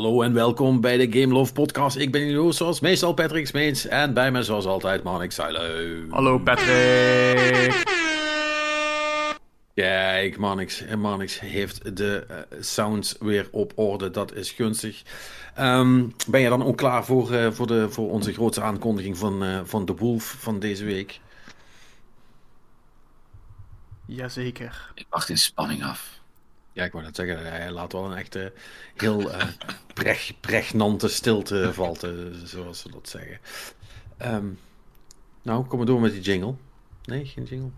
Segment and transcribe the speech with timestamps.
[0.00, 1.96] Hallo en welkom bij de Game Love Podcast.
[1.96, 3.86] Ik ben jullie zoals meestal Patrick Smeets.
[3.86, 6.10] En bij me, zoals altijd, Manik Zuilen.
[6.10, 7.82] Hallo Patrick.
[9.74, 14.10] Kijk, Manix, Manix heeft de uh, sounds weer op orde.
[14.10, 15.02] Dat is gunstig.
[15.58, 19.44] Um, ben je dan ook klaar voor, uh, voor, de, voor onze grootste aankondiging van,
[19.44, 21.20] uh, van The Wolf van deze week?
[24.06, 24.92] Jazeker.
[24.94, 26.19] Ik wacht in spanning af.
[26.72, 28.52] Ja, ik wou net zeggen, hij laat wel een echte
[28.96, 29.42] heel uh,
[29.94, 33.38] preg, pregnante stilte valten, zoals ze dat zeggen.
[34.22, 34.58] Um,
[35.42, 36.54] nou, kom maar door met die jingle.
[37.04, 37.70] Nee, geen jingle.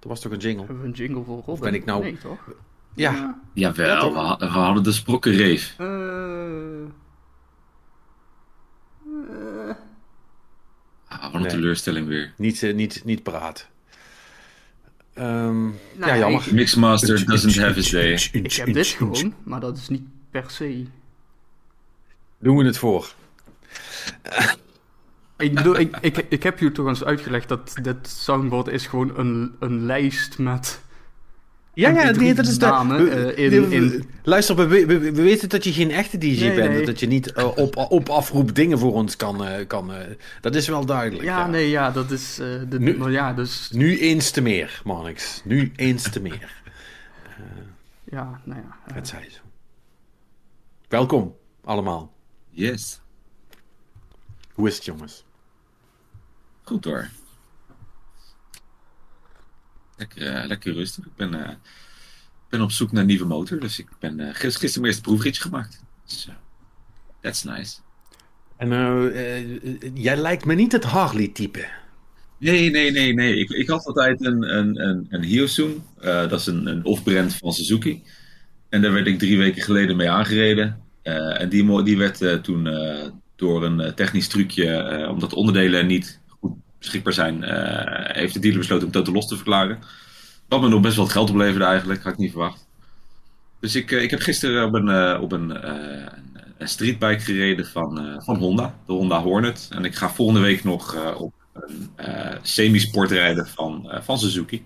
[0.00, 0.64] Er was toch een jingle?
[0.64, 1.52] Hebben we een jingle voor Robin?
[1.52, 2.02] Of ben ik nou...
[2.02, 2.48] Nee, toch?
[2.94, 3.12] Ja.
[3.12, 3.40] ja.
[3.52, 5.76] Jawel, ja, we, we, hadden de sprokkenreef.
[5.78, 5.86] Uh...
[9.06, 9.74] Uh...
[11.08, 11.50] Ah, wat een nee.
[11.50, 12.32] teleurstelling weer.
[12.36, 13.68] Niet, niet, niet praat.
[15.18, 16.48] Um, nou, ja, jammer.
[16.52, 18.28] Mixmaster doesn't have his day.
[18.32, 20.84] Ik heb dit gewoon, maar dat is niet per se.
[22.38, 23.14] Doen we het voor.
[25.36, 29.18] Ik bedoel, ik, ik, ik heb je toch eens uitgelegd dat dit soundboard is gewoon
[29.18, 30.80] een, een lijst met.
[31.74, 32.66] Ja, ja, nee, dat is de.
[32.66, 34.08] namen, uh, in, in...
[34.22, 36.72] Luister, we, we, we, weten dat je geen echte DJ nee, bent.
[36.72, 36.86] Nee.
[36.86, 39.48] Dat je niet uh, op, op afroep dingen voor ons kan.
[39.48, 39.92] Uh, kan
[40.40, 41.24] dat is wel duidelijk.
[41.24, 41.46] Ja, ja.
[41.46, 42.34] nee, ja, dat is.
[42.68, 43.70] de, nu, maar ja, dus...
[43.72, 45.40] nu eens te meer, Marnix.
[45.44, 46.62] Nu eens te meer.
[48.14, 48.94] ja, nou ja.
[48.94, 49.40] Het zij zo.
[50.88, 52.12] Welkom, allemaal.
[52.50, 53.00] Yes.
[54.52, 55.24] Hoe is het, jongens?
[56.62, 57.08] Goed hoor.
[60.08, 61.04] Lekker, uh, lekker rustig.
[61.04, 61.48] Ik ben, uh,
[62.48, 63.60] ben op zoek naar een nieuwe motor.
[63.60, 65.84] Dus ik ben uh, gisteren, mijn eerste proefritje gemaakt.
[66.06, 66.28] Dus,
[67.20, 67.76] that's nice.
[68.56, 68.68] En
[69.94, 71.68] jij lijkt me niet het Harley-type.
[72.38, 73.36] Nee, nee, nee, nee.
[73.36, 75.82] Ik, ik had altijd een, een, een, een
[76.28, 78.02] dat is een, een off-brand van Suzuki.
[78.68, 80.80] En daar werd ik drie weken geleden mee aangereden.
[81.02, 82.68] en die, die werd toen
[83.36, 86.20] door een technisch trucje, omdat de onderdelen niet
[86.84, 89.78] beschikbaar zijn, uh, heeft de dealer besloten om totaal los te verklaren.
[90.48, 92.66] Wat me nog best wel het geld opleverde eigenlijk, had ik niet verwacht.
[93.60, 95.68] Dus ik, uh, ik heb gisteren op een, uh, op een,
[96.58, 99.68] een streetbike gereden van, van Honda, de Honda Hornet.
[99.70, 101.90] En ik ga volgende week nog op een
[102.42, 104.62] semi-sport rijden van, van Suzuki.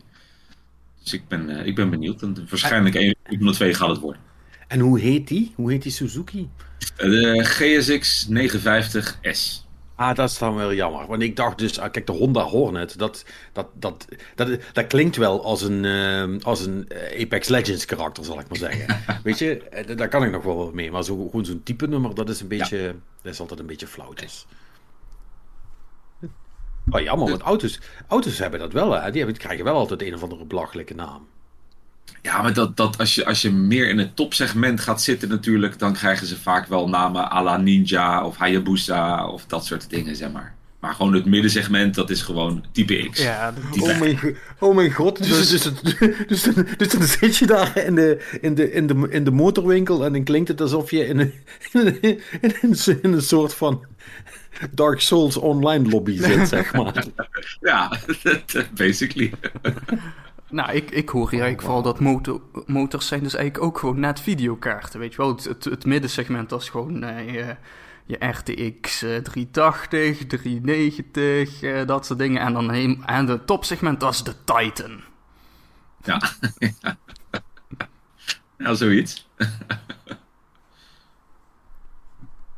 [1.03, 2.23] Dus ik ben, ik ben benieuwd.
[2.23, 4.23] En waarschijnlijk een van de twee gaat het worden.
[4.69, 5.53] En hoe heet die?
[5.55, 6.49] Hoe heet die Suzuki?
[6.97, 9.68] De GSX 950S.
[9.99, 11.07] Ah, dat is dan wel jammer.
[11.07, 14.05] Want ik dacht dus, ah, kijk, de Honda Hornet, dat, dat, dat,
[14.35, 16.89] dat, dat klinkt wel als een, uh, als een
[17.21, 18.97] Apex Legends karakter, zal ik maar zeggen.
[19.25, 19.63] Weet je,
[19.97, 20.91] daar kan ik nog wel wat mee.
[20.91, 22.93] Maar zo, gewoon zo'n type nummer, dat is een beetje, ja.
[23.23, 24.13] dat is altijd een beetje flauw.
[24.13, 24.47] Dus.
[26.91, 29.11] Oh, jammer, want auto's, auto's hebben dat wel, hè.
[29.11, 31.29] Die hebben, krijgen wel altijd een of andere belachelijke naam.
[32.23, 35.79] Ja, maar dat, dat als, je, als je meer in het topsegment gaat zitten natuurlijk,
[35.79, 40.17] dan krijgen ze vaak wel namen à la Ninja of Hayabusa of dat soort dingen,
[40.17, 40.57] zeg maar.
[40.81, 43.23] Maar gewoon het middensegment, dat is gewoon type X.
[43.23, 45.19] Ja, type oh, mijn, oh mijn god.
[45.19, 45.73] Dus, dus, dus,
[46.27, 49.31] dus, dan, dus dan zit je daar in de, in, de, in, de, in de
[49.31, 51.33] motorwinkel en dan klinkt het alsof je in een,
[51.73, 53.85] in een, in een, in een soort van
[54.71, 57.05] Dark Souls online lobby zit, zeg maar.
[57.61, 57.99] ja,
[58.75, 59.33] basically.
[60.51, 64.01] Nou, ik, ik hoor hier eigenlijk vooral dat motor, motors zijn dus eigenlijk ook gewoon
[64.01, 65.29] net videokaarten, weet je wel.
[65.29, 67.57] Het, het, het middensegment dat is gewoon uh, je,
[68.07, 72.41] je RTX uh, 380, 390, uh, dat soort dingen.
[72.41, 75.01] En dan heen, en de topsegment, dat is de Titan.
[76.05, 76.21] Ja,
[78.59, 79.29] ja zoiets.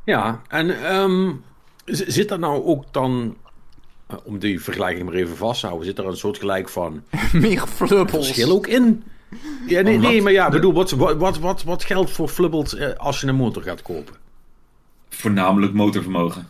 [0.05, 1.45] ja, en um,
[1.85, 3.37] zit dat nou ook dan
[4.25, 7.03] om die vergelijking maar even vast te houden, zit er een soort gelijk van.
[7.33, 8.27] Meer flubbels.
[8.27, 9.03] Verschil ook in.
[9.67, 13.27] Ja, nee, nee maar ja, bedoel, wat, wat, wat, wat geldt voor flubbels als je
[13.27, 14.15] een motor gaat kopen?
[15.09, 16.49] Voornamelijk motorvermogen.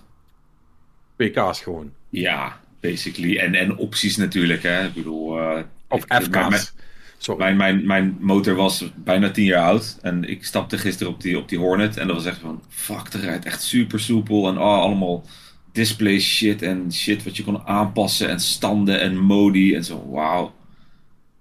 [1.17, 1.93] PK's gewoon.
[2.09, 3.39] Ja, basically.
[3.39, 4.87] En, en opties natuurlijk, hè.
[4.87, 5.39] Ik bedoel.
[5.39, 6.73] Uh, of FK's.
[7.19, 7.39] Sorry.
[7.39, 9.99] Mijn, mijn, mijn motor was bijna 10 jaar oud.
[10.03, 11.97] En ik stapte gisteren op die, op die Hornet.
[11.97, 12.63] En dat was echt van.
[12.69, 14.49] Fuck, dat rijdt echt super soepel.
[14.49, 15.25] En oh, allemaal
[15.73, 20.11] display shit en shit wat je kon aanpassen en standen en modi en zo.
[20.11, 20.53] Wauw.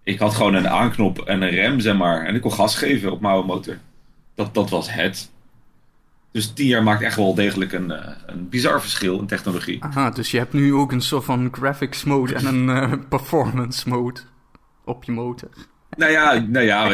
[0.04, 2.26] Ik had gewoon een aanknop en een rem, zeg maar.
[2.26, 3.78] En ik kon gas geven op mijn motor.
[4.36, 5.32] Dat, dat was het.
[6.32, 7.94] Dus 10 jaar maakt echt wel degelijk een,
[8.26, 9.84] een bizar verschil in technologie.
[9.84, 13.90] Aha, dus je hebt nu ook een soort van graphics mode en een uh, performance
[13.90, 14.20] mode
[14.86, 15.50] op je motor.
[15.98, 16.94] Nou ja, nou ja.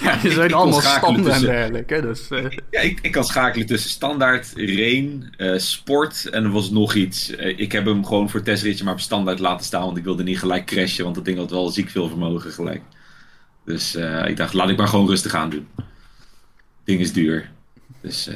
[0.00, 2.00] ja je zijn allemaal standen tussen, en dergelijke.
[2.00, 2.44] Dus, uh...
[2.70, 7.30] Ja, ik, ik kan schakelen tussen standaard, rain, uh, sport en er was nog iets.
[7.30, 10.04] Uh, ik heb hem gewoon voor het testritje maar op standaard laten staan, want ik
[10.04, 12.82] wilde niet gelijk crashen, want dat ding had wel ziek veel vermogen gelijk.
[13.64, 13.94] Dus
[14.26, 15.68] ik dacht, laat ik maar gewoon rustig aan doen.
[16.84, 17.50] Ding is duur.
[18.00, 18.30] Dus,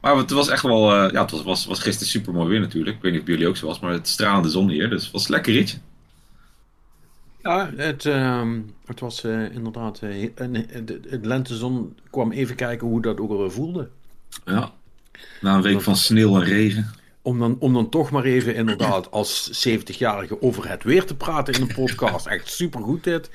[0.00, 2.96] maar het was echt wel, ja, het was, was, was gisteren super mooi weer natuurlijk.
[2.96, 5.12] Ik weet niet of jullie ook zo was, maar het stralende zon hier, dus het
[5.12, 5.78] was een lekker ritje.
[7.42, 8.48] Ja, het, uh,
[8.86, 13.88] het was uh, inderdaad, de lentezon kwam even kijken hoe dat ook alweer voelde.
[14.44, 14.72] Ja,
[15.40, 16.90] na een week van sneeuw en regen.
[17.22, 21.54] Om dan, om dan toch maar even inderdaad als 70-jarige over het weer te praten
[21.54, 22.26] in een podcast.
[22.26, 23.30] Echt supergoed dit.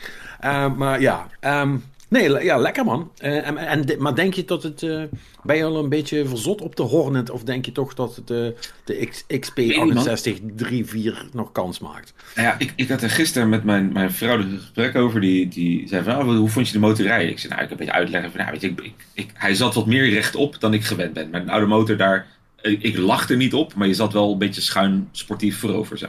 [0.75, 1.84] maar ja, um,
[2.15, 3.12] Nee, ja, lekker man.
[3.23, 4.81] Uh, en, en, maar denk je dat het.
[4.81, 5.03] Uh,
[5.44, 7.29] ben je al een beetje verzot op de Hornet?
[7.29, 8.47] Of denk je toch dat het, uh,
[8.83, 12.13] de XP6834 nog kans maakt?
[12.35, 15.21] Nou ja, ik, ik had er gisteren met mijn, mijn vrouw een gesprek over.
[15.21, 17.29] Die, die zei van, oh, hoe vond je de motor rijden?
[17.29, 19.56] Ik zei, nou, ik heb een beetje uitleggen van, nou, weet je, ik, ik, hij
[19.56, 21.35] zat wat meer rechtop dan ik gewend ben.
[21.35, 22.27] Een oude motor daar,
[22.62, 26.07] ik, lag er niet op, maar je zat wel een beetje schuin sportief voorover zo.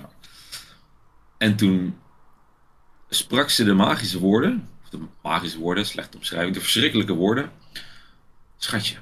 [1.39, 1.95] En toen
[3.09, 4.69] sprak ze de magische woorden
[5.23, 7.51] magische woorden, slechte omschrijving, de verschrikkelijke woorden.
[8.57, 8.97] Schatje,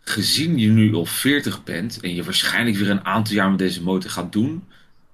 [0.00, 3.82] gezien je nu al 40 bent en je waarschijnlijk weer een aantal jaar met deze
[3.82, 4.64] motor gaat doen,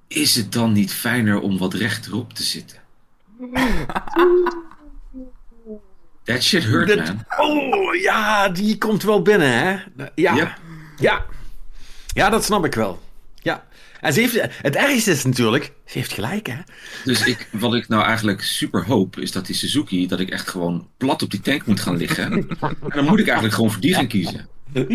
[0.09, 2.79] is het dan niet fijner om wat rechterop te zitten?
[6.25, 7.25] That shit hurt, man.
[7.39, 9.79] Oh, ja, die komt wel binnen, hè?
[10.15, 10.57] Ja.
[10.97, 11.25] Ja.
[12.07, 13.03] Ja, dat snap ik wel.
[14.05, 16.57] En ze heeft, het ergste is natuurlijk, ze heeft gelijk, hè?
[17.05, 20.49] Dus ik, wat ik nou eigenlijk super hoop, is dat die Suzuki, dat ik echt
[20.49, 22.33] gewoon plat op die tank moet gaan liggen.
[22.33, 22.47] en
[22.89, 24.49] dan moet ik eigenlijk gewoon voor die gaan kiezen.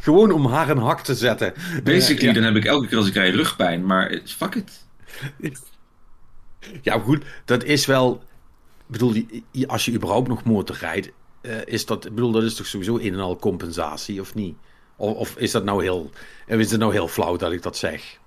[0.00, 1.52] gewoon om haar een hak te zetten.
[1.84, 4.86] Basically, dan heb ik elke keer als ik rij rugpijn, maar fuck it.
[6.82, 8.22] Ja, goed, dat is wel.
[8.86, 9.26] Ik bedoel,
[9.66, 11.10] als je überhaupt nog motor rijdt,
[11.42, 14.56] uh, is dat, ik bedoel, dat is toch sowieso een en al compensatie, of niet?
[15.00, 16.10] Of, of, is dat nou heel,
[16.46, 18.18] is het nou heel flauw dat ik dat zeg?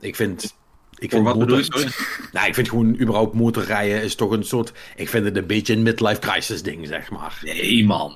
[0.00, 0.54] Ik vind.
[0.98, 1.56] Ik vind wat motor...
[1.56, 2.28] bedoel je?
[2.32, 4.72] Nou, ik vind gewoon überhaupt motorrijden is toch een soort.
[4.96, 7.38] Ik vind het een beetje een midlife crisis ding, zeg maar.
[7.42, 8.14] Nee, man.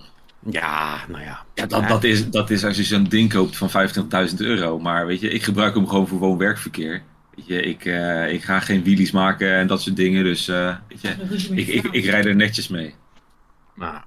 [0.51, 1.45] Ja, nou ja.
[1.55, 3.71] ja, dat, dat, is, dat is als je zo'n ding koopt van
[4.31, 4.79] 25.000 euro.
[4.79, 7.03] Maar weet je, ik gebruik hem gewoon voor woon-werkverkeer.
[7.35, 10.25] Weet je, ik, uh, ik ga geen wheelies maken en dat soort dingen.
[10.25, 11.09] Dus uh, weet je,
[11.55, 12.95] ik, ik, ik, rijd er netjes mee.
[13.75, 14.01] Nou,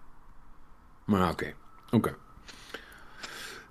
[1.05, 1.31] maar oké.
[1.31, 1.53] Okay.
[1.85, 1.95] Oké.
[1.95, 2.13] Okay.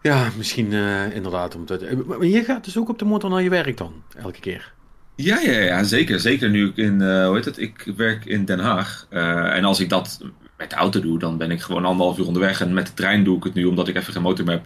[0.02, 1.54] Ja, misschien uh, inderdaad.
[1.54, 2.02] Om te...
[2.06, 4.72] Maar je gaat dus ook op de motor naar je werk dan, elke keer?
[5.16, 6.20] Ja, ja, ja zeker.
[6.20, 9.06] Zeker nu ik in, uh, hoe heet het, ik werk in Den Haag.
[9.10, 10.20] Uh, en als ik dat
[10.56, 12.60] met de auto doe, dan ben ik gewoon anderhalf uur onderweg.
[12.60, 14.62] En met de trein doe ik het nu, omdat ik even geen motor meer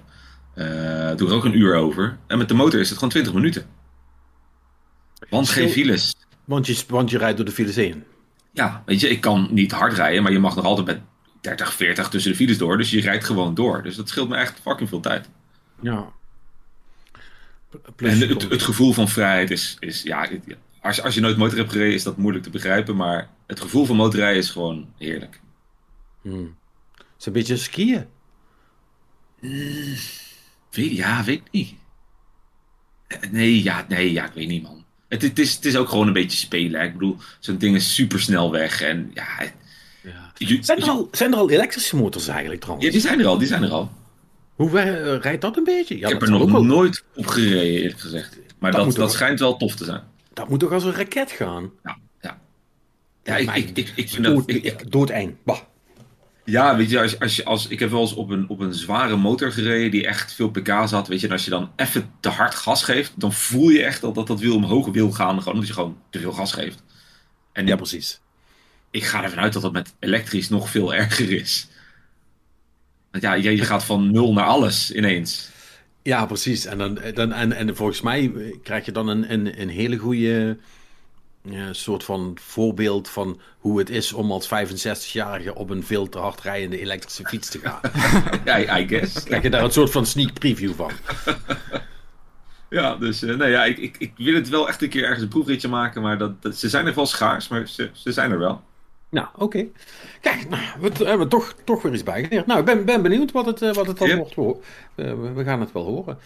[0.55, 2.17] heb, doe ik er ook een uur over.
[2.27, 3.65] En met de motor is het gewoon 20 minuten.
[5.31, 6.17] Want geen files.
[6.45, 8.05] Want je, want je rijdt door de files heen?
[8.53, 11.01] Ja, weet je, ik kan niet hard rijden, maar je mag nog altijd met
[11.47, 12.79] 30, 40 tussen de files door.
[12.79, 13.83] Dus je rijdt gewoon door.
[13.83, 15.29] Dus dat scheelt me echt fucking veel tijd.
[15.81, 16.13] Ja.
[17.97, 20.29] en het, het, gevoel van vrijheid is, is ja,
[20.81, 22.97] als, als je nooit motor hebt gereden, is dat moeilijk te begrijpen.
[22.97, 25.41] Maar het gevoel van motorrijden is gewoon heerlijk.
[26.23, 26.57] Hmm.
[26.97, 28.07] Het is een beetje skiën.
[29.41, 29.99] Uh,
[30.71, 31.75] weet, ja, weet ik niet.
[33.31, 34.85] Nee, ja, nee, ja, ik weet niet, man.
[35.09, 36.83] Het, het, is, het is ook gewoon een beetje spelen.
[36.83, 38.81] Ik bedoel, zo'n ding is super snel weg.
[38.81, 39.27] En ja,
[40.07, 40.63] ja.
[40.63, 42.87] Zijn, er al, zijn er al elektrische motors eigenlijk trouwens?
[42.87, 43.91] Ja, die zijn er al, die zijn er al.
[44.55, 45.99] Hoe uh, rijdt dat een beetje?
[45.99, 48.39] Ja, ik heb er nog nooit op gereden, eerlijk gezegd.
[48.59, 50.03] Maar dat, dat, dat schijnt wel tof te zijn.
[50.33, 51.71] Dat moet toch als een raket gaan?
[51.83, 52.39] Ja, ja.
[53.23, 54.57] Ja, ik, ik, ik, ik vind dood, dat...
[54.57, 55.37] Ik, doodeng.
[55.45, 55.59] Bah.
[56.45, 58.75] Ja, weet je, als, als je, als, ik heb wel eens op een, op een
[58.75, 61.09] zware motor gereden die echt veel pk's had.
[61.09, 64.01] Weet je, en als je dan even te hard gas geeft, dan voel je echt
[64.01, 65.39] dat dat, dat wiel omhoog wil gaan.
[65.39, 66.83] Gewoon omdat je gewoon te veel gas geeft.
[67.53, 68.21] En ja, precies
[68.97, 71.69] ik ga ervan uit dat dat met elektrisch nog veel erger is.
[73.11, 75.51] Want ja, je gaat van nul naar alles ineens.
[76.03, 76.65] Ja, precies.
[76.65, 80.57] En, dan, dan, en, en volgens mij krijg je dan een, een, een hele goede
[81.71, 86.41] soort van voorbeeld van hoe het is om als 65-jarige op een veel te hard
[86.41, 87.81] rijdende elektrische fiets te gaan.
[88.45, 89.23] ja, I guess.
[89.23, 90.91] Krijg je daar een soort van sneak preview van.
[92.71, 95.23] Ja, dus uh, nee, ja, ik, ik, ik wil het wel echt een keer ergens
[95.23, 98.31] een proefritje maken, maar dat, dat, ze zijn er wel schaars, maar ze, ze zijn
[98.31, 98.63] er wel.
[99.09, 99.67] Nou, oké.
[100.21, 102.47] Kijk, nou, we hebben toch, toch weer iets bijgeleerd.
[102.47, 104.35] Nou, ik ben, ben benieuwd wat het, eh, wat het dan yep.
[104.35, 104.67] wordt.
[104.97, 106.19] Uh, we gaan het wel horen.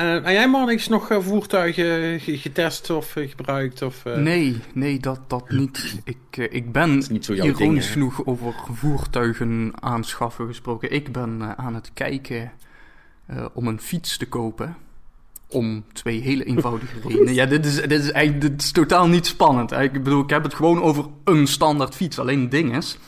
[0.00, 3.82] Uh, en jij, man, is nog voertuigen getest of gebruikt?
[3.82, 6.00] Of, Nee, nee, dat, dat niet.
[6.04, 10.92] Ik, ik ben niet ironisch genoeg over voertuigen aanschaffen gesproken.
[10.92, 12.52] Ik ben aan het kijken
[13.52, 14.76] om een fiets te kopen.
[15.48, 17.34] Om twee hele eenvoudige redenen.
[17.34, 19.72] Ja, dit is, dit is eigenlijk dit is totaal niet spannend.
[19.72, 22.18] Ik bedoel, ik heb het gewoon over een standaard fiets.
[22.18, 22.98] Alleen het ding is,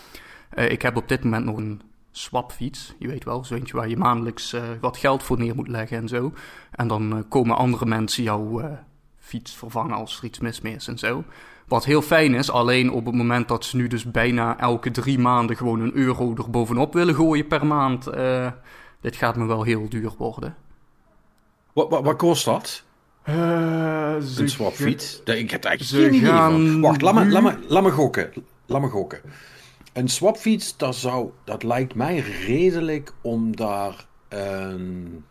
[0.54, 1.80] uh, ik heb op dit moment nog een
[2.10, 2.94] swapfiets.
[2.98, 6.08] Je weet wel, zo waar je maandelijks uh, wat geld voor neer moet leggen en
[6.08, 6.32] zo.
[6.70, 8.78] En dan uh, komen andere mensen jouw
[9.18, 11.24] fiets vervangen als er iets mis mee is en zo.
[11.68, 15.18] Wat heel fijn is, alleen op het moment dat ze nu dus bijna elke drie
[15.18, 18.06] maanden gewoon een euro er bovenop willen gooien per maand.
[18.06, 18.50] eh,
[19.00, 20.56] dit gaat me wel heel duur worden.
[21.72, 22.82] Wat, wat, wat kost dat?
[23.22, 25.22] Eh, Een swapfiets?
[25.24, 26.80] Ik heb ze eigenlijk geen idee gaan van.
[26.80, 28.32] Wacht, laat me, laat, me, laat me gokken.
[28.66, 29.20] Laat me gokken.
[29.92, 35.24] Een swapfiets, dat, zou, dat lijkt mij redelijk om daar een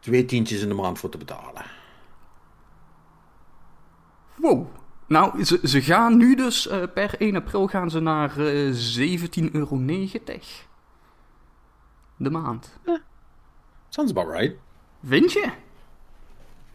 [0.00, 1.64] twee tientjes in de maand voor te betalen.
[4.36, 4.66] Wow.
[5.06, 9.50] Nou, ze, ze gaan nu dus eh, per 1 april gaan ze naar eh 17,90
[9.52, 9.78] euro
[12.16, 12.78] de maand.
[13.90, 14.54] Sounds about right.
[15.04, 15.50] Vind je?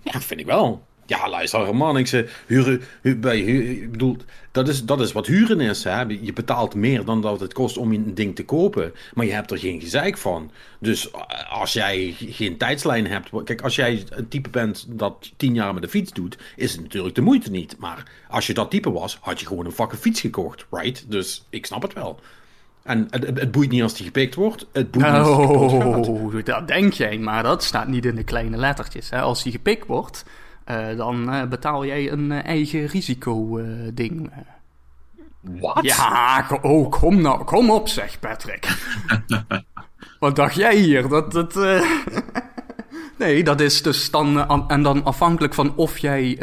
[0.01, 0.84] Ja, vind ik wel.
[1.07, 1.98] Ja, luister, man.
[1.98, 4.17] Ik zeg, huren, hu- bij, hu- ik bedoel,
[4.51, 5.84] dat is, dat is wat huren is.
[5.84, 6.01] Hè?
[6.01, 8.93] Je betaalt meer dan dat het kost om een ding te kopen.
[9.13, 10.51] Maar je hebt er geen gezeik van.
[10.79, 13.29] Dus eh, als jij geen tijdslijn hebt.
[13.43, 16.81] Kijk, als jij een type bent dat tien jaar met de fiets doet, is het
[16.81, 17.75] natuurlijk de moeite niet.
[17.77, 21.05] Maar als je dat type was, had je gewoon een fucking fiets gekocht, right?
[21.12, 22.19] Dus ik snap het wel.
[22.86, 24.68] En het, het, het boeit niet als die gepikt wordt.
[24.72, 26.08] Het boeit niet als die kapot gaat.
[26.08, 29.10] Oh, dat denk jij, maar dat staat niet in de kleine lettertjes.
[29.10, 29.22] Hè?
[29.22, 30.25] Als die gepikt wordt,
[30.63, 34.32] eh, dan eh, betaal jij een eh, eigen risico-ding.
[35.42, 35.80] Wat?
[35.82, 38.68] ja, oh, kom nou, kom op zeg, Patrick.
[40.20, 41.08] Wat dacht jij hier?
[41.08, 41.89] Dat, dat, eh,
[43.20, 46.38] nee, dat is dus dan, an- en dan afhankelijk van of jij...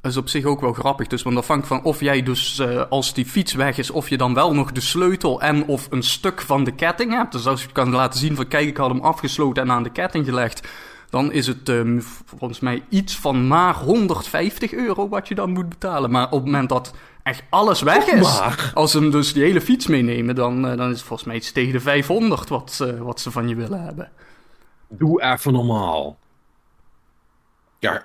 [0.00, 2.82] dat is op zich ook wel grappig, dus want afhankelijk van of jij dus eh,
[2.88, 6.02] als die fiets weg is, of je dan wel nog de sleutel en of een
[6.02, 7.32] stuk van de ketting hebt.
[7.32, 9.90] Dus als je kan laten zien van kijk, ik had hem afgesloten en aan de
[9.90, 10.68] ketting gelegd,
[11.10, 11.80] dan is het eh,
[12.24, 16.10] volgens mij iets van maar 150 euro wat je dan moet betalen.
[16.10, 18.40] Maar op het moment dat echt alles weg is,
[18.74, 21.36] als ze hem dus die hele fiets meenemen, dan, eh, dan is het volgens mij
[21.36, 24.10] iets tegen de 500 wat, eh, wat ze van je willen hebben.
[24.88, 26.18] Doe even normaal.
[27.78, 28.04] Ja,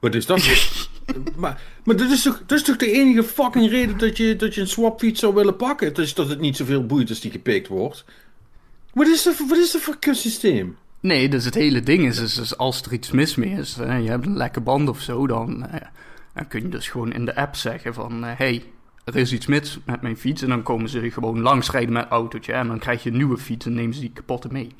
[0.00, 0.42] wat is dat?
[1.36, 4.54] maar maar dat, is toch, dat is toch de enige fucking reden dat je, dat
[4.54, 5.86] je een swapfiets zou willen pakken?
[5.86, 8.04] Het is dat het niet zoveel boeit als die gepikt wordt.
[8.92, 10.76] Wat is dat, voor- wat is dat voor kutsysteem?
[11.00, 13.96] Nee, dus het hele ding is, is, is als er iets mis mee is, hè,
[13.96, 15.80] je hebt een lekke band of zo, dan, eh,
[16.34, 18.64] dan kun je dus gewoon in de app zeggen van, hé, hey,
[19.04, 20.42] er is iets mis met mijn fiets.
[20.42, 23.66] En dan komen ze gewoon langsrijden met autootje en dan krijg je een nieuwe fiets
[23.66, 24.74] en nemen ze die kapotte mee.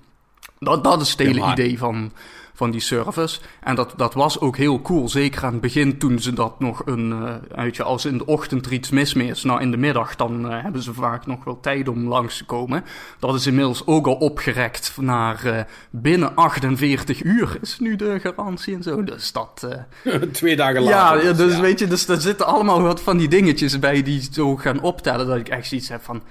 [0.58, 2.12] Dat, dat is het hele Ja, maar- idee van,
[2.54, 3.40] van die service.
[3.60, 6.82] En dat, dat was ook heel cool, zeker aan het begin toen ze dat nog
[6.84, 9.76] een, weet je, als in de ochtend er iets mis mee is, nou in de
[9.76, 12.84] middag dan eh, hebben ze vaak nog wel tijd om langs te komen.
[13.18, 18.74] Dat is inmiddels ook al opgerekt naar eh, binnen 48 uur is nu de garantie
[18.74, 19.04] en zo.
[19.04, 19.68] Dus dat...
[20.32, 21.24] Twee dagen later.
[21.24, 21.60] ja, dus ja.
[21.60, 25.26] weet je, dus er zitten allemaal wat van die dingetjes bij die zo gaan optellen
[25.26, 26.22] dat ik echt zoiets heb van,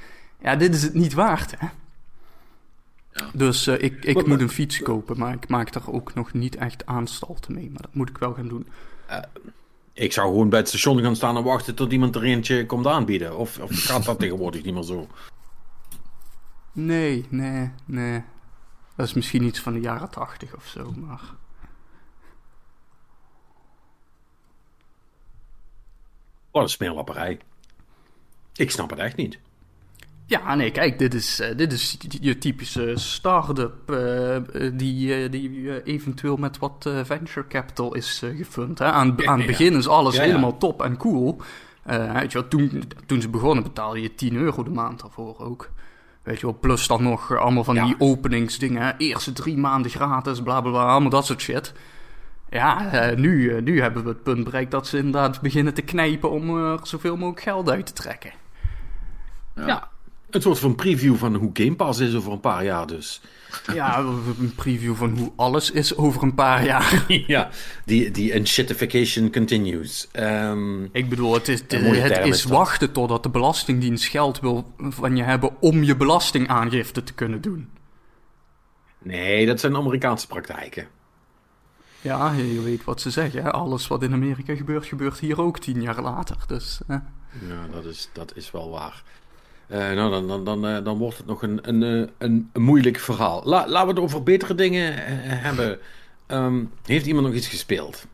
[0.41, 1.67] ja, dit is het niet waard, hè.
[3.33, 6.33] Dus eh, ik, ik Maar- moet een fiets kopen, maar ik maak er ook nog
[6.33, 7.69] niet echt aanstalten mee.
[7.71, 8.67] Maar dat moet ik wel gaan doen.
[9.93, 12.87] Ik zou gewoon bij het station gaan staan en wachten tot iemand er eentje komt
[12.87, 13.37] aanbieden.
[13.37, 15.07] Of, of gaat dat tegenwoordig niet meer zo?
[16.71, 18.23] Nee, nee, nee.
[18.95, 21.21] Dat is misschien iets van de jaren tachtig of zo, maar...
[26.51, 27.39] Wat een smeerlapperij.
[28.55, 29.39] Ik snap het echt niet.
[30.25, 35.83] Ja, nee, kijk, dit is, eh, dit is je typische start-up eh, eh, die, die
[35.83, 38.79] eventueel met wat venture capital is gefund.
[38.79, 38.85] Hè?
[38.85, 40.27] Aan, aan het begin is alles Ja, ja.
[40.27, 41.41] helemaal top en cool.
[41.83, 45.39] Eh, weet je wel, toen, toen ze begonnen betaalde je 10 euro de maand daarvoor
[45.39, 45.69] ook.
[46.23, 47.85] Weet je wel, plus dan nog allemaal van Ja.
[47.85, 48.81] die openingsdingen.
[48.81, 48.91] hè.
[48.97, 51.73] Eerste drie maanden gratis, bla bla bla, allemaal dat soort shit.
[52.49, 56.57] Ja, nu, nu hebben we het punt bereikt dat ze inderdaad beginnen te knijpen om
[56.57, 58.31] er zoveel mogelijk geld uit te trekken.
[59.55, 59.91] Ja.
[60.33, 63.21] Een soort van preview van hoe Game Pass is over een paar jaar dus.
[63.73, 67.05] Ja, een preview van hoe alles is over een paar jaar.
[67.27, 67.49] ja,
[67.85, 68.43] die, die
[69.31, 70.07] continues.
[70.11, 75.23] Ehm, Ik bedoel, het is, het, is wachten totdat de Belastingdienst geld wil van je
[75.23, 77.69] hebben om je belastingaangifte te kunnen doen.
[78.99, 80.87] nee, dat zijn Amerikaanse praktijken.
[82.01, 83.43] Ja, je weet wat ze zeggen.
[83.43, 83.51] hè.
[83.51, 86.37] Alles wat in Amerika gebeurt, gebeurt hier ook tien jaar later.
[86.47, 86.97] Dus, hè.
[87.47, 89.03] Ja, dat is, dat is wel waar.
[89.67, 92.61] Eh, nou, dan, dan, dan, eh, dan wordt het nog een, een, eh, een, een
[92.61, 93.41] moeilijk verhaal.
[93.45, 94.93] La, laten we het over betere dingen
[95.39, 95.79] hebben.
[96.27, 98.05] Ehm, heeft iemand nog iets gespeeld?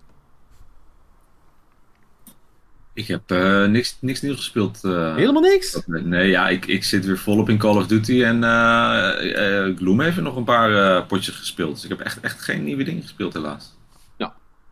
[2.94, 3.30] Ik heb
[3.70, 4.82] niks, niks nieuws gespeeld.
[4.82, 5.82] Helemaal niks?
[5.86, 10.22] Nee, ja, ik, ik zit weer volop in Call of Duty en eh, Gloom heeft
[10.22, 11.74] nog een paar potjes gespeeld.
[11.74, 13.78] Dus ik heb echt, echt geen nieuwe dingen gespeeld helaas.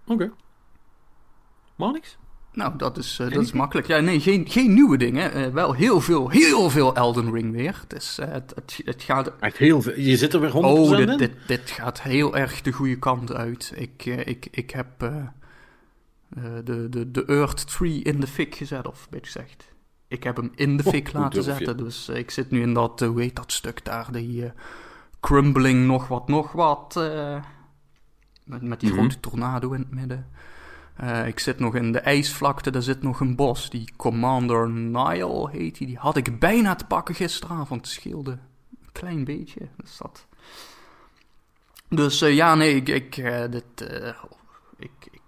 [0.08, 0.32] Oké.
[1.76, 2.18] Maar niks?
[2.58, 3.88] Nou, dat is, eh, dat is makkelijk.
[3.88, 5.32] Ja, nee, geen, geen nieuwe dingen.
[5.32, 7.84] Eh, wel heel veel, heel veel Elden Ring weer.
[7.88, 9.32] Eh, het, het, het gaat...
[9.40, 10.00] Echt heel veel.
[10.00, 11.18] Je zit er weer 100% Oh, in?
[11.18, 13.74] dit, dit, gaat heel erg de goede kant uit.
[13.76, 15.00] Ik, ik, ik heb...
[16.64, 19.68] de, de, de Earth Tree in de fik gezet, of beetje zegt.
[20.08, 23.00] Ik heb hem in de Oh, fik laten zetten, dus ik zit nu in dat,
[23.00, 24.52] hoe heet dat stuk daar, die
[25.20, 26.96] crumbling nog wat, nog wat,
[28.44, 28.98] met, met die Mhm.
[29.00, 30.26] grote tornado in het midden.
[30.98, 35.50] Eh, ik zit nog in de ijsvlakte, daar zit nog een bos, die Commander Nile
[35.52, 39.98] heet die, die had ik bijna te pakken gisteravond, het scheelde een klein beetje, dus
[39.98, 40.28] dat...
[41.90, 43.64] Dus ja, nee, ik, ik, eh, dit,
[44.78, 45.22] ik, ik,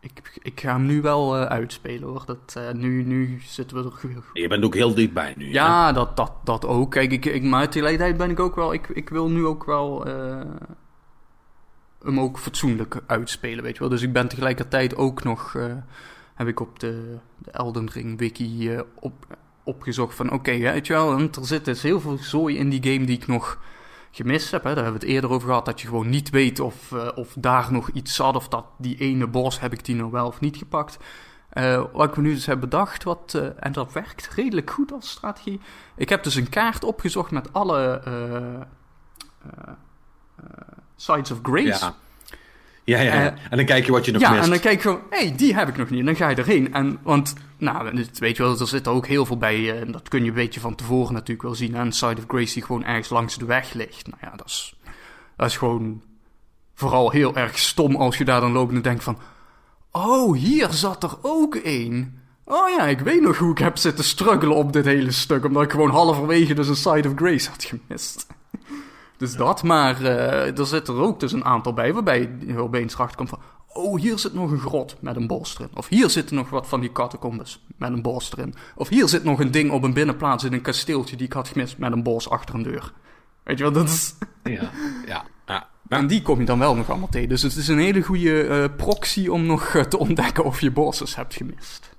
[0.00, 2.22] ik, ik ga hem nu wel uitspelen hoor.
[2.26, 4.22] Dat, nu, nu zitten we er.
[4.32, 5.44] Je bent ook heel dichtbij nu.
[5.44, 5.50] hè?
[5.50, 6.90] Ja, dat, dat, dat ook.
[6.90, 8.72] Kijk, ik, ik, maar tegelijkertijd ben ik ook wel.
[8.72, 10.04] Ik, ik wil nu ook wel.
[12.06, 13.88] Hem ook fatsoenlijk uitspelen, weet je wel.
[13.88, 15.54] Dus ik ben tegelijkertijd ook nog.
[15.54, 15.64] eh,
[16.34, 20.30] heb ik op de, de Elden Ring wiki eh, op, opgezocht van.
[20.32, 21.12] Oké, weet je wel.
[21.12, 23.60] en Er zit dus heel veel zooi in die game die ik nog
[24.10, 24.62] gemist heb.
[24.64, 24.74] Hè.
[24.74, 25.64] Daar hebben we het eerder over gehad.
[25.64, 28.36] Dat je gewoon niet weet of, eh, of daar nog iets zat.
[28.36, 30.98] Of dat die ene bos heb ik die nou wel of niet gepakt.
[31.92, 35.60] Wat ik nu dus heb bedacht, wat, en dat werkt redelijk goed als strategie.
[35.96, 38.02] Ik heb dus een kaart opgezocht met alle
[40.96, 41.66] Sides of Grace.
[41.84, 41.94] Ja.
[42.84, 43.30] Ja, ja, ja.
[43.30, 44.44] Eh, en dan kijk je wat je nog ja, mist.
[44.44, 46.00] en dan kijk je gewoon, hé, hey, die heb ik nog niet.
[46.00, 46.74] En dan ga je erheen.
[46.74, 49.54] En, want, nou, weet je wel, er zit ook heel veel bij.
[49.54, 51.74] eh, En dat kun je een beetje van tevoren natuurlijk wel zien.
[51.74, 54.06] Een Side of Grace die gewoon ergens langs de weg ligt.
[54.06, 54.76] Nou ja, dat is,
[55.36, 56.02] dat is gewoon
[56.74, 59.18] vooral heel erg stom als je daar dan loopt en denkt van...
[59.92, 62.20] Oh, hier zat er ook één.
[62.44, 65.44] Oh ja, ik weet nog hoe ik heb zitten struggelen op dit hele stuk.
[65.44, 68.26] Omdat ik gewoon halverwege dus een Side of Grace had gemist.
[69.16, 72.96] Dus dat, maar eh, er zit er ook dus een aantal bij waarbij je opeens
[72.96, 73.38] komt van...
[73.72, 75.70] Oh, hier zit nog een grot met een bos erin.
[75.74, 78.54] Of hier zitten nog wat van die catacombes met een bos erin.
[78.74, 81.48] Of hier zit nog een ding op een binnenplaats in een kasteeltje die ik had
[81.48, 82.92] gemist met een bos achter een deur.
[83.42, 84.14] Weet je wel, dat is...
[84.42, 84.70] Ja,
[85.06, 85.68] ja, ja.
[85.88, 87.28] En die kom je dan wel nog allemaal tegen.
[87.28, 90.70] Dus het is een hele goede eh, proxy om nog eh, te ontdekken of je
[90.70, 91.95] bosses hebt gemist.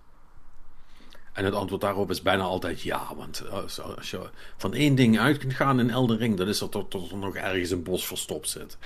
[1.38, 3.08] En het antwoord daarop is bijna altijd ja.
[3.16, 6.60] Want als, als je van één ding uit kunt gaan in Elden Ring, dan is
[6.60, 8.78] dat tot, tot er nog ergens een bos verstopt zit.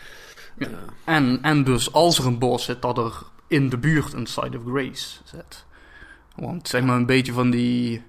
[0.57, 0.67] Ja.
[1.03, 4.57] En, en dus als er een bos zit, dat er in de buurt een Side
[4.57, 5.65] of Grace zit.
[6.35, 8.03] Want zeg maar een beetje van die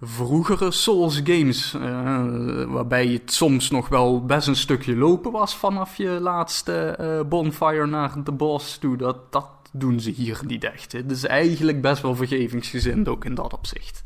[0.00, 5.96] vroegere Souls games, eh, waarbij het soms nog wel best een stukje lopen was vanaf
[5.96, 8.96] je laatste eh, bonfire naar de bos toe.
[8.96, 10.92] Dat, dat doen ze hier niet echt.
[10.92, 14.02] Het is eigenlijk best wel vergevingsgezind ook in dat opzicht.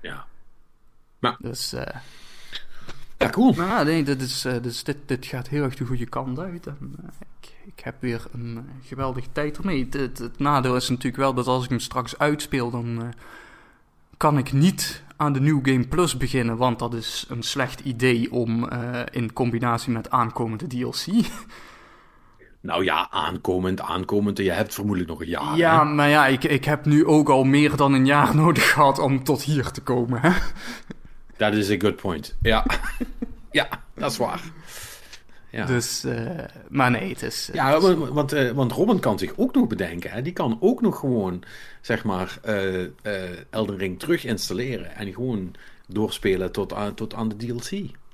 [0.00, 0.26] Ja.
[1.40, 1.96] Dus eh,
[3.18, 3.54] Ja, cool.
[3.54, 6.66] Nou, nee, dit, is, eh, dus dit, dit gaat heel erg de goede kant uit.
[6.66, 7.08] En, eh,
[7.40, 9.84] ik, ik heb weer een eh, geweldige tijd ermee.
[9.84, 13.14] Het, het, het nadeel is natuurlijk wel dat als ik hem straks uitspeel, dan
[14.16, 16.56] kan ik niet aan de New Game Plus beginnen.
[16.56, 18.68] Want dat is een slecht idee om
[19.10, 21.06] in combinatie met aankomende DLC.
[22.60, 24.38] Nou ja, aankomend, aankomend.
[24.38, 25.56] Je hebt vermoedelijk nog een jaar.
[25.56, 25.84] ja, hè?
[25.84, 29.24] maar ja, ik, ik heb nu ook al meer dan een jaar nodig gehad om
[29.24, 30.20] tot hier te komen.
[30.20, 30.30] Hè?
[31.36, 32.36] Dat is a good point.
[32.42, 32.66] Ja.
[33.50, 34.40] ja, dat is waar.
[35.50, 35.64] Ja.
[35.66, 36.30] Dus, eh,
[36.68, 37.50] maar nee, het is...
[37.52, 40.10] Ja, want, want, eh, want Robin kan zich ook nog bedenken.
[40.10, 40.22] Hè?
[40.22, 41.42] Die kan ook nog gewoon,
[41.80, 42.90] zeg maar, eh eh
[43.50, 44.94] Elden Ring terug installeren.
[44.94, 45.54] En gewoon
[45.86, 47.70] doorspelen tot aan, tot aan de DLC.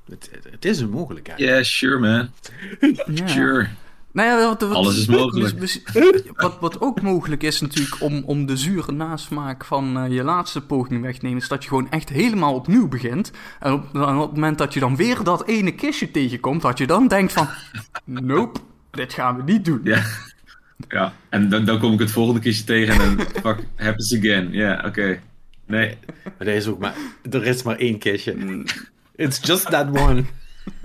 [0.08, 1.38] Het, het, is een mogelijkheid.
[1.38, 2.30] Yeah, sure man.
[3.14, 3.26] ja.
[3.26, 3.68] Sure.
[4.14, 5.60] Nou ja, wat, wat- Alles is mogelijk.
[5.60, 10.12] dus- dus- wat, wat ook mogelijk is natuurlijk om, om de zure nasmaak van eh,
[10.12, 13.30] je laatste poging weg te nemen, is dat je gewoon echt helemaal opnieuw begint.
[13.60, 16.78] En op, en op het moment dat je dan weer dat ene kistje tegenkomt, dat
[16.78, 17.48] je dan denkt van,
[18.04, 19.80] nope, dit gaan we niet doen.
[19.84, 20.02] Ja.
[20.88, 24.52] Ja, en dan, dan kom ik het volgende kistje tegen en dan fuck, happens again.
[24.52, 25.20] Ja, oké.
[25.66, 26.94] Nee, Maar er is ook maar,
[27.30, 28.62] er is maar één kistje.
[29.16, 30.24] It's just that one.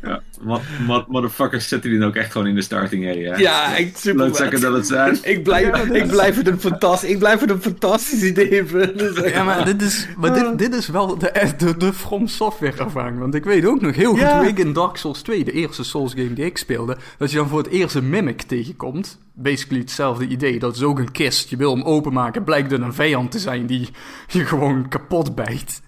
[0.03, 0.21] Ja.
[0.41, 3.37] Mo- mo- motherfuckers zetten die dan ook echt gewoon in de starting area.
[3.37, 4.19] Ja, echt super.
[4.25, 5.17] Loodzakken dat het zijn.
[5.33, 9.29] Ik blijf, ik, blijf het een fantastisch, ik blijf het een fantastisch idee vinden.
[9.29, 13.19] Ja, maar dit is, maar dit, dit is wel de, de, de From Software ervaring.
[13.19, 14.37] Want ik weet ook nog heel goed Ja.
[14.39, 17.37] hoe ik in Dark Souls 2, de eerste Souls game die ik speelde, dat je
[17.37, 19.19] dan voor het eerst een mimic tegenkomt.
[19.33, 20.59] Basically hetzelfde idee.
[20.59, 21.49] Dat is ook een kist.
[21.49, 23.89] Je wil hem openmaken, blijkt er een vijand te zijn die
[24.27, 25.81] je gewoon kapot bijt.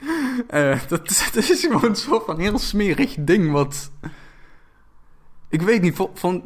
[0.48, 3.90] Eh, dat, is- dat is gewoon een soort van heel smerig ding wat...
[5.48, 6.42] Ik weet niet, van, van,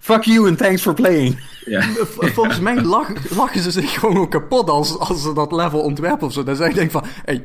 [0.00, 1.44] Fuck you and thanks for playing.
[1.64, 1.82] Ja.
[2.34, 6.26] Volgens mij lach- lachen ze zich gewoon ook kapot als, als ze dat level ontwerpen
[6.26, 6.42] of zo.
[6.42, 7.44] Dan zei ik denk van, hey,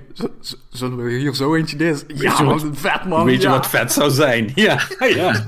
[0.70, 2.06] zullen we hier zo eentje dit?
[2.08, 3.26] Ja, wat- vet man.
[3.26, 3.54] Weet je ja.
[3.54, 4.52] wat vet zou zijn?
[4.56, 5.48] Ja, ja.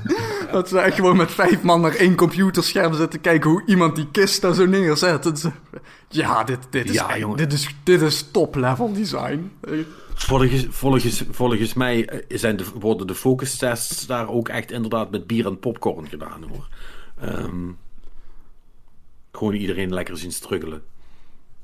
[0.58, 4.08] Dat ze echt gewoon met vijf man naar één computerscherm zitten kijken hoe iemand die
[4.10, 5.26] kist daar zo neerzet.
[5.26, 5.54] En
[6.08, 7.36] ja, dit, dit, is, Ja, echt- jongen.
[7.36, 9.52] dit, is, dit is top level design.
[10.14, 15.10] Volgens, volgens, volgens mij eh, zijn de, worden de focus tests daar ook echt inderdaad
[15.10, 16.68] met bier en popcorn gedaan hoor.
[17.20, 17.68] Ehm,
[19.32, 20.82] Gewoon iedereen lekker zien struggelen.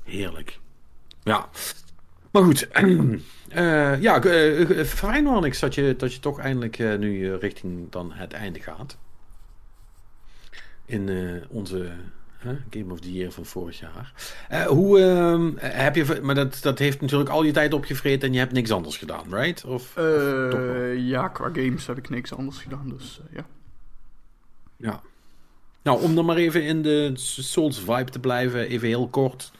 [0.03, 0.59] Heerlijk.
[1.23, 1.49] Ja.
[2.37, 2.67] Maar goed.
[3.55, 7.91] Uh, ja, uh, fijn man, ik dat je, dat je toch eindelijk uh, nu richting
[7.91, 8.97] dan het einde gaat.
[10.85, 11.09] In
[11.49, 11.89] onze
[12.69, 14.13] Game of the Year van vorig jaar.
[14.67, 16.19] hoe ehm, heb je...
[16.21, 19.23] Maar dat, dat heeft natuurlijk al je tijd opgevreten en je hebt niks anders gedaan,
[19.29, 19.65] right?
[19.65, 20.03] Of, of
[20.95, 23.45] ja, qua games heb ik niks anders gedaan, dus ja.
[24.75, 25.01] Ja.
[25.81, 29.51] Nou, om dan maar even in de Souls vibe te blijven, even heel kort.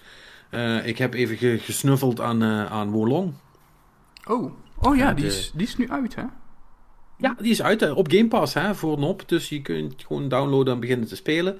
[0.83, 3.33] Ik heb even gesnuffeld aan, aan Wolong.
[4.27, 6.23] Oh, oh ja, die, is, die is nu uit, hè?
[7.17, 9.29] Ja, die is uit op Game Pass hè, voor nop.
[9.29, 11.57] Dus je kunt gewoon downloaden en beginnen te spelen.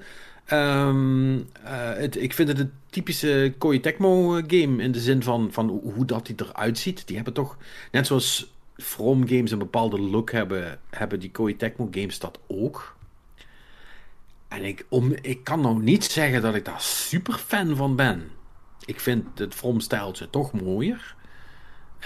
[0.52, 5.48] Um, het, ik vind het een typische Koei Tecmo eh, game in de zin van,
[5.52, 7.06] van hoe dat die eruit ziet.
[7.06, 7.56] Die hebben toch,
[7.92, 12.96] net zoals From Games een bepaalde look hebben, hebben die Koei Tecmo games dat ook.
[14.48, 18.30] En ik, om, ik kan nou niet zeggen dat ik daar super fan van ben.
[18.88, 21.14] Ik vind het From-stijltje toch mooier.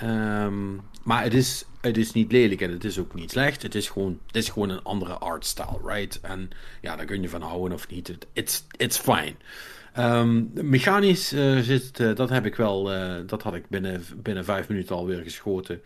[0.02, 3.62] Um, maar het is, het is niet lelijk en het is ook niet slecht.
[3.62, 6.20] Het is gewoon, het is gewoon een andere artstyle, right?
[6.20, 8.16] En ja, daar kun je van houden of niet.
[8.32, 9.34] It's, it's fine.
[9.98, 14.44] Um, mechanisch uh, zit, uh, dat heb ik wel, uh, dat had ik binnen, binnen
[14.44, 15.82] vijf minuten alweer geschoten.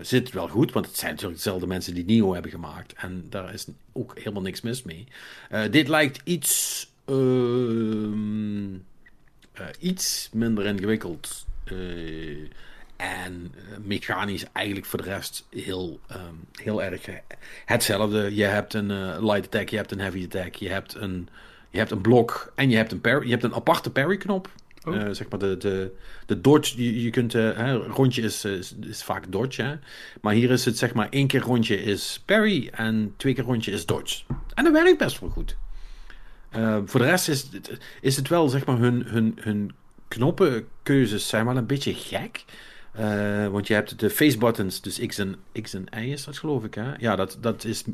[0.00, 2.92] zit wel goed, want het zijn natuurlijk dezelfde mensen die Nio hebben gemaakt.
[2.92, 5.06] En daar is ook helemaal niks mis mee.
[5.70, 8.74] dit lijkt iets, ehm,
[9.78, 11.46] iets minder ingewikkeld.
[12.96, 17.08] En uh, mechanisch eigenlijk voor de rest heel, um, heel erg
[17.64, 18.34] hetzelfde.
[18.34, 21.28] Je hebt een uh, light attack, je hebt een heavy attack, je hebt een,
[21.70, 24.48] je hebt een blok en je hebt een, parry, je hebt een aparte parry knop.
[24.84, 24.94] Oh.
[24.94, 25.92] Uh, zeg maar de, de,
[26.26, 29.62] de dodge, je, je kunt, hè, rondje is, is, is, vaak dodge.
[29.62, 29.74] Hè?
[30.20, 33.70] Maar hier is het zeg maar één keer rondje is parry en twee keer rondje
[33.70, 34.22] is dodge.
[34.54, 35.56] En dat werkt best wel goed.
[36.84, 37.48] Voor de rest is,
[38.00, 39.72] is het wel zeg maar hun, hun, hun
[40.08, 42.44] knoppenkeuzes zijn wel een beetje gek.
[43.00, 46.38] Uh, want je hebt de face buttons, dus X en, X en Y is dat
[46.38, 46.74] geloof ik.
[46.74, 46.92] Hè?
[46.98, 47.84] Ja, dat, dat is,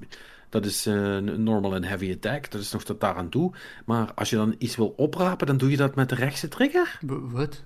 [0.49, 2.51] dat is uh, normal en heavy attack.
[2.51, 3.53] Dat is nog tot daar aan toe.
[3.85, 6.99] Maar als je dan iets wil oprapen, dan doe je dat met de rechtse trigger.
[7.07, 7.65] Wat?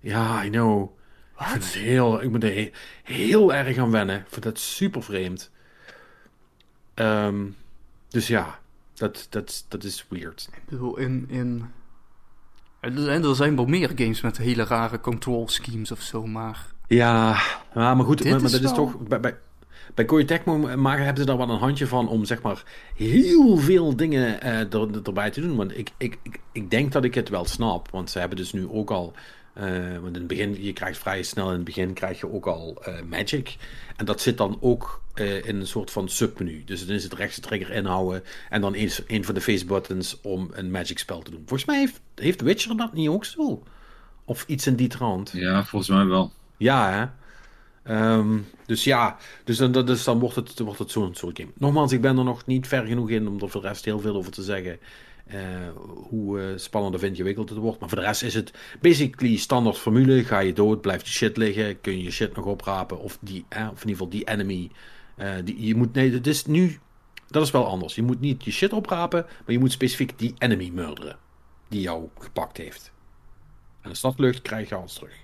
[0.00, 0.98] Ja, I know.
[1.38, 2.70] Ik, vind het heel, ik moet er heel,
[3.02, 4.16] heel, erg aan wennen.
[4.16, 5.50] Ik vind dat super vreemd.
[6.94, 7.56] Um,
[8.08, 8.58] dus ja,
[8.94, 10.48] dat, dat, dat is weird.
[10.52, 11.70] Ik bedoel, in, in
[12.84, 16.72] en er zijn wel meer games met hele rare control schemes of zo, maar...
[16.86, 17.38] Ja,
[17.74, 18.98] maar goed, maar, dat is toch...
[18.98, 19.36] Bij, bij,
[19.94, 22.62] bij Koei Tecmo maken hebben ze daar wel een handje van om zeg maar
[22.94, 25.56] heel veel dingen uh, er, erbij te doen.
[25.56, 28.52] Want ik, ik, ik, ik denk dat ik het wel snap, want ze hebben dus
[28.52, 29.12] nu ook al
[29.58, 32.46] uh, want in het begin, je krijgt vrij snel in het begin krijg je ook
[32.46, 33.56] al uh, Magic.
[33.96, 36.64] En dat zit dan ook uh, in een soort van submenu.
[36.64, 40.20] Dus dan is het rechtse trigger inhouden en dan eens, een van de face buttons
[40.20, 41.42] om een Magic spel te doen.
[41.46, 43.62] Volgens mij heeft, heeft Witcher dat niet ook zo?
[44.24, 45.30] Of iets in die trant.
[45.32, 46.32] Ja, volgens mij wel.
[46.56, 47.06] Ja, hè?
[48.16, 51.50] Um, dus ja, dus dan, dus dan wordt het, wordt het zo'n soort game.
[51.54, 54.00] Nogmaals, ik ben er nog niet ver genoeg in om er voor de rest heel
[54.00, 54.78] veel over te zeggen.
[55.32, 55.68] Uh,
[56.08, 57.80] hoe uh, spannender vind je wikkeld het wordt.
[57.80, 60.24] Maar voor de rest is het basically standaard formule.
[60.24, 63.00] Ga je dood, blijft je shit liggen, kun je je shit nog oprapen.
[63.00, 64.70] Of, die, eh, of in ieder geval die enemy.
[65.16, 66.78] Uh, die, je moet, nee, dat is nu,
[67.26, 67.94] dat is wel anders.
[67.94, 71.18] Je moet niet je shit oprapen, maar je moet specifiek die enemy murderen.
[71.68, 72.92] Die jou gepakt heeft.
[73.80, 75.14] En als dat lukt, krijg je alles terug.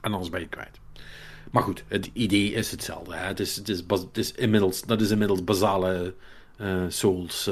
[0.00, 0.80] En anders ben je kwijt.
[1.50, 3.14] Maar goed, het idee is hetzelfde.
[3.14, 3.26] Hè?
[3.26, 6.14] Het, is, het, is, het is inmiddels, dat is inmiddels basale
[6.88, 7.50] Souls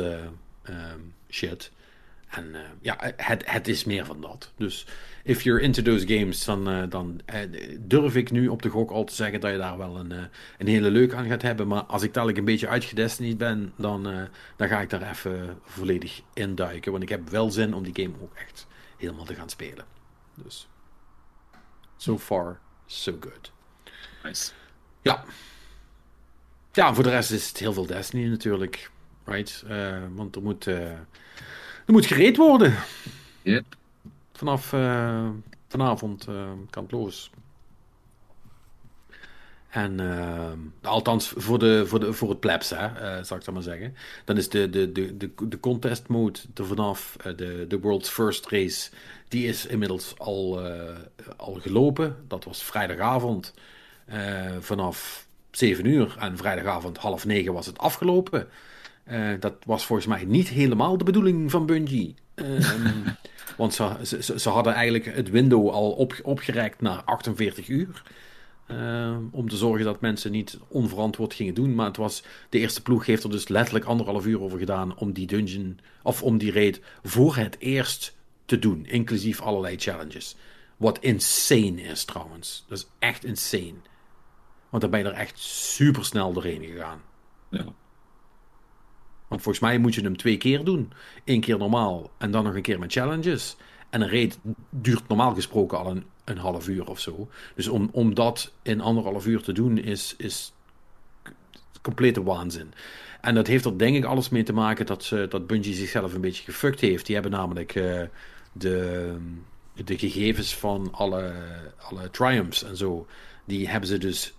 [0.68, 1.72] um, shit.
[2.28, 4.52] En uh, ja, het, het is meer van dat.
[4.56, 4.86] Dus
[5.22, 8.90] if you're into those games, dan, uh, dan uh, durf ik nu op de gok
[8.90, 10.10] al te zeggen dat je daar wel een,
[10.58, 11.68] een hele leuk aan gaat hebben.
[11.68, 14.02] Maar als ik dadelijk een beetje uitgedestineerd ben, dan,
[14.56, 16.90] dan ga ik daar even volledig induiken.
[16.90, 19.84] Want ik heb wel zin om die game ook echt helemaal te gaan spelen.
[20.34, 20.68] Dus,
[21.96, 23.52] so far, so good.
[24.22, 24.52] Nice.
[25.02, 25.24] Ja.
[26.72, 28.90] Ja, voor de rest is het heel veel Destiny natuurlijk.
[29.24, 29.64] Right?
[29.70, 30.90] Uh, want er moet, uh,
[31.86, 32.74] er moet gereed worden.
[33.42, 33.64] Yep.
[34.32, 35.28] Vanaf uh,
[35.68, 36.24] vanavond
[36.70, 37.30] kan het los.
[39.68, 40.00] En
[40.82, 43.96] althans voor, de, voor, de, voor het plebs, hè, zal ik dat maar zeggen.
[44.24, 48.46] Dan is de, de, de, de, de contest mode er vanaf de, de World's First
[48.46, 48.90] Race.
[49.28, 50.60] Die is inmiddels al,
[51.36, 52.16] al gelopen.
[52.28, 53.54] Dat was vrijdagavond
[54.60, 56.16] vanaf 7 uur.
[56.18, 58.48] En vrijdagavond half 9 was het afgelopen.
[59.10, 62.14] Uh, dat was volgens mij niet helemaal de bedoeling van Bungie.
[62.34, 63.04] Um,
[63.56, 68.02] want ze, ze, ze, hadden eigenlijk het window al op, opgerekt naar 48 uur.
[68.66, 71.74] eh, om te zorgen dat mensen niet onverantwoord gingen doen.
[71.74, 75.12] Maar het was, de eerste ploeg heeft er dus letterlijk anderhalf uur over gedaan om
[75.12, 78.86] die dungeon, of om die raid voor het eerst te doen.
[78.86, 80.36] Inclusief allerlei challenges.
[80.76, 82.64] Wat insane is trouwens.
[82.68, 83.74] Dat is echt insane.
[84.70, 87.00] Want dan ben je er echt super snel doorheen gegaan.
[87.50, 87.64] Ja.
[89.34, 90.92] Want volgens mij moet je hem twee keer doen.
[91.24, 93.56] Eén keer normaal en dan nog een keer met challenges.
[93.90, 94.38] En een raid
[94.70, 97.28] duurt normaal gesproken al een, een half uur of zo.
[97.54, 100.52] Dus om, om dat in anderhalf uur te doen is, is
[101.82, 102.72] complete waanzin.
[103.20, 106.20] En dat heeft er denk ik alles mee te maken dat, dat Bungie zichzelf een
[106.20, 107.06] beetje gefuckt heeft.
[107.06, 108.00] Die hebben namelijk uh,
[108.52, 109.14] de,
[109.84, 111.32] de gegevens van alle,
[111.78, 113.06] alle triumphs en zo.
[113.44, 114.34] Die hebben ze dus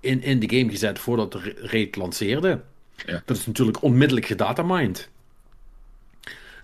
[0.00, 2.62] in, in de game gezet voordat de raid lanceerde.
[3.06, 3.22] Ja.
[3.24, 5.08] Dat is natuurlijk onmiddellijk gedatamined.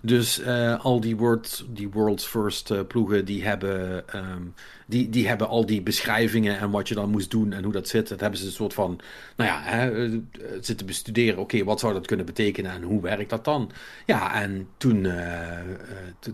[0.05, 4.53] Dus uh, al die, word, die World's First uh, ploegen, die hebben, um,
[4.85, 7.87] die, die hebben al die beschrijvingen en wat je dan moest doen en hoe dat
[7.87, 8.07] zit.
[8.07, 8.99] Dat hebben ze een soort van,
[9.35, 10.19] nou ja, hè, uh,
[10.61, 11.33] zitten bestuderen.
[11.33, 13.71] Oké, okay, wat zou dat kunnen betekenen en hoe werkt dat dan?
[14.05, 15.07] Ja, en toen,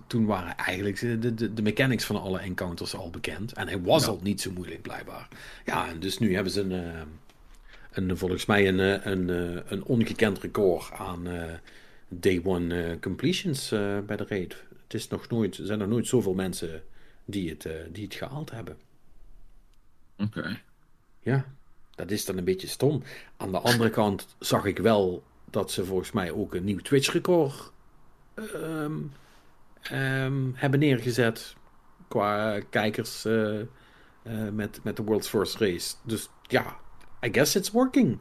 [0.07, 3.53] toen waren eigenlijk de, de, de mechanics van alle encounters al bekend.
[3.53, 4.09] En hij was ja.
[4.09, 5.27] al niet zo moeilijk blijkbaar.
[5.65, 7.07] Ja, en dus nu hebben ze een,
[7.91, 9.30] een volgens mij een, een,
[9.71, 11.28] een ongekend record aan
[12.08, 13.69] day one completions
[14.06, 14.63] bij de raid.
[14.84, 16.84] Het is nog nooit, er zijn nog nooit zoveel mensen
[17.25, 18.78] die het, die het gehaald hebben.
[20.17, 20.39] Oké.
[20.39, 20.62] Okay.
[21.19, 21.45] Ja,
[21.95, 23.04] dat is dan een beetje stom.
[23.38, 27.71] Aan de andere kant zag ik wel dat ze volgens mij ook een nieuw Twitch-record
[28.36, 29.12] um,
[29.91, 31.56] um, hebben neergezet
[32.08, 33.23] qua kijkers
[34.52, 35.95] met, met de World's First Race.
[36.04, 36.80] Dus ja,
[37.23, 38.19] I guess it's working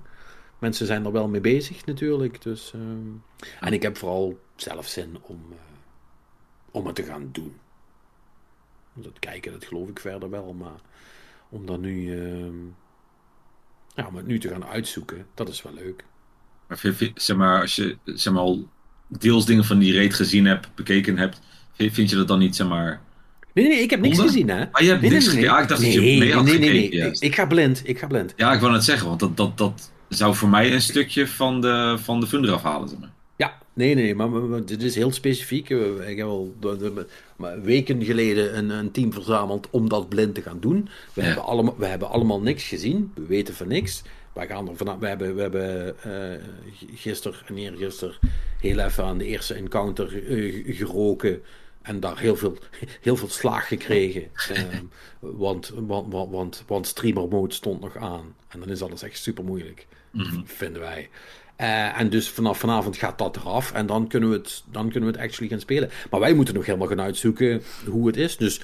[0.59, 2.43] mensen zijn er wel mee bezig natuurlijk.
[2.43, 2.83] Dus, uh,
[3.61, 5.57] en ik heb vooral zelf zin om, uh,
[6.71, 7.57] om het te gaan doen.
[8.93, 10.53] Dat kijken, dat geloof ik verder wel.
[10.53, 10.81] Maar
[11.49, 12.73] om dan nu, uh,
[13.95, 16.05] ja, om het nu te gaan uitzoeken, dat is wel leuk.
[16.67, 16.81] Maar
[17.15, 18.69] zeg maar, als je zeg maar, al
[19.07, 21.41] deels dingen van die reet gezien hebt, bekeken hebt,
[21.73, 23.03] vind je dat dan niet, zeg maar...
[23.59, 24.73] Nee, nee, ik heb niks gezien, hè?
[24.73, 25.49] Ah, je hebt nee, niks nee, gezien?
[25.51, 27.99] Ja, ik dacht nee, dat je mee had nee, nee, nee, Ik, ga blind, ik
[27.99, 28.33] ga blind.
[28.37, 31.61] Ja, ik wou net zeggen, want dat, dat, dat zou voor mij een stukje van
[31.61, 32.89] de, van de fun eraf halen.
[32.89, 33.11] Zeg maar.
[33.37, 35.71] Ja, nee, nee, maar, dit is heel specifiek.
[36.07, 36.55] Ik heb al
[37.37, 40.89] maar weken geleden een, een, team verzameld om dat blind te gaan doen.
[41.13, 41.27] We, Ja.
[41.27, 43.13] hebben, allemaal, we hebben allemaal niks gezien.
[43.15, 44.03] We weten van niks.
[44.33, 46.13] Wij gaan er vanaf, we hebben, we hebben uh,
[46.95, 48.15] gisteren en eergisteren
[48.61, 51.41] heel even aan de eerste encounter uh, geroken.
[51.89, 52.57] En daar heel veel,
[53.01, 54.23] heel veel slaag gekregen.
[54.73, 58.35] um, want, want, want, want, streamer mode stond nog aan.
[58.49, 59.87] En dan is alles echt super moeilijk.
[60.11, 60.41] Mhm.
[60.45, 61.09] Vinden wij.
[61.61, 63.73] Uh, en dus vanaf vanavond gaat dat eraf.
[63.73, 65.91] En dan kunnen, we het, dan kunnen we het actually gaan spelen.
[66.11, 68.37] Maar wij moeten nog helemaal gaan uitzoeken hoe het is.
[68.37, 68.61] Dus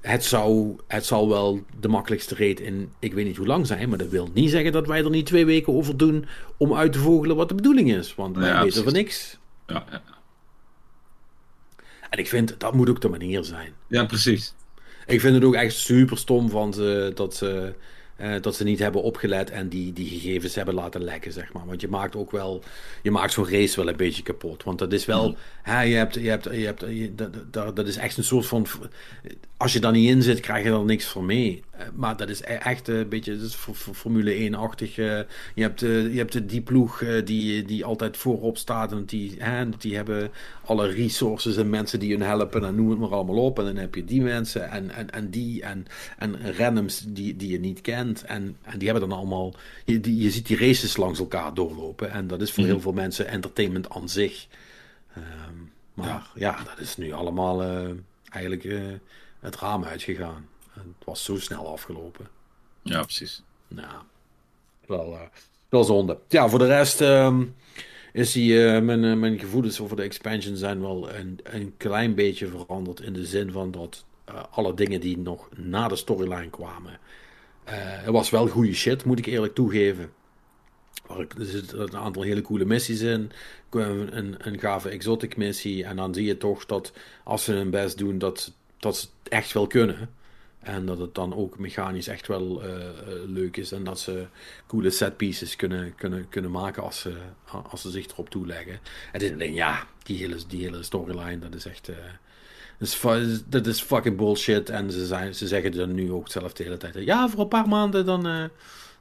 [0.00, 3.88] het, zou, het zal wel de makkelijkste reet in ik weet niet hoe lang zijn.
[3.88, 6.26] Maar dat wil niet zeggen dat wij er niet twee weken over doen.
[6.56, 8.14] om uit te vogelen wat de bedoeling is.
[8.14, 9.38] Want wij Ja, weten van niks.
[9.66, 10.02] Ja, ja.
[12.10, 13.72] En ik vind dat moet ook de manier zijn.
[13.86, 14.54] ja, precies.
[15.06, 17.74] Ik vind het ook echt super stom van ze, dat, ze,
[18.16, 21.66] eh, dat ze niet hebben opgelet en die, die gegevens hebben laten lekken, zeg maar.
[21.66, 22.62] Want je maakt ook wel,
[23.02, 24.62] je maakt zo'n race wel een beetje kapot.
[24.62, 27.86] Want dat is wel, hè, je hebt, je hebt, je hebt, je- dat, dat, dat
[27.86, 28.66] is echt een soort van,
[29.56, 31.62] als je daar niet in zit, krijg je er niks van mee.
[31.78, 33.54] Eh, Maar dat is e- echt een beetje, dat is
[33.92, 34.98] Formule 1-achtig.
[34.98, 35.20] eh,
[35.54, 39.34] je hebt, eh, je hebt die ploeg eh, die, die altijd voorop staat en die,
[39.38, 40.30] hè, die hebben
[40.64, 43.58] alle resources en mensen die hun helpen en noem het maar allemaal op.
[43.58, 45.86] En dan heb je die mensen en, en, en die en,
[46.18, 48.22] en randoms die, die je niet kent.
[48.24, 52.10] En, en die hebben dan allemaal, je, die, je ziet die races langs elkaar doorlopen.
[52.10, 54.46] En dat is voor heel veel mensen entertainment aan zich.
[55.14, 55.24] Ehm,
[55.94, 56.56] maar ja.
[56.64, 57.90] dat is nu allemaal eh,
[58.30, 58.80] eigenlijk eh,
[59.40, 60.46] het raam uitgegaan.
[60.78, 62.28] En het was zo snel afgelopen.
[62.82, 63.42] Ja, precies.
[63.68, 64.02] Nou,
[64.86, 65.20] wel, eh,
[65.68, 66.18] wel zonde.
[66.28, 67.44] Ja, voor de rest ehm,
[68.12, 72.14] is die, eh, mijn, eh, mijn gevoelens over de expansion zijn wel een, een klein
[72.14, 73.00] beetje veranderd.
[73.00, 74.06] In de zin van dat
[74.50, 76.98] alle dingen die nog na de storyline kwamen.
[77.64, 80.12] het was wel goede shit, moet ik eerlijk toegeven.
[81.08, 83.30] Er zitten een aantal hele coole missies in.
[83.70, 85.84] Een, een, een gave exotic missie.
[85.84, 86.92] En dan zie je toch dat
[87.24, 90.10] als ze hun best doen, dat, dat ze het echt wel kunnen.
[90.60, 92.92] En dat het dan ook mechanisch echt wel eh, eh,
[93.26, 93.72] leuk is.
[93.72, 94.26] En dat ze
[94.66, 97.16] coole set pieces kunnen, kunnen, kunnen maken als ze,
[97.70, 98.78] als ze zich erop toeleggen.
[99.12, 101.88] Het is alleen, ja, die hele, die hele storyline, dat is echt.
[101.88, 101.96] eh,
[102.78, 104.70] dat, is, fu- dat is fucking bullshit.
[104.70, 106.94] En ze, zijn, ze zeggen dan nu ook zelf de hele tijd.
[106.94, 108.22] Ja, voor een paar maanden dan,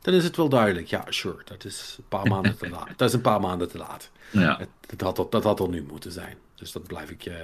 [0.01, 0.87] dan is het wel duidelijk.
[0.87, 1.41] Ja, sure.
[1.45, 2.89] Dat is een paar maanden te laat.
[2.95, 4.09] Dat is een paar maanden te laat.
[4.31, 4.57] Ja.
[4.57, 6.37] Het, het had, dat had er nu moeten zijn.
[6.55, 7.35] Dus dat blijf ik, eh,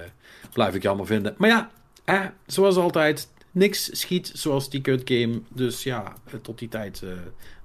[0.52, 1.34] blijf ik jammer vinden.
[1.38, 1.70] Maar ja,
[2.04, 5.42] eh, zoals altijd, niks schiet zoals die kut game.
[5.48, 7.12] Dus ja, eh, tot die tijd uh,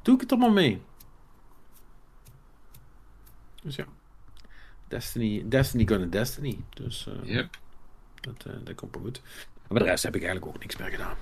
[0.01, 0.81] doe ik het er maar mee.
[3.63, 3.85] Dus ja.
[4.87, 6.59] Destiny, Destiny gonna Destiny.
[6.69, 7.57] Dus uh, yep.
[8.21, 9.21] dat, uh, dat komt wel goed.
[9.67, 11.15] Maar de rest heb ik eigenlijk ook niks meer gedaan.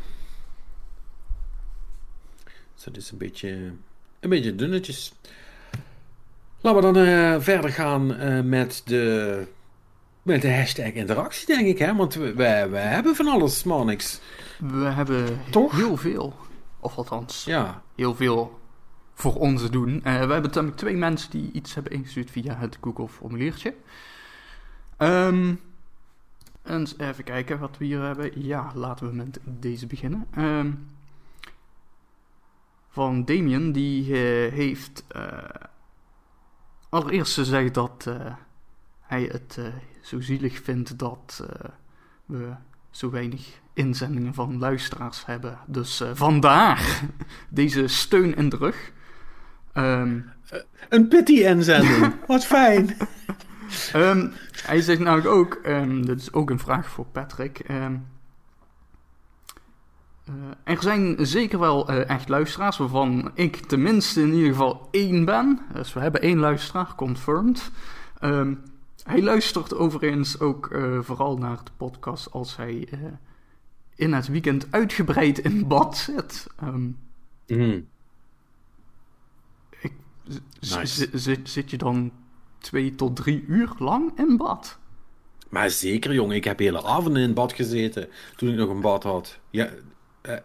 [2.73, 3.49] Dus dat is een beetje,
[4.19, 5.13] een beetje dunnetjes.
[6.61, 8.05] Laten we dan verder gaan
[8.49, 9.47] met, de,
[10.27, 11.77] met de hashtag interactie, denk ik.
[11.77, 11.95] Hè?
[11.95, 14.21] Want we, we, we hebben van alles, maar niks.
[14.59, 15.75] We hebben Toch?
[15.75, 16.35] heel veel.
[16.79, 17.81] Of althans, Ja.
[17.95, 18.59] heel veel
[19.13, 19.89] voor ons te doen.
[19.95, 23.73] Uh, we hebben natuurlijk twee mensen die iets hebben ingestuurd via het Google-formuliertje.
[24.97, 25.59] Um,
[26.63, 28.45] eens even kijken wat we hier hebben.
[28.45, 30.27] Ja, laten we met deze beginnen.
[30.37, 30.89] Um,
[32.89, 35.37] van Damien, die uh, heeft uh,
[36.89, 38.09] allereerst gezegd dat
[39.01, 39.59] hij het
[40.07, 41.43] zo zielig vindt dat
[42.25, 42.53] we
[42.89, 45.57] zo weinig inzendingen van luisteraars hebben.
[45.65, 47.01] Dus vandaar
[47.49, 48.91] deze steun in de rug.
[49.73, 50.31] Um,
[50.89, 52.97] een pity-inzending, wat fijn.
[53.95, 57.69] um, hij zegt namelijk ook, um, dit is ook een vraag voor Patrick.
[57.69, 57.85] Uh,
[60.63, 65.59] er zijn zeker wel uh, echt luisteraars waarvan ik tenminste in ieder geval één ben.
[65.73, 67.71] Dus we hebben één luisteraar, confirmed.
[69.07, 72.87] Hij luistert overigens ook uh, vooral naar de podcast als hij
[73.95, 76.47] in het weekend uitgebreid in bad zit.
[76.63, 76.97] Um,
[77.47, 77.87] mm.
[79.79, 79.93] ik,
[80.59, 81.09] nice.
[81.13, 82.11] zit, zit je dan
[82.57, 84.77] twee tot drie uur lang in bad?
[85.49, 86.35] Maar zeker, jongen.
[86.35, 89.39] Ik heb hele avonden in bad gezeten toen ik nog een bad had.
[89.49, 89.69] Ja,
[90.25, 90.37] uh,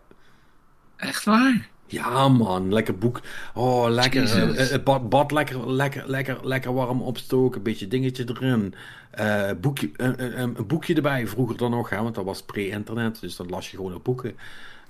[0.97, 1.69] Echt waar?
[1.93, 2.73] Ja, man.
[2.73, 3.21] Lekker boek.
[3.55, 4.23] Oh, lekker.
[4.23, 7.57] Uh, het bad, bad, lekker, lekker, lekker, lekker warm opstoken.
[7.57, 8.75] Een beetje dingetje erin.
[9.21, 11.27] Uh, boekje, een, een, boekje erbij.
[11.27, 13.21] Vroeger dan nog, hè, want dat was pre-internet.
[13.21, 14.37] Dus dan las je gewoon op boeken.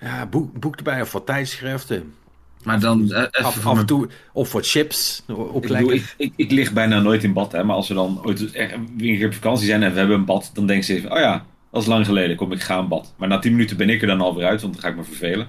[0.00, 2.14] Ja, boek, boek erbij of wat tijdschriften.
[2.62, 3.14] Maar dan...
[3.30, 5.22] Af, af en toe, of wat chips.
[5.28, 5.72] Ook ik.
[5.72, 7.64] Bedoel, ik, ik, ik, lig bijna nooit in bad, hè.
[7.64, 10.50] Maar als we dan ooit echt weer op vakantie zijn en we hebben een bad,
[10.54, 13.14] dan denk je even, oh ja, dat is lang geleden, kom ik ga een bad.
[13.16, 15.04] Maar na 10 minuten ben ik er dan alweer uit, want dan ga ik me
[15.04, 15.48] vervelen.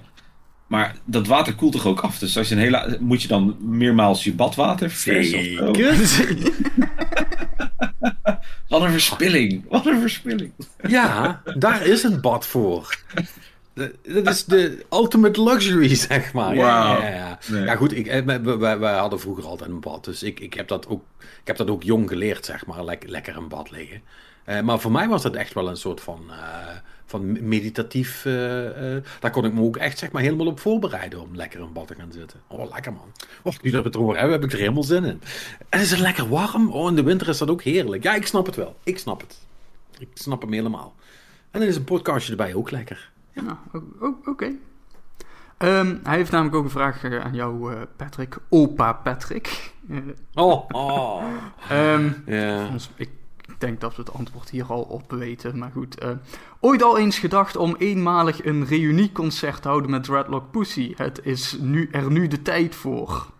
[0.67, 2.19] Maar dat water koelt toch ook af?
[2.19, 5.69] Dus als je een hele, moet je dan meermaals je badwater versen?
[5.69, 5.77] Of
[8.67, 9.65] Wat een verspilling.
[9.69, 10.51] Wat een verspilling.
[10.87, 12.97] Ja, daar is een bad voor.
[14.03, 16.55] Dat is de ultimate luxury, zeg maar.
[16.55, 16.57] Wow.
[16.57, 17.39] Ja, ja, ja.
[17.47, 17.63] Nee.
[17.63, 20.05] ja, goed, ik, we, we, hadden vroeger altijd een bad.
[20.05, 22.85] Dus ik, ik, heb, dat ook, ik heb dat ook jong geleerd, zeg maar.
[22.85, 24.01] Lek, lekker in bad liggen.
[24.45, 26.35] Uh, maar voor mij was dat echt wel een soort van, uh,
[27.05, 28.25] van meditatief.
[28.25, 28.33] Uh,
[29.19, 31.87] daar kon ik me ook echt zeg maar, helemaal op voorbereiden om lekker in bad
[31.87, 32.39] te gaan zitten.
[32.47, 33.11] Oh, lekker man.
[33.41, 35.21] Oh, nu dat we het erover hebben, heb ik er helemaal zin in.
[35.69, 36.71] En is het lekker warm?
[36.71, 38.03] Oh, in de winter is dat ook heerlijk.
[38.03, 38.75] Ja, ik snap het wel.
[38.83, 39.37] Ik snap het.
[39.99, 40.95] Ik snap hem helemaal.
[41.51, 43.11] En dan is een podcastje erbij ook lekker.
[43.33, 43.59] Ja,
[43.99, 44.29] oké.
[44.29, 44.57] Okay.
[45.57, 48.37] Um, hij heeft namelijk ook een vraag aan jou, Patrick.
[48.49, 49.73] Opa Patrick.
[50.33, 51.23] Oh, oh.
[51.71, 52.69] um, ja.
[52.95, 53.09] Ik
[53.63, 56.03] denk dat we het antwoord hier al op weten, maar goed.
[56.03, 56.09] Uh,
[56.59, 60.93] ooit al eens gedacht om eenmalig een reunieconcert te houden met Dreadlock Pussy.
[60.95, 63.31] Het is nu, er nu de tijd voor.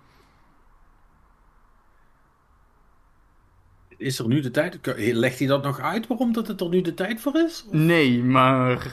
[3.98, 4.80] Is er nu de tijd?
[4.96, 7.66] Legt hij dat nog uit waarom dat het er nu de tijd voor is?
[7.68, 7.74] Of?
[7.74, 8.92] Nee, maar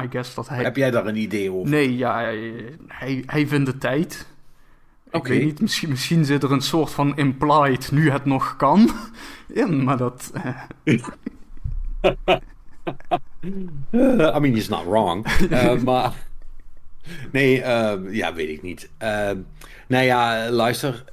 [0.00, 0.62] I guess dat hij...
[0.62, 1.70] Heb jij daar een idee over?
[1.70, 4.26] Nee, ja, hij, hij, hij vindt de tijd.
[5.14, 8.90] Ik weet niet, misschien, misschien zit er een soort van implied nu het nog kan
[9.48, 10.32] in, maar dat...
[10.34, 10.62] Uh...
[14.36, 15.26] I mean, he's not wrong.
[15.50, 16.12] uh, maar...
[17.32, 18.90] Nee, uh, ja, weet ik niet.
[19.02, 19.30] Uh,
[19.88, 21.04] nou ja, luister,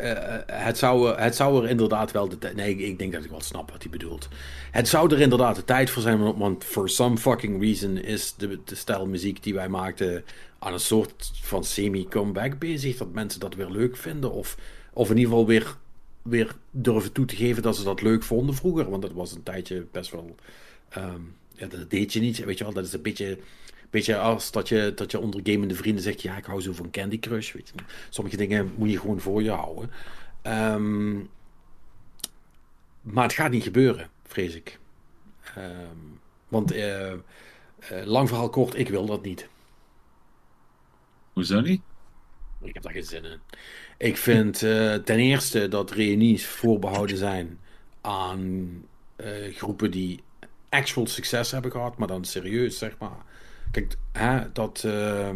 [0.46, 2.56] het, zou, het zou er inderdaad wel de tijd...
[2.56, 4.30] Nee, ik denk dat ik wel snap wat hij bedoelt.
[4.72, 8.60] Het zou er inderdaad de tijd voor zijn, want for some fucking reason is de,
[8.66, 10.24] de stijl muziek die wij maakten
[10.64, 12.98] aan een soort van semi-comeback bezig.
[12.98, 14.58] Dat mensen dat weer leuk vinden of,
[14.94, 15.76] of in ieder geval weer,
[16.22, 18.90] weer durven toe te geven dat ze dat leuk vonden vroeger.
[18.90, 20.36] Want dat was een tijdje best wel...
[21.56, 22.74] Ja, dat deed je niet, weet je wel.
[22.74, 23.38] Dat is een beetje...
[23.90, 26.92] Beetje als dat je, dat je onder gamende vrienden zegt: Ja, ik hou zo van
[26.92, 27.54] Candy Crush.
[27.54, 27.84] Weet je.
[28.10, 29.92] Sommige dingen moet je gewoon voor je houden.
[30.44, 31.30] Um,
[33.02, 34.80] maar het gaat niet gebeuren, vrees ik.
[35.58, 37.18] Um, want uh, uh,
[38.06, 39.48] lang verhaal kort, ik wil dat niet.
[41.42, 41.82] Hoezo niet?
[42.62, 43.40] Ik heb daar geen zin in.
[43.98, 47.60] Ik vind uh, ten eerste dat reunies voorbehouden zijn
[48.02, 48.84] aan
[49.52, 50.24] groepen die
[50.70, 53.26] actual succes hebben gehad, maar dan serieus, zeg maar.
[53.72, 54.84] Kijk, hè, dat.
[54.86, 55.30] Uh,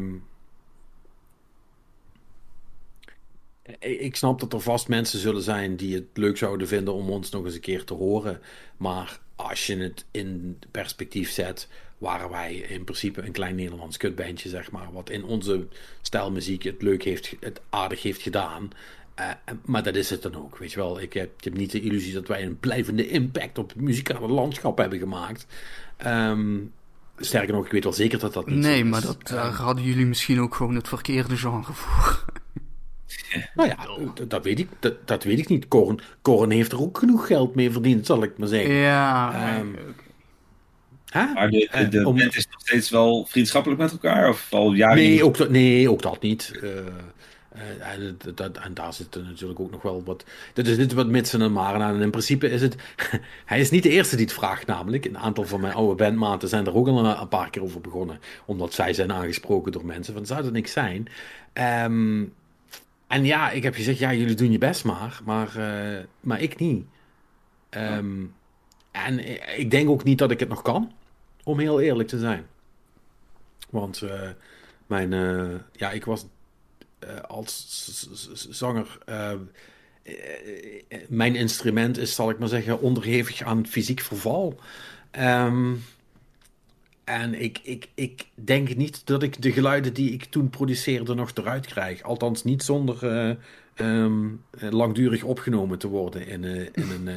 [3.80, 7.30] ik snap dat er vast mensen zullen zijn die het leuk zouden vinden om ons
[7.30, 8.42] nog eens een keer te horen.
[8.78, 14.50] Maar als je het in perspectief zet, waren wij in principe een klein Nederlands kutbandje,
[14.50, 14.88] zeg maar.
[14.94, 15.68] Wat in onze
[16.02, 18.70] stijlmuziek het leuk heeft, het aardig heeft gedaan.
[19.20, 19.30] Uh,
[19.66, 21.02] maar dat is het dan ook, weet je wel.
[21.02, 24.28] Ik heb, ik heb niet de illusie dat wij een blijvende impact op het muzikale
[24.28, 25.46] landschap hebben gemaakt.
[26.06, 26.72] Um,
[27.18, 28.90] sterker nog, ik weet wel zeker dat dat niet Nee, is.
[28.90, 32.24] maar dat, daar hadden jullie misschien ook gewoon het verkeerde genre voor.
[33.56, 33.78] Nou ja,
[34.28, 35.68] dat weet ik, dat, dat weet ik niet.
[35.68, 38.74] Korn, Korn heeft er ook genoeg geld mee verdiend, zal ik maar zeggen.
[38.74, 39.76] Ja, Um,
[41.16, 41.34] Huh?
[41.34, 42.18] Maar de, de, de om...
[42.18, 44.30] band is nog steeds wel vriendschappelijk met elkaar?
[44.30, 46.52] Of al jaren nee, ook dat, nee, ook dat niet.
[46.64, 46.70] Uh,
[47.56, 50.26] uh, en, dat, en daar zit natuurlijk ook nog wel wat.
[50.54, 51.96] Dit is niet wat mitsen en maren aan.
[51.96, 52.76] En in principe is het.
[53.46, 55.06] hij is niet de eerste die het vraagt, namelijk.
[55.06, 57.82] Een aantal van mijn oude bandmaten zijn er ook al een, een paar keer over
[57.82, 58.20] begonnen.
[58.46, 60.14] Omdat zij zijn aangesproken door mensen.
[60.14, 61.08] Van zou dat niks zijn?
[61.84, 62.34] Um,
[63.08, 66.60] en ja, ik heb gezegd, ja, jullie doen je best maar, maar, uh, maar ik
[66.60, 66.86] niet.
[67.70, 68.34] Um,
[68.92, 69.20] en
[69.60, 70.92] ik denk ook niet dat ik het nog kan,
[71.46, 72.46] om heel eerlijk te zijn.
[73.70, 74.30] Want uh,
[74.88, 76.26] mijn, uh, ja, ik was
[77.28, 77.98] als
[78.50, 78.98] zanger,
[81.08, 84.60] mijn instrument is, zal ik maar zeggen, onderhevig aan fysiek verval.
[85.20, 85.84] Um,
[87.04, 91.32] en ik, ik, ik denk niet dat ik de geluiden die ik toen produceerde nog
[91.34, 92.02] eruit krijg.
[92.02, 93.38] Althans niet zonder
[93.76, 97.14] um, langdurig opgenomen te worden in, uh, in een, uh,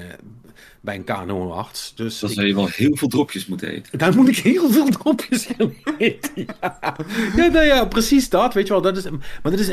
[0.80, 1.94] bij een KNO-arts.
[1.94, 3.98] Dus dan zou je wel heel veel dropjes moeten eten.
[3.98, 6.46] Daar moet ik heel veel dropjes gaan eten.
[6.60, 6.96] Ja,
[7.36, 8.54] ja, nou ja precies dat.
[8.54, 9.10] Weet je wel, dat is...
[9.10, 9.70] Maar dat is...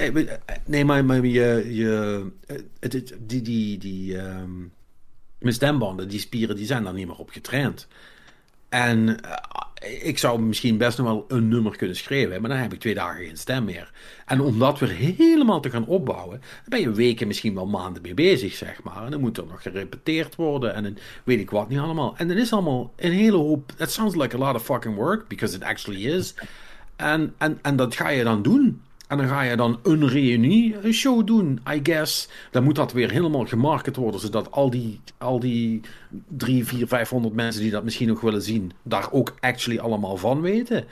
[0.66, 1.68] Nee, maar, maar je...
[1.70, 2.26] je
[3.20, 3.42] die...
[3.42, 4.74] die, die um,
[5.40, 7.88] mijn stembanden, die spieren, die zijn daar niet meer op getraind.
[8.76, 12.74] En uh, ik zou misschien best nog wel een nummer kunnen schrijven, maar dan heb
[12.74, 13.92] ik twee dagen geen stem meer.
[14.26, 18.14] En om dat weer helemaal te gaan opbouwen, ben je weken, misschien wel maanden mee
[18.14, 19.04] bezig, zeg maar.
[19.06, 22.14] En dan moet er nog gerepeteerd worden en weet ik wat niet allemaal.
[22.18, 23.72] En dan is allemaal een hele hoop.
[23.78, 26.34] It sounds like a lot of fucking work, because it actually is.
[26.96, 28.82] En, en, en dat ga je dan doen.
[29.08, 32.30] En dan ga je dan een reunie een show doen, I guess.
[32.52, 35.82] Dan moet dat weer helemaal gemarket worden, zodat al die, al die
[36.28, 40.42] 3, 4, 500 mensen die dat misschien nog willen zien, daar ook actually allemaal van
[40.42, 40.86] weten.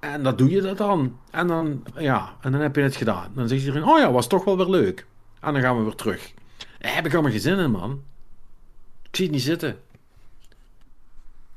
[0.00, 1.18] En dat doe je dat dan.
[1.30, 3.30] En dan, ja, en dan heb je het gedaan.
[3.34, 5.06] Dan zegt iedereen, oh ja, was toch wel weer leuk.
[5.40, 6.32] En dan gaan we weer terug.
[6.78, 8.02] Heb ik allemaal geen zin in, man.
[9.02, 9.76] Ik zie het niet zitten.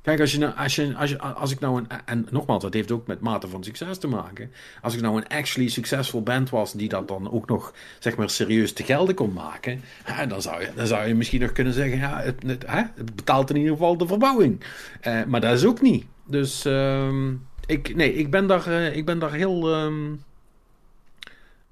[0.02, 1.88] Kijk, nou, als, je, als, ik nou een.
[2.06, 4.52] En nogmaals, dat heeft ook met mate van succes te maken.
[4.82, 6.74] Als ik nou een actually succesvol band was.
[6.74, 9.82] die dat dan ook nog, zeg maar, serieus te gelden kon maken.
[10.28, 11.98] Dan, zou je, dan zou je misschien nog kunnen zeggen.
[11.98, 14.64] Ja, het, hè, het betaalt in ieder geval de verbouwing.
[15.08, 16.06] Uh, maar dat is ook niet.
[16.26, 16.66] Dus.
[16.66, 17.30] Uh,
[17.66, 19.84] ik, nee, ik ben daar, uh, ik ben daar heel.
[19.84, 20.24] Um,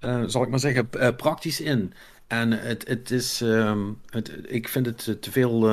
[0.02, 1.94] uh, zal ik maar zeggen, uh, praktisch in.
[2.28, 3.42] En het, het is.
[3.42, 5.68] Um, het, ik vind het te veel.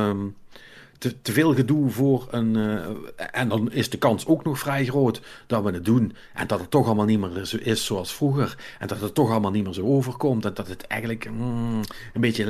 [0.99, 2.55] Te, te, veel gedoe voor een.
[2.55, 2.87] Uh,
[3.33, 6.17] en dan is de kans ook nog vrij groot dat we het doen.
[6.35, 8.57] En dat het toch allemaal niet meer zo is zoals vroeger.
[8.79, 10.45] En dat het toch allemaal niet meer zo overkomt.
[10.45, 11.81] En dat het eigenlijk mm,
[12.15, 12.45] een beetje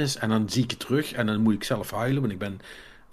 [0.00, 0.16] is.
[0.16, 2.20] En dan zie ik het terug en dan moet ik zelf huilen.
[2.20, 2.60] Want ik ben.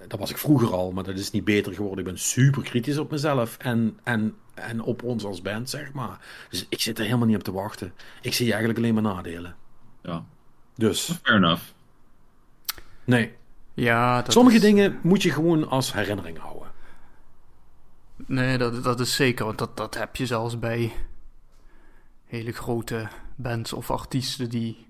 [0.07, 1.99] Dat was ik vroeger al, maar dat is niet beter geworden.
[1.99, 6.19] Ik ben super kritisch op mezelf en, en, en op ons als band, zeg maar.
[6.49, 7.93] Dus ik zit er helemaal niet op te wachten.
[8.21, 9.55] Ik zie eigenlijk alleen maar nadelen.
[10.03, 10.25] Ja.
[10.75, 11.19] Dus.
[11.23, 11.63] Fair enough.
[13.03, 13.31] Nee.
[13.73, 14.61] Ja, dat Sommige is...
[14.61, 16.71] dingen moet je gewoon als herinnering houden.
[18.25, 19.45] Nee, dat, dat is zeker.
[19.45, 20.91] Want dat, dat heb je zelfs bij
[22.25, 24.85] hele grote bands of artiesten die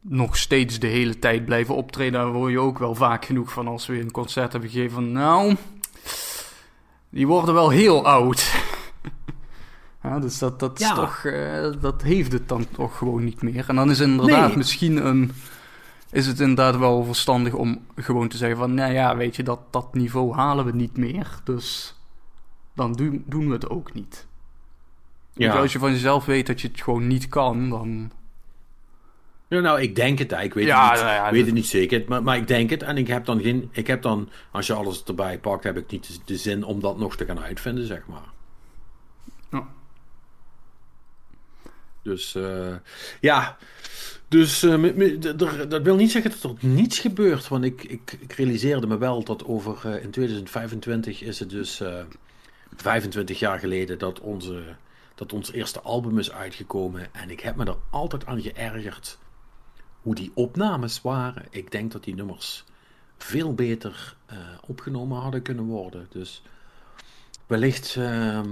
[0.00, 2.12] nog steeds de hele tijd blijven optreden.
[2.12, 5.12] Daar hoor je ook wel vaak genoeg van als we een concert hebben gegeven van...
[5.12, 5.56] Nou,
[7.10, 8.54] die worden wel heel oud.
[10.02, 13.68] ja, dus dat, dat, is toch, eh, dat heeft het dan toch gewoon niet meer.
[13.68, 14.56] En dan is inderdaad Nee.
[14.56, 15.32] misschien een...
[16.12, 18.74] Is het inderdaad wel verstandig om gewoon te zeggen van...
[18.74, 21.40] Nou ja, weet je, dat, dat niveau halen we niet meer.
[21.44, 21.94] Dus
[22.74, 24.26] dan doen, doen we het ook niet.
[25.32, 25.58] Ja.
[25.58, 28.10] als je van jezelf weet dat je het gewoon niet kan, dan...
[29.48, 30.32] Ja, nou, ik denk het.
[30.32, 32.04] Ik weet, Ja, het, niet, nou ja, weet het niet zeker.
[32.08, 32.82] Maar, maar ik denk het.
[32.82, 33.68] En ik heb dan geen.
[33.72, 36.80] Ik heb dan, als je alles erbij pakt, heb ik niet de, de zin om
[36.80, 38.28] dat nog te gaan uitvinden, zeg maar.
[39.50, 39.66] Ja.
[42.02, 42.74] Dus eh,
[43.20, 43.56] ja.
[44.30, 45.20] Dus eh,
[45.68, 47.48] dat wil niet zeggen dat er niets gebeurt.
[47.48, 52.02] Want ik, ik, realiseerde me wel dat over eh, in 2025 is het dus eh
[52.76, 54.62] 25 jaar geleden dat, onze,
[55.14, 57.14] dat ons eerste album is uitgekomen.
[57.14, 59.18] En ik heb me er altijd aan geërgerd
[60.02, 61.46] hoe die opnames waren.
[61.50, 62.64] Ik denk dat die nummers
[63.18, 66.06] veel beter eh, opgenomen hadden kunnen worden.
[66.10, 66.42] Dus
[67.46, 68.48] wellicht, ehm,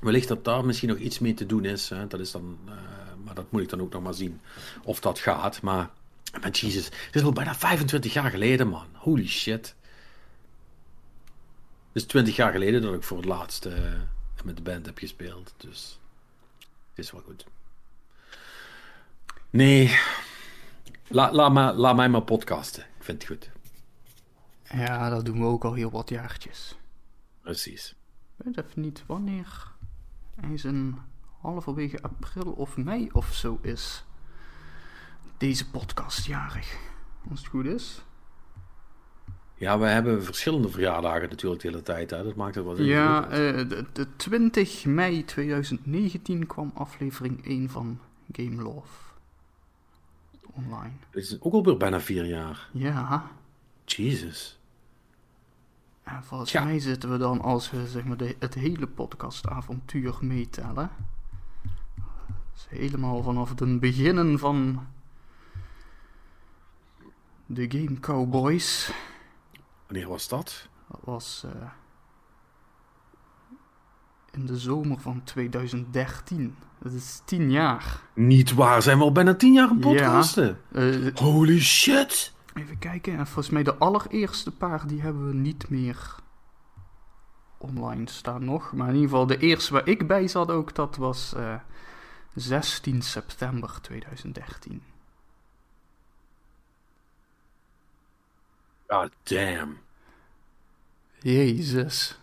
[0.00, 1.88] wellicht dat daar misschien nog iets mee te doen is.
[1.88, 2.06] Hè.
[2.06, 2.72] Dat is dan, eh,
[3.24, 4.40] maar dat moet ik dan ook nog maar zien
[4.82, 5.62] of dat gaat.
[5.62, 5.90] Maar,
[6.40, 8.86] maar Jesus, het is al bijna 25 jaar geleden, man.
[8.92, 9.74] Holy shit.
[11.92, 13.74] Het is twintig jaar geleden dat ik voor het laatst eh,
[14.44, 15.54] met de band heb gespeeld.
[15.56, 15.98] Dus
[16.88, 17.46] het is wel goed.
[19.50, 19.98] Nee,
[21.12, 22.82] La, laat, maar, laat mij maar podcasten.
[22.82, 23.50] Ik vind het goed.
[24.78, 26.76] Ja, dat doen we ook al heel wat jaartjes.
[27.40, 27.94] Precies.
[28.38, 29.72] Ik weet even niet wanneer.
[30.40, 30.98] Hij een
[31.40, 34.04] halverwege april of mei of zo is.
[35.36, 36.78] Deze podcast jarig.
[37.30, 38.02] Als het goed is.
[39.54, 42.10] Ja, we hebben verschillende verjaardagen natuurlijk de hele tijd.
[42.10, 42.24] Hè?
[42.24, 48.00] Dat maakt het wat Ja, eh, de, de 20 mei 2019 kwam aflevering 1 van
[48.32, 48.88] Game Love
[50.52, 50.92] online.
[51.10, 52.68] Het is ook alweer bijna vier jaar.
[52.72, 53.30] Ja,
[53.84, 54.58] Jesus.
[56.02, 60.90] en volgens mij zitten we dan als we zeg maar de, het hele podcastavontuur meetellen.
[62.52, 64.86] Dus helemaal vanaf het beginnen van
[67.46, 68.92] de Game Cowboys.
[69.86, 70.68] Wanneer was dat?
[70.88, 71.68] Dat was eh,
[74.30, 76.56] in de zomer van 2013.
[76.82, 78.02] Dat is tien jaar.
[78.14, 80.60] Niet waar, zijn we al bijna tien jaar aan podcasten?
[80.72, 82.32] Eh, Holy shit!
[82.54, 83.18] even kijken.
[83.18, 86.14] En volgens mij de allereerste paar die hebben we niet meer
[87.58, 88.72] online staan nog.
[88.72, 91.54] Maar in ieder geval de eerste waar ik bij zat ook, dat was eh,
[92.34, 94.82] 16 september 2013.
[98.86, 99.78] God damn.
[101.18, 102.18] Jezus.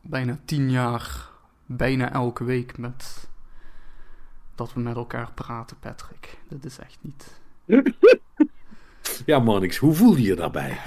[0.00, 1.28] Bijna tien jaar,
[1.66, 3.28] bijna elke week met
[4.54, 6.38] dat we met elkaar praten, Patrick.
[6.48, 7.40] Dat is echt niet...
[9.26, 10.80] Ja, Monix, hoe voel je je daarbij?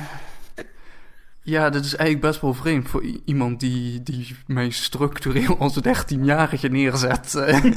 [1.46, 6.68] Ja, dat is eigenlijk best wel vreemd voor iemand die, die mij structureel als 13-jarige
[6.68, 7.36] neerzet.
[7.36, 7.64] eh.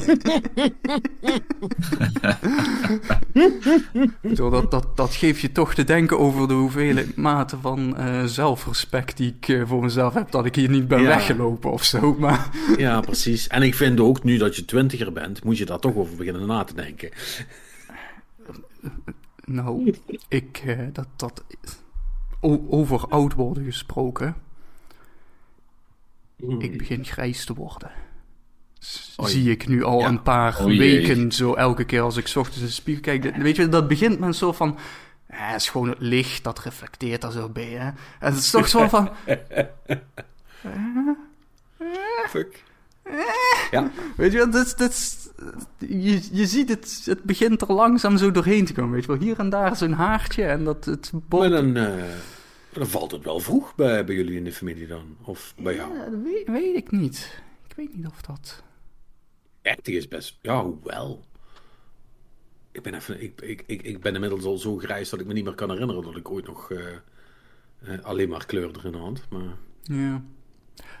[4.21, 9.17] Dat, dat, dat geeft je toch te denken over de hoeveelheid mate van eh, zelfrespect
[9.17, 10.31] die ik eh, voor mezelf heb.
[10.31, 11.07] Dat ik hier niet ben Ja.
[11.07, 12.15] weggelopen of zo.
[12.19, 13.47] Maar Ja, precies.
[13.47, 16.47] En ik vind ook, nu dat je twintiger bent, moet je daar toch over beginnen
[16.47, 17.09] na te denken.
[19.45, 19.93] nou,
[20.27, 20.63] ik,
[20.93, 21.43] dat, dat,
[22.69, 24.35] over oud worden gesproken.
[26.57, 27.91] Ik begin grijs te worden.
[28.79, 29.31] S- Oei.
[29.31, 30.07] Zie ik nu al Ja.
[30.07, 33.23] een paar weken zo elke keer als ik 's ochtends in de spiegel kijk.
[33.23, 34.77] Dat- Weet je, dat begint met zo van...
[35.27, 37.87] eh, Het is gewoon het licht, dat reflecteert er zo bij, hè.
[37.87, 39.09] En het is toch zo van...
[42.27, 42.63] Fuck.
[43.71, 45.26] Ja, Weet je dat, dat, is-
[45.77, 49.19] je, je ziet het, het begint er langzaam zo doorheen te komen, weet je wel.
[49.19, 51.49] Hier en daar zo'n haartje en dat het maar bot...
[51.49, 52.03] dan, eh,
[52.73, 55.17] dan valt het wel vroeg bij, bij jullie in de familie dan.
[55.21, 55.93] Of bij jou.
[55.95, 57.41] Ja, dat weet, weet ik niet.
[57.67, 58.63] Ik weet niet of dat...
[59.61, 60.37] 30 is best...
[60.41, 61.25] Ja, hoewel.
[62.71, 65.33] Ik ben, even, ik, ik, ik, ik ben inmiddels al zo grijs dat ik me
[65.33, 66.93] niet meer kan herinneren dat ik ooit nog eh,
[67.79, 69.21] eh, alleen maar kleur erin had.
[69.29, 70.23] Maar Ja.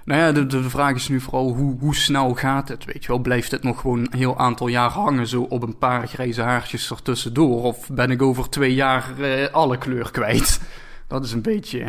[0.05, 3.19] Nou ja, de, vraag is nu vooral hoe, hoe snel gaat het, weet je wel?
[3.19, 6.91] Blijft het nog gewoon een heel aantal jaar hangen, zo op een paar grijze haartjes
[6.91, 7.63] ertussendoor?
[7.63, 10.61] Of ben ik over twee jaar eh, alle kleur kwijt?
[11.07, 11.79] Dat is een beetje...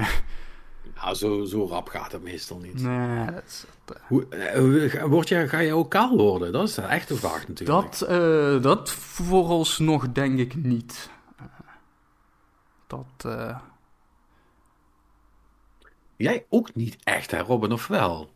[0.94, 2.82] ja, zo, zo rap gaat het meestal niet.
[2.82, 3.64] Nee, dat, is-
[4.06, 6.52] Hoe, eh, word je, ga je ook kaal worden?
[6.52, 7.98] Dat is de echte vraag natuurlijk.
[7.98, 11.10] dat, eh, dat vooralsnog denk ik niet.
[11.38, 11.44] Eh,
[12.86, 13.32] dat...
[13.34, 13.56] eh,
[16.18, 18.30] Jij ook niet echt, hè Robin, of wel?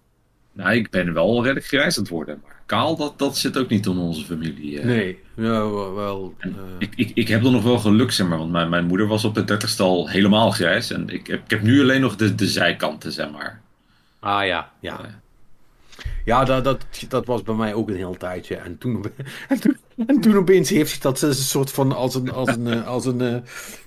[0.53, 2.41] Nou, ik ben wel redelijk grijs aan het worden.
[2.45, 4.78] Maar kaal, dat, dat zit ook niet in onze familie.
[4.78, 4.85] eh.
[4.85, 6.35] Nee, ja, wel...
[6.39, 8.39] eh, ik, ik, ik heb er nog wel geluk, zeg maar.
[8.39, 10.91] Want mijn, mijn moeder was op de dertigste al helemaal grijs.
[10.91, 13.61] En ik heb, ik heb nu alleen nog de, de zijkanten, zeg maar.
[14.20, 15.22] Ah ja, ja.
[16.24, 18.57] Ja, dat, dat, dat was bij mij ook een heel tijdje.
[18.57, 19.05] En toen,
[19.48, 19.76] en toen,
[20.07, 23.07] en toen opeens heeft zich dat een soort van als een, als een, eh, als
[23.07, 23.36] een eh,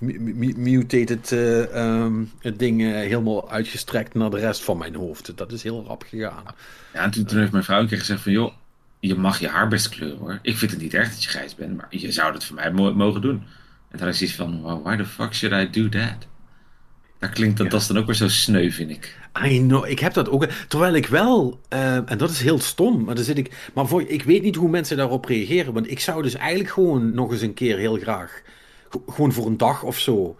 [0.00, 2.24] mu- mu- mutated ehm,
[2.56, 5.36] ding helemaal uitgestrekt naar de rest van mijn hoofd.
[5.36, 6.44] Dat is heel rap gegaan.
[6.92, 8.32] Ja, en toen, toen heeft mijn vrouw een keer gezegd van...
[8.32, 8.52] joh,
[9.00, 10.38] je mag je haar best kleuren hoor.
[10.42, 12.72] Ik vind het niet erg dat je grijs bent, maar je zou dat voor mij
[12.72, 13.42] mo- mogen doen.
[13.90, 16.26] En toen had ik zoiets van, wow, why the fuck should I do that?
[17.18, 19.16] Dat klinkt, dat, dat is dan ook weer zo sneu, vind ik.
[19.44, 20.46] I know, ik heb dat ook.
[20.68, 23.70] Terwijl ik wel, eh, en dat is heel stom, maar dan zit ik.
[23.74, 25.72] Maar voor, ik weet niet hoe mensen daarop reageren.
[25.72, 28.42] Want ik zou dus eigenlijk gewoon nog eens een keer heel graag.
[29.06, 30.36] Gewoon voor een dag of zo.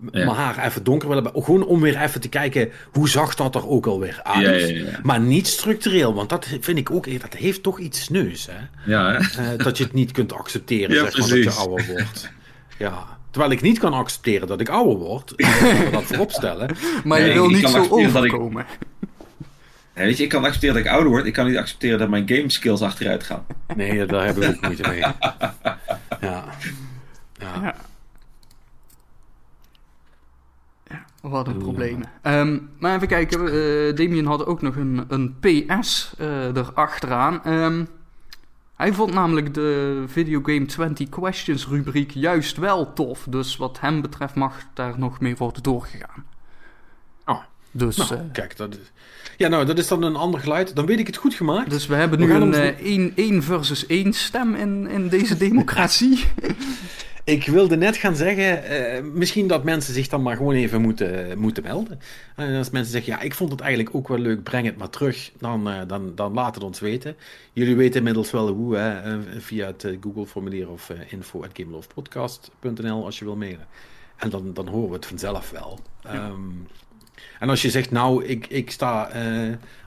[0.00, 0.24] Ja.
[0.24, 1.24] Mijn haar even donker willen.
[1.24, 1.42] hebben.
[1.42, 4.44] Gewoon om weer even te kijken hoe zag dat er ook alweer uit.
[4.44, 5.00] Ja, ja, ja.
[5.02, 7.20] Maar niet structureel, want dat vind ik ook.
[7.20, 8.90] Dat heeft toch iets sneus, hè?
[8.92, 9.42] Ja, hè?
[9.42, 12.30] Eh, dat je het niet kunt accepteren, zeg maar, dat je ouder wordt.
[12.78, 13.15] Ja.
[13.36, 15.34] Terwijl ik niet kan accepteren dat ik ouder word.
[15.92, 16.76] Dat voorop stellen.
[17.04, 18.66] maar Nee, je wil niet zo overkomen.
[19.94, 21.24] Ja, weet je, ik kan accepteren dat ik ouder word.
[21.26, 23.46] Ik kan niet accepteren dat mijn game skills achteruit gaan.
[23.74, 24.98] Nee, daar heb ik ook moeite mee.
[25.08, 25.14] Ja.
[26.20, 26.44] Ja.
[27.38, 27.74] Ja.
[30.88, 32.00] Ja, Wat een probleem.
[32.22, 37.44] Ehm, maar even kijken, uh, Damien had ook nog een, een PS uh, erachteraan.
[37.44, 37.84] Ehm,
[38.76, 43.26] hij vond namelijk de Videogame 20 Questions rubriek juist wel tof.
[43.28, 46.24] Dus wat hem betreft mag daar nog mee worden doorgegaan.
[47.24, 48.92] Oh, dus, nou, uh, kijk, dat is,
[49.36, 50.76] ja, nou, dat is dan een ander geluid.
[50.76, 51.70] Dan weet ik het goed gemaakt.
[51.70, 56.24] Dus we hebben nu een 1 versus 1 stem in, in deze democratie.
[57.26, 61.38] Ik wilde net gaan zeggen, uh, misschien dat mensen zich dan maar gewoon even moeten,
[61.38, 62.00] moeten melden.
[62.36, 64.90] En als mensen zeggen, ja, ik vond het eigenlijk ook wel leuk, breng het maar
[64.90, 67.16] terug, dan, uh, dan, dan laat het ons weten.
[67.52, 73.36] Jullie weten inmiddels wel hoe, hè, via het Google-formulier of uh, info.gamelovepodcast.nl als je wil
[73.36, 73.66] mailen.
[74.16, 75.80] En dan, dan horen we het vanzelf wel.
[76.02, 76.26] Ja.
[76.26, 76.66] Um,
[77.38, 79.10] en als je zegt, nou, ik, ik sta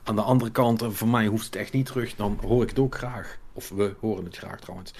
[0.03, 2.79] aan de andere kant voor mij hoeft het echt niet terug, dan hoor ik het
[2.79, 3.37] ook graag.
[3.53, 4.93] Of we horen het graag trouwens.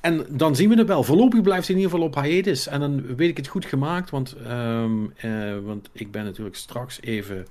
[0.00, 1.02] En dan zien we het wel.
[1.02, 2.66] Voorlopig blijft hij in ieder geval op hiatus.
[2.66, 4.10] En dan weet ik het goed gemaakt.
[4.10, 7.46] Want, um, uh, want ik ben natuurlijk straks even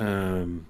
[0.00, 0.66] um,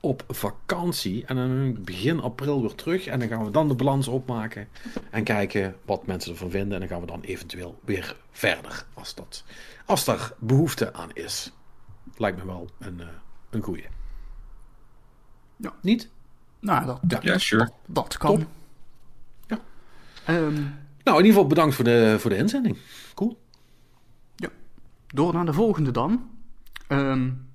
[0.00, 1.24] op vakantie.
[1.26, 3.06] En dan begin april weer terug.
[3.06, 4.68] En dan gaan we dan de balans opmaken.
[5.10, 6.72] En kijken wat mensen ervan vinden.
[6.72, 8.84] En dan gaan we dan eventueel weer verder.
[8.94, 9.44] Als, dat,
[9.86, 11.52] als er behoefte aan is.
[12.16, 13.06] Lijkt me wel een, uh,
[13.50, 13.86] een goeie.
[15.56, 15.74] Ja.
[15.82, 16.10] Niet?
[16.60, 17.64] Nou, dat, ja, sure.
[17.64, 18.38] dat, dat kan.
[18.38, 18.46] Top.
[20.30, 20.54] Um,
[21.04, 22.76] nou, in ieder geval bedankt voor de, voor de inzending.
[23.14, 23.42] Cool.
[24.36, 24.48] Ja.
[25.06, 26.30] Door naar de volgende dan.
[26.88, 27.46] Um,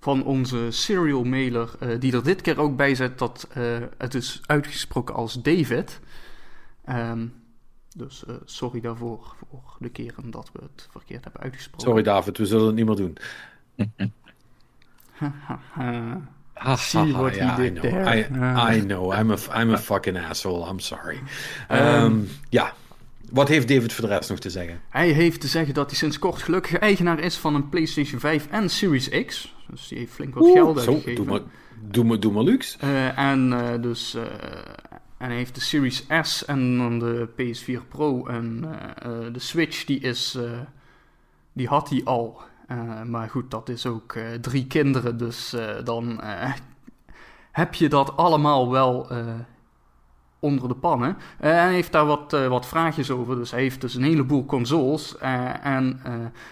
[0.00, 4.14] van onze serial mailer, uh, die er dit keer ook bij zet dat uh, het
[4.14, 6.00] is uitgesproken als David.
[6.88, 7.34] Um,
[7.96, 11.86] dus uh, sorry daarvoor, voor de keren dat we het verkeerd hebben uitgesproken.
[11.86, 13.16] Sorry David, we zullen het niet meer doen.
[16.76, 17.90] See what yeah, he did I know.
[17.90, 18.16] there.
[18.16, 19.12] I, Uh, I know.
[19.12, 20.66] I'm a, I'm a fucking asshole.
[20.70, 21.18] I'm sorry.
[21.70, 22.72] Um, ja.
[23.30, 24.80] Wat heeft David voor de rest nog te zeggen?
[24.88, 28.46] Hij heeft te zeggen dat hij sinds kort gelukkig eigenaar is van een PlayStation 5
[28.50, 29.54] en Series X.
[29.70, 31.14] Dus die heeft flink wat geld Zo, uitgegeven.
[31.14, 31.40] doe maar,
[31.90, 32.78] doe maar, doe maar luxe.
[32.84, 34.14] Uh, en uh, dus...
[34.14, 34.22] Uh,
[35.18, 38.60] en hij heeft de Series S en dan de PS4 Pro en
[39.32, 40.38] de Switch die is...
[41.52, 42.40] die had hij al.
[42.70, 46.20] Uh, maar goed, dat is ook uh, drie kinderen, dus uh, dan
[47.52, 49.08] heb je dat allemaal wel
[50.38, 51.16] onder de pannen.
[51.38, 55.18] hij heeft daar wat, wat vraagjes over, dus hij heeft dus een heleboel consoles.
[55.62, 56.00] en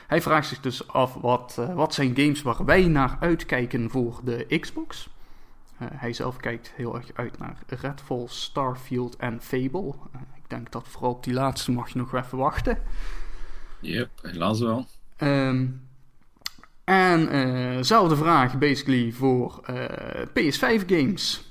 [0.06, 4.58] hij vraagt zich dus af wat, wat zijn games waar wij naar uitkijken voor de
[4.60, 5.08] Xbox.
[5.78, 9.94] hij zelf kijkt heel erg uit naar Redfall, Starfield en Fable.
[10.34, 12.78] ik denk dat vooral op die laatste mag je nog even wachten.
[13.80, 14.86] Yep, helaas wel.
[15.18, 15.81] Um,
[16.84, 17.26] en
[17.76, 19.84] dezelfde uh vraag basically voor uh,
[20.26, 21.50] PS5 games.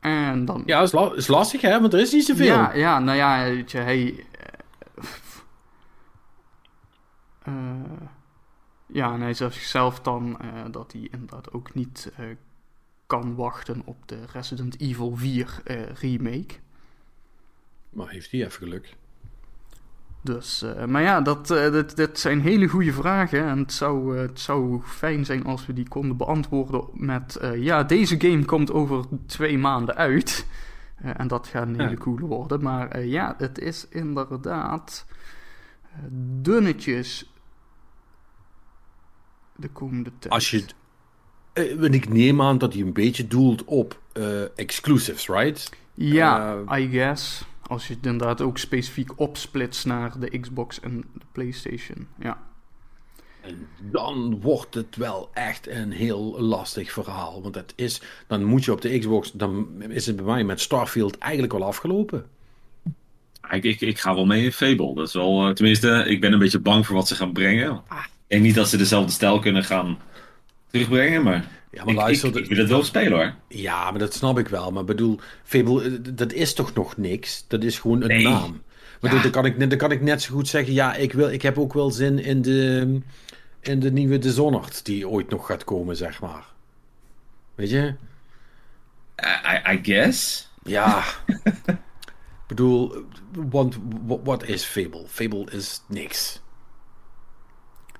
[0.00, 0.62] En dan...
[0.66, 2.46] Ja, is, la is lastig hè, want er is niet zoveel.
[2.46, 4.26] Ja, ja nou ja, weet je, hij...
[7.48, 7.54] Uh,
[8.86, 10.38] ja, en hij zegt zichzelf dan
[10.70, 12.12] dat hij inderdaad ook niet
[13.06, 15.62] kan wachten op de Resident Evil 4
[15.94, 16.54] remake.
[17.90, 18.96] Maar heeft hij even geluk.
[20.24, 23.44] Dus, uh, maar ja, dat, uh, dat, dat zijn hele goede vragen.
[23.44, 27.40] En het zou, uh, het zou fijn zijn als we die konden beantwoorden met...
[27.56, 30.46] ja, deze game komt over twee maanden uit.
[30.96, 31.96] en dat gaat een hele ja.
[31.96, 32.62] coole worden.
[32.62, 35.06] Maar ja, het is inderdaad
[36.42, 37.32] dunnetjes
[39.56, 40.32] de komende tijd.
[40.32, 40.64] Als je...
[41.90, 44.00] ik neem aan dat hij een beetje doelt op
[44.54, 45.70] exclusives, right?
[45.94, 47.44] Ja, I guess...
[47.66, 52.06] Als je het inderdaad ook specifiek opsplitst naar de Xbox en de PlayStation.
[52.18, 52.38] Ja.
[53.40, 57.42] En dan wordt het wel echt een heel lastig verhaal.
[57.42, 60.60] Want het is, dan moet je op de Xbox, dan is het bij mij met
[60.60, 62.26] Starfield eigenlijk wel afgelopen.
[63.50, 64.94] Ik, ik, ik ga wel mee in Fable.
[64.94, 67.72] Dat is wel, tenminste, ik ben een beetje bang voor wat ze gaan brengen.
[67.74, 69.98] Ik denk niet dat ze dezelfde stijl kunnen gaan
[70.70, 73.34] terugbrengen, maar ja, maar ik, luister, ik, ik wil het wel spelen hoor.
[73.48, 74.72] Ja, maar dat snap ik wel.
[74.72, 77.44] Maar bedoel, Fable, dat is toch nog niks?
[77.48, 78.22] Dat is gewoon een nee.
[78.22, 78.62] naam.
[79.00, 79.22] Maar ja.
[79.22, 81.58] dan, kan ik, dan kan ik net zo goed zeggen, ja, ik, wil, ik heb
[81.58, 83.00] ook wel zin in de,
[83.60, 86.44] in de nieuwe Dishonored die ooit nog gaat komen, zeg maar.
[87.54, 87.94] Weet je?
[89.22, 90.48] I, I guess.
[90.62, 91.04] Ja.
[91.66, 91.76] ik
[92.46, 92.94] bedoel,
[93.32, 93.78] want
[94.24, 95.04] wat is Fable?
[95.08, 96.40] Fable is niks.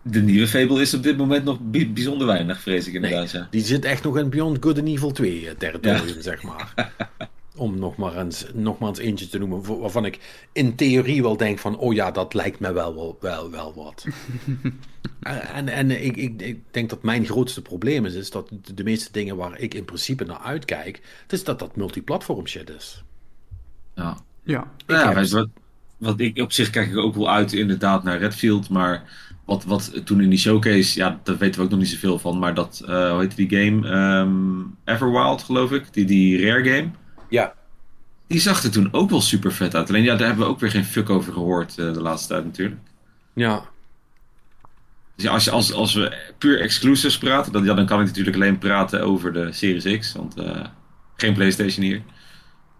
[0.06, 1.58] De nieuwe Fable is op dit moment nog
[1.92, 3.32] bijzonder weinig, vrees ik inderdaad.
[3.32, 3.48] Nee, ja.
[3.50, 6.22] Die zit echt nog in Beyond Good and Evil 2 territorium, ja.
[6.22, 6.72] zeg maar.
[7.56, 11.36] Om nog maar, eens, nog maar eens eentje te noemen, waarvan ik in theorie wel
[11.36, 14.06] denk van, oh ja, dat lijkt me wel, wel, wel, wel wat.
[15.54, 19.12] en en ik, ik, ik denk dat mijn grootste probleem is, is dat de, meeste
[19.12, 23.02] dingen waar ik in principe naar uitkijk, het is dat dat multiplatform shit is.
[23.94, 24.18] Ja.
[24.42, 24.70] Ja.
[24.86, 25.48] ja, weet je wat,
[25.96, 29.02] wat ik, op zich kijk ik ook wel uit inderdaad naar Redfield, maar
[29.44, 32.38] wat, wat toen in die showcase, ja, daar weten we ook nog niet zoveel van,
[32.38, 33.88] maar dat, uh, hoe heet die game?
[34.18, 36.90] Um, Everwild, geloof ik, die, die Rare game.
[37.28, 37.54] Ja.
[38.26, 39.88] Die zag er toen ook wel super vet uit.
[39.88, 42.44] Alleen ja, daar hebben we ook weer geen fuck over gehoord uh, de laatste tijd
[42.44, 42.80] natuurlijk.
[43.34, 43.64] Ja.
[45.16, 48.36] Dus ja, als, als, als we puur exclusives praten, dan, ja, dan kan ik natuurlijk
[48.36, 50.64] alleen praten over de Series X, want uh,
[51.16, 52.02] geen PlayStation hier.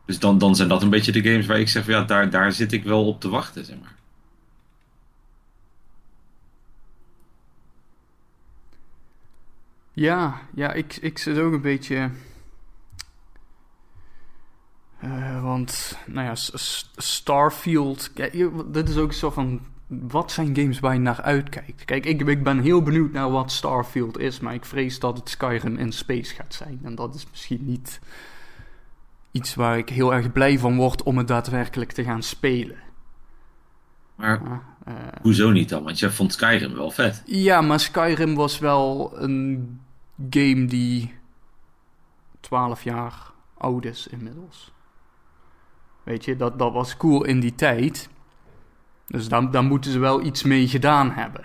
[0.06, 2.30] Dus dan, dan zijn dat een beetje de games waar ik zeg van ja, daar,
[2.30, 3.94] daar zit ik wel op te wachten, zeg maar.
[9.94, 12.10] Ja, ja ik, ik zit ook een beetje.
[15.04, 16.34] Uh, want, nou ja,
[16.96, 18.12] Starfield.
[18.12, 19.60] Kijk, dit is ook zo van.
[19.86, 21.84] Wat zijn games waar je naar uitkijkt?
[21.84, 25.28] Kijk, ik, ik ben heel benieuwd naar wat Starfield is, maar ik vrees dat het
[25.28, 26.80] Skyrim in space gaat zijn.
[26.82, 28.00] En dat is misschien niet
[29.30, 32.76] iets waar ik heel erg blij van word om het daadwerkelijk te gaan spelen.
[34.14, 34.40] Maar
[34.88, 35.82] uh, hoezo niet dan?
[35.82, 37.22] Want jij vond Skyrim wel vet.
[37.26, 39.80] Ja, maar Skyrim was wel een
[40.30, 41.14] game die
[42.40, 44.72] 12 jaar oud is inmiddels.
[46.02, 48.08] Weet je, dat, dat was cool in die tijd.
[49.06, 51.44] Dus dan, dan moeten ze wel iets mee gedaan hebben.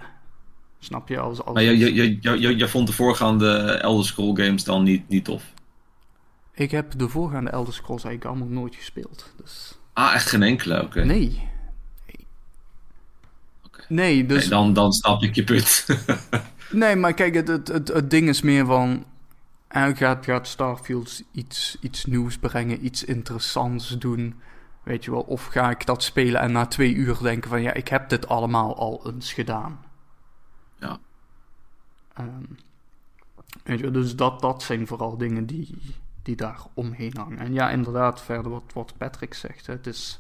[0.80, 1.20] Snap je?
[1.20, 1.54] Als, als...
[1.54, 5.26] Maar je, je, je, je, je vond de voorgaande Elder Scroll games dan niet, niet
[5.26, 5.54] tof?
[6.54, 9.34] Ik heb de voorgaande Elder Scrolls eigenlijk allemaal nooit gespeeld.
[9.38, 9.78] Dus...
[9.94, 10.84] Ah, echt geen enkele?
[10.84, 11.04] Oké.
[11.04, 11.48] Nee.
[13.88, 14.26] Nee.
[14.26, 14.40] Dus...
[14.40, 15.86] Nee, dan, dan snap ik je put.
[16.72, 19.06] nee, maar kijk, het, het, het, het ding is meer van...
[19.72, 24.40] Gaat, gaat Starfield iets, iets nieuws brengen, iets interessants doen...
[24.84, 27.62] Weet je wel, of ga ik dat spelen en na twee uur denken van...
[27.62, 29.80] Ja, ik heb dit allemaal al eens gedaan.
[30.80, 31.00] Ja.
[32.20, 32.58] Um,
[33.64, 35.78] weet je, dus dat, dat zijn vooral dingen die
[36.30, 37.40] die daar omheen hangen.
[37.40, 39.68] En ja, inderdaad, verder wat, wat Patrick zegt.
[39.68, 40.20] Het is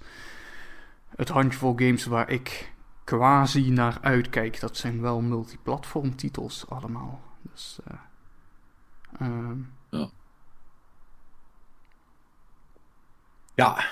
[1.16, 2.74] het handjevol games waar ik
[3.10, 4.60] quasi naar uitkijk.
[4.60, 7.22] Dat zijn wel multiplatform titels allemaal.
[7.52, 7.80] Dus,
[9.22, 10.10] uh, um, ja.
[13.56, 13.84] Ja,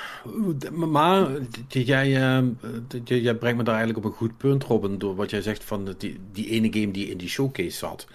[0.71, 1.29] maar
[1.67, 2.07] jij,
[2.39, 2.47] uh,
[3.03, 5.95] jij brengt me daar eigenlijk op een goed punt, Robin, door wat jij zegt van
[5.97, 8.07] die, die ene game die in die showcase zat.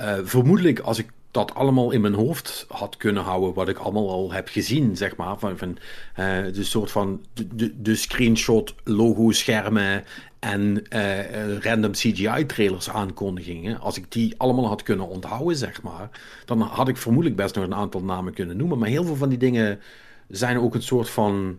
[0.00, 4.10] Uh, vermoedelijk, als ik dat allemaal in mijn hoofd had kunnen houden, wat ik allemaal
[4.10, 5.38] al heb gezien, zeg maar.
[5.38, 5.78] Van, van
[6.18, 10.04] uh, de soort van de, de screenshot, logo, schermen
[10.42, 13.80] en uh, random CGI-trailers aankondigingen.
[13.80, 16.10] Als ik die allemaal had kunnen onthouden, zeg maar,
[16.44, 18.78] dan had ik vermoedelijk best nog een aantal namen kunnen noemen.
[18.78, 19.80] Maar heel veel van die dingen
[20.28, 21.58] zijn ook een soort van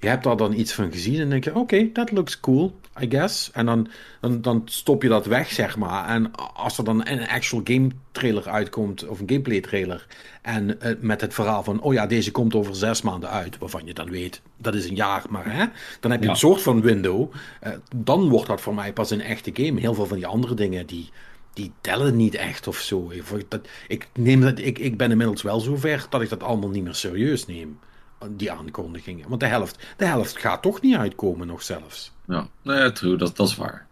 [0.00, 3.06] je hebt daar dan iets van gezien en denk je, oké, that looks cool, I
[3.10, 3.50] guess.
[3.52, 3.88] En dan,
[4.20, 6.08] dan, dan stop je dat weg, zeg maar.
[6.08, 10.06] En als er dan een actual game trailer uitkomt, of een gameplay trailer,
[10.42, 13.86] en uh, met het verhaal van, oh ja, deze komt over zes maanden uit, waarvan
[13.86, 15.64] je dan weet, dat is een jaar, maar hè,
[16.00, 16.32] dan heb je ja.
[16.32, 17.32] een soort van window.
[17.66, 19.80] Uh, dan wordt dat voor mij pas een echte game.
[19.80, 21.10] Heel veel van die andere dingen, die,
[21.52, 23.12] die tellen niet echt of zo.
[23.48, 26.84] Dat, ik, neem dat, ik, ik ben inmiddels wel zover dat ik dat allemaal niet
[26.84, 27.78] meer serieus neem
[28.30, 29.28] die aankondigingen.
[29.28, 32.13] Want de helft, de helft gaat toch niet uitkomen nog zelfs.
[32.26, 33.86] Ja, nee, true, dat, dat is waar.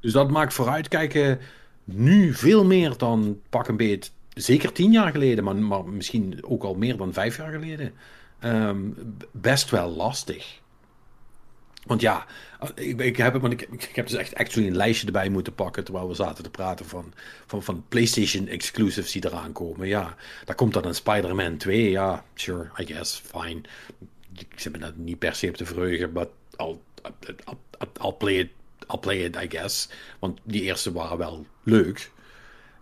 [0.00, 1.40] Dus dat maakt vooruitkijken
[1.84, 6.62] nu veel meer dan pak een beet, zeker tien jaar geleden, maar, maar misschien ook
[6.62, 7.92] al meer dan vijf jaar geleden,
[8.44, 8.96] um,
[9.32, 10.60] best wel lastig.
[11.86, 12.26] Want ja,
[12.74, 15.84] ik, ik heb, want ik, ik, heb dus echt actually een lijstje erbij moeten pakken
[15.84, 17.12] terwijl we zaten te praten van,
[17.46, 19.88] van, van PlayStation exclusives die eraan komen.
[19.88, 21.90] Ja, daar komt dan een Spider-Man 2.
[21.90, 23.60] Ja, sure, I guess, fine.
[24.36, 28.38] Ik zit me daar niet per se op te verheugen, maar I'll, I'll, I'll, play
[28.38, 28.48] it,
[28.88, 29.88] I'll play it, I guess.
[30.18, 32.10] Want die eerste waren wel leuk.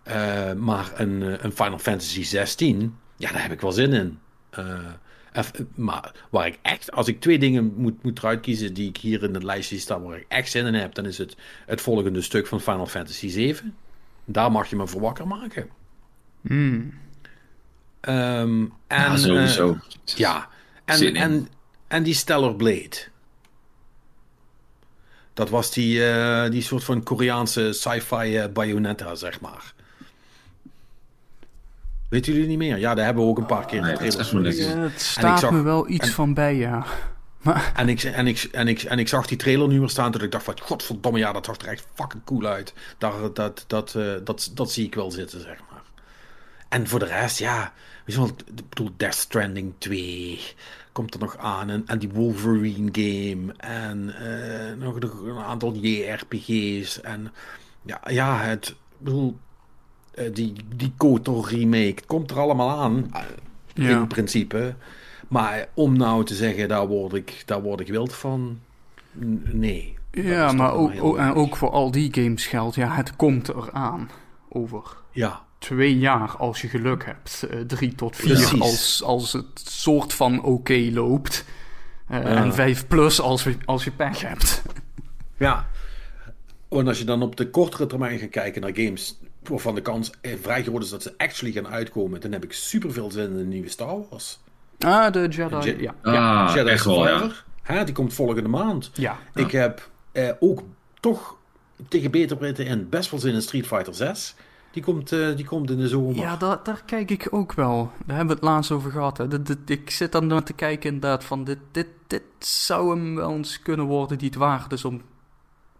[0.07, 4.19] Uh, maar een, een Final Fantasy 16, ja, daar heb ik wel zin in.
[4.59, 4.91] Uh,
[5.75, 9.23] maar waar ik echt, als ik twee dingen moet, moet eruit kiezen die ik hier
[9.23, 12.21] in het lijstje sta, waar ik echt zin in heb, dan is het het volgende
[12.21, 13.75] stuk van Final Fantasy 7.
[14.25, 15.69] Daar mag je me voor wakker maken.
[16.41, 16.93] Mm.
[18.01, 19.69] Um, en, ja, sowieso.
[19.69, 20.49] Uh, ja,
[20.85, 21.47] en, en,
[21.87, 22.97] en die Stellar Blade.
[25.39, 29.73] Dat was die, uh, die soort van Koreaanse sci-fi uh, Bayonetta, zeg maar.
[32.09, 32.77] Weet jullie niet meer?
[32.77, 35.61] Ja, daar hebben we ook een paar keer nee, het ja, Het staat zag, me
[35.61, 36.85] wel iets en, van bij, ja.
[37.43, 37.71] Maar...
[37.75, 40.11] En, ik, en, ik, en, ik, en ik zag die trailer nu weer staan.
[40.11, 42.73] Toen ik dacht van, godverdomme, ja, dat zag er echt fucking cool uit.
[42.97, 45.81] Daar, dat, dat, uh, dat, dat zie ik wel zitten, zeg maar.
[46.69, 47.73] En voor de rest, ja,
[48.05, 50.39] weet je wel, ik bedoel, Death Stranding 2
[50.91, 51.69] komt er nog aan.
[51.69, 53.53] En, en die Wolverine game.
[53.57, 57.01] En uh, nog een aantal JRPG's.
[57.01, 57.31] En
[57.81, 59.37] ja, ja het, bedoel,
[60.15, 61.85] uh, die, die KOTOR remake.
[61.95, 63.11] Het komt er allemaal aan,
[63.75, 63.99] uh, ja.
[63.99, 64.75] in principe.
[65.27, 68.59] Maar om nou te zeggen, daar word ik, daar word ik wild van,
[69.23, 69.97] n- nee.
[70.11, 74.09] Ja, maar ook, en ook voor al die games geldt, ja, het komt eraan
[74.49, 77.43] over Ja, twee jaar als je geluk hebt.
[77.49, 78.61] Eh, drie tot vier Precies.
[78.61, 81.45] als, als het soort van oké loopt.
[82.07, 82.25] Eh, Ja.
[82.25, 84.61] En vijf plus als, je- als je pech hebt.
[85.37, 85.67] ja.
[86.67, 90.11] Want als je dan op de kortere termijn gaat kijken naar games waarvan de kans
[90.21, 93.23] eh, vrij groot is dat ze actually gaan uitkomen, dan heb ik super veel zin
[93.23, 94.39] in de nieuwe Star Wars.
[94.79, 95.95] Ah, de Jedi, Je- ja.
[96.47, 97.31] Ah, Jedi echt wel, ja.
[97.61, 98.91] Hè, die komt volgende maand.
[98.93, 100.63] Ja, Ik heb eh, ook
[100.99, 101.35] toch
[101.87, 104.35] tegen beter weten in best wel zin in Street Fighter 6.
[104.71, 106.15] Die komt, eh, die komt in de zomer.
[106.15, 107.91] ja daar, daar kijk ik ook wel.
[108.05, 109.17] Daar hebben we het laatst over gehad.
[109.17, 109.25] Hè.
[109.65, 113.61] Ik zit dan naar te kijken inderdaad van dit, dit, dit zou hem wel eens
[113.61, 115.01] kunnen worden die het waard is om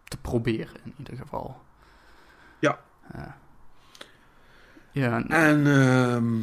[0.03, 1.61] te proberen in ieder geval.
[2.59, 2.79] Ja.
[4.91, 6.37] Ja, en- En ehm,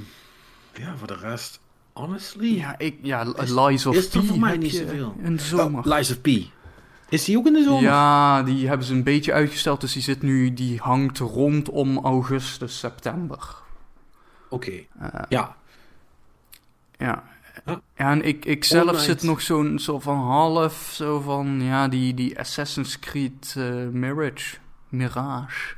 [0.82, 1.61] ja, voor de rest,
[1.92, 2.57] honestly.
[2.57, 5.14] ja, ik, ja Is- Lies of is er P voor mij niet zoveel.
[5.22, 5.80] In de zomer.
[5.80, 6.26] Oh, Lies of P.
[7.09, 7.82] Is die ook in de zomer?
[7.82, 9.80] Ja, die hebben ze een beetje uitgesteld.
[9.80, 13.57] Dus die zit nu, die hangt rondom augustus, september.
[14.48, 14.72] Oké.
[15.00, 15.57] Eh, Ja.
[16.98, 17.22] Ja.
[17.94, 22.38] En ik, ik zelf zit nog zo'n zo van half, zo van, ja, die, die
[22.38, 24.57] Assassin's Creed eh, Mirage.
[24.88, 25.74] Mirage.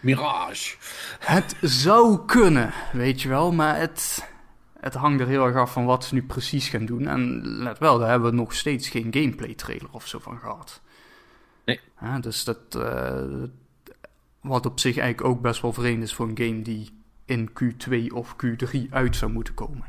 [0.00, 0.76] Mirage.
[1.18, 4.28] Het zou kunnen, weet je wel, maar het,
[4.80, 7.06] het hangt er heel erg af van wat ze nu precies gaan doen.
[7.06, 10.80] En let wel, daar hebben we nog steeds geen gameplay trailer of zo van gehad.
[11.64, 11.80] Nee.
[12.00, 13.24] Ja, dus dat, eh,
[14.40, 16.90] wat op zich eigenlijk ook best wel vreemd is voor een game die
[17.24, 19.84] in Q2 of Q3 uit zou moeten komen.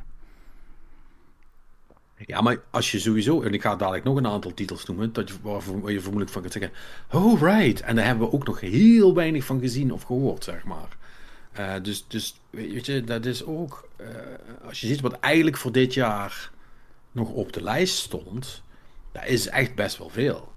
[2.25, 5.29] Ja, maar als je sowieso, en ik ga dadelijk nog een aantal titels noemen, dat
[5.29, 6.71] je, waar je vermoedelijk van kunt zeggen,
[7.11, 10.63] oh right, en daar hebben we ook nog heel weinig van gezien of gehoord, zeg
[10.63, 10.97] maar.
[11.51, 14.07] Eh, dus, dus, weet je, dat is ook, eh,
[14.65, 16.51] als je ziet wat eigenlijk voor dit jaar
[17.11, 18.61] nog op de lijst stond,
[19.11, 20.50] daar is echt best wel veel.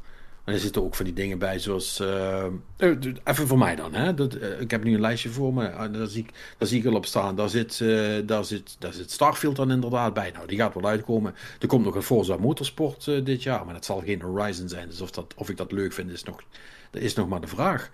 [0.45, 2.01] En er zitten ook van die dingen bij, zoals.
[2.01, 2.45] eh,
[2.76, 2.90] eh,
[3.24, 4.14] even voor mij dan, hè?
[4.14, 5.88] Dat, eh, ik heb nu een lijstje voor me.
[5.92, 7.36] daar, zie ik, daar zie ik al op staan.
[7.36, 7.78] Daar zit,
[8.26, 10.30] daar, zit, daar zit Starfield dan inderdaad bij.
[10.30, 11.34] Nou, die gaat wel uitkomen.
[11.61, 13.64] Er komt nog een Forza Motorsport dit jaar.
[13.64, 14.88] Maar dat zal geen Horizon zijn.
[14.88, 16.42] Dus of, dat, of ik dat leuk vind, is nog,
[16.90, 17.90] dat is nog maar de vraag.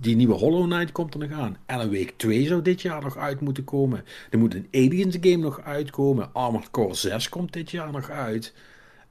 [0.00, 1.56] Die nieuwe Hollow Knight komt er nog aan.
[1.66, 4.04] En week 2 zou dit jaar nog uit moeten komen.
[4.30, 6.32] Er moet een Aliens game nog uitkomen.
[6.32, 8.52] Armored Core 6 komt dit jaar nog uit.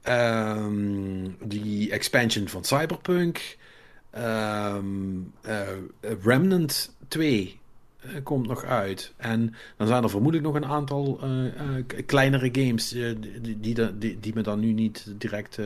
[0.02, 3.56] Ehm, die expansion van Cyberpunk.
[4.10, 4.84] Ehm,
[5.40, 5.68] eh,
[6.22, 7.60] Remnant 2
[8.00, 9.12] eh, komt nog uit.
[9.16, 14.42] En dan zijn er vermoedelijk nog een aantal eh, kleinere games die, die, die, me
[14.42, 15.58] dan nu niet direct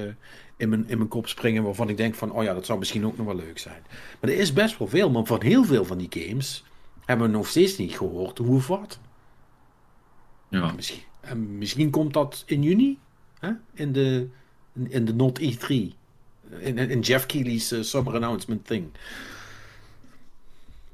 [0.57, 1.63] in, mijn, in mijn kop springen.
[1.63, 3.83] Waarvan ik denk van, oh ja, dat zou misschien ook nog wel leuk zijn.
[4.21, 5.11] Maar er is best wel veel.
[5.11, 6.65] Maar van heel veel van die games
[7.05, 8.99] hebben we nog steeds niet gehoord hoe of wat.
[10.49, 10.73] Ja.
[10.73, 12.99] Misschien, en misschien komt dat in juni.
[13.39, 13.51] Hè?
[13.73, 14.29] In de,
[14.73, 15.69] in, in de Not E3.
[16.59, 18.93] In, in Jeff Keighley's eh, Summer Announcement thing.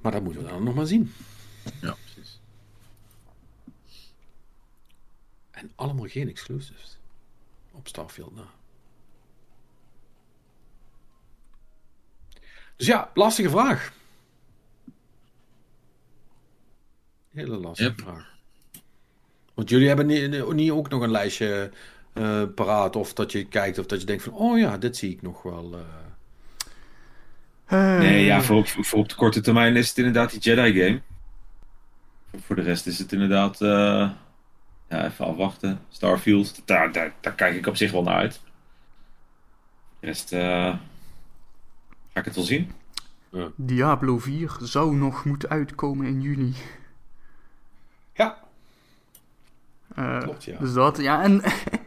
[0.01, 1.13] Maar dat moeten we dan nog maar zien.
[1.81, 2.41] ja, precies.
[5.51, 6.99] En allemaal geen exclusives.
[7.73, 8.45] Op Starfield na.
[12.77, 13.93] Dus ja, lastige vraag.
[17.31, 18.01] Hele lastige Yep.
[18.01, 18.31] vraag.
[19.55, 21.71] Want jullie hebben niet, niet ook nog een lijstje
[22.13, 22.97] eh, paraat.
[22.97, 24.33] Of dat je kijkt of dat je denkt van...
[24.33, 25.73] Oh ja, dit zie ik nog wel.
[25.75, 25.81] eh.
[27.99, 31.01] Nee, ja, voor op, voor op de korte termijn is het inderdaad die Jedi game.
[32.45, 34.11] Voor de rest is het inderdaad, eh,
[34.89, 35.81] ja, even afwachten.
[35.89, 38.41] Starfield, daar, daar, daar kijk ik op zich wel naar uit.
[40.01, 40.41] De rest, eh,
[42.13, 42.73] ga ik het wel zien.
[43.57, 46.55] Diablo 4 zou nog moeten uitkomen in juni.
[48.15, 48.39] Ja,
[49.95, 50.59] Eh, Klopt, ja.
[50.59, 51.43] Dus dat, ja, en...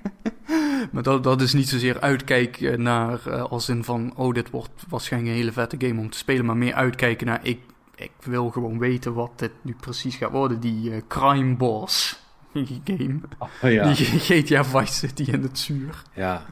[0.91, 4.69] maar dat, dat is niet zozeer uitkijken naar, eh, als in van, oh, dit wordt
[4.89, 7.59] waarschijnlijk een hele vette game om te spelen, maar meer uitkijken naar, ik,
[7.95, 12.19] ik wil gewoon weten wat dit nu precies gaat worden, die eh, Crime Boss
[12.83, 13.19] game.
[13.39, 13.93] oh, ja.
[13.93, 14.05] Die
[14.43, 16.01] GTA Vice City in het zuur.
[16.13, 16.45] Ja.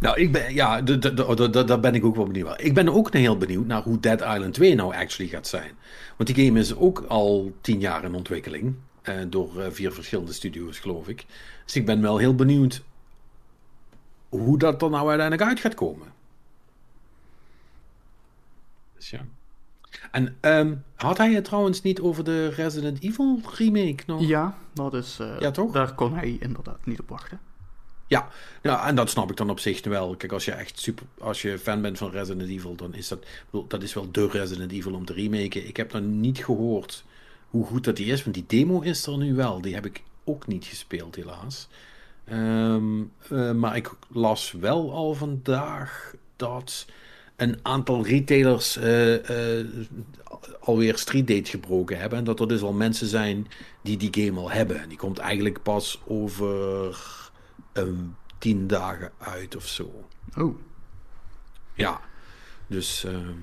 [0.00, 2.60] Nou, ik ben, ja, daar ben ik ook wel benieuwd naar.
[2.60, 5.70] Ik ben ook heel benieuwd naar hoe Dead Island 2 nou actually gaat zijn.
[6.16, 8.74] Want die game is ook al tien jaar in ontwikkeling.
[9.02, 11.24] eh, door eh, vier verschillende studio's, geloof ik.
[11.64, 12.82] Dus ik ben wel heel benieuwd
[14.38, 16.06] hoe dat er nou uiteindelijk uit gaat komen.
[18.96, 19.20] Dus ja.
[20.10, 24.22] En ehm, had hij het trouwens niet over de Resident Evil remake nog?
[24.26, 25.18] Ja, dat is...
[25.20, 25.72] eh, Ja, toch?
[25.72, 27.40] Daar kon hij inderdaad niet op wachten.
[28.06, 28.28] Ja,
[28.62, 30.16] ja, en dat snap ik dan op zich wel.
[30.16, 33.26] Kijk, als je echt super, als je fan bent van Resident Evil, dan is dat,
[33.50, 35.66] bedoel, dat is wel de Resident Evil om te remaken.
[35.66, 37.04] Ik heb nog niet gehoord
[37.50, 39.60] hoe goed dat die is, want die demo is er nu wel.
[39.60, 41.68] Die heb ik ook niet gespeeld, helaas.
[42.24, 46.86] Ehm, eh, maar ik las wel al vandaag dat
[47.36, 49.66] een aantal retailers eh, eh,
[50.60, 52.18] alweer Street Date gebroken hebben.
[52.18, 53.46] En dat er dus al mensen zijn
[53.82, 54.80] die die game al hebben.
[54.80, 56.96] En die komt eigenlijk pas over
[57.72, 60.04] um, tien dagen uit of zo.
[60.36, 60.58] Oh.
[61.74, 62.00] Ja,
[62.66, 63.38] dus ehm,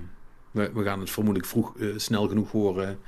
[0.51, 2.99] we, we, gaan het vermoedelijk vroeg, snel genoeg horen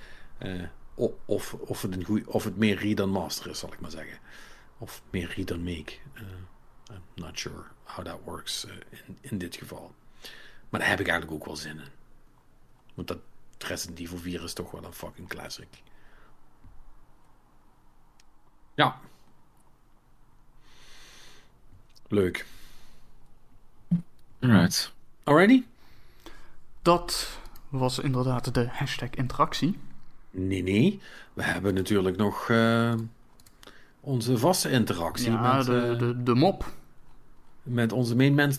[1.25, 3.91] of, of, het een goeie, of het meer read dan master is, zal ik maar
[3.91, 4.17] zeggen.
[4.77, 5.93] Of meer read dan make.
[6.15, 6.21] Uh,
[6.89, 9.95] I'm not sure how that works uh, in, in dit geval.
[10.69, 11.91] Maar daar heb ik eigenlijk ook wel zin in.
[12.93, 13.17] Want dat
[13.57, 15.67] Resident Evil 4 is toch wel een fucking classic.
[18.75, 18.99] Ja.
[22.07, 22.45] Leuk.
[24.39, 24.93] Alright.
[25.23, 25.63] Alrighty?
[26.81, 29.79] Dat was inderdaad de hashtag interactie.
[30.31, 31.01] Nee, nee.
[31.33, 32.93] We hebben natuurlijk nog uh,
[34.03, 35.31] onze vaste interactie.
[35.31, 36.65] Ja, met, de, uh, de, de mop.
[37.63, 38.51] Met onze main man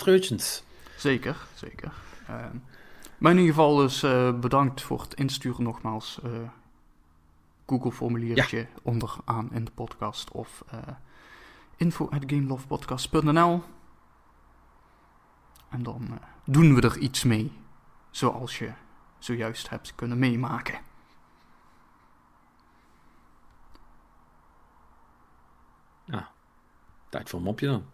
[0.97, 1.93] Zeker, zeker.
[2.31, 2.37] Uh,
[3.19, 4.01] maar in ieder geval dus
[4.41, 6.21] bedankt voor het insturen nogmaals.
[7.67, 8.67] Google-formuliertje ja.
[8.83, 10.65] onderaan in de podcast of
[11.77, 13.63] info at gamelovepodcast.nl
[15.71, 17.53] En dan doen we er iets mee,
[18.11, 18.73] zoals je
[19.19, 20.79] zojuist hebt kunnen meemaken.
[26.05, 26.31] Ja,
[27.09, 27.85] tijd voor een mopje dan.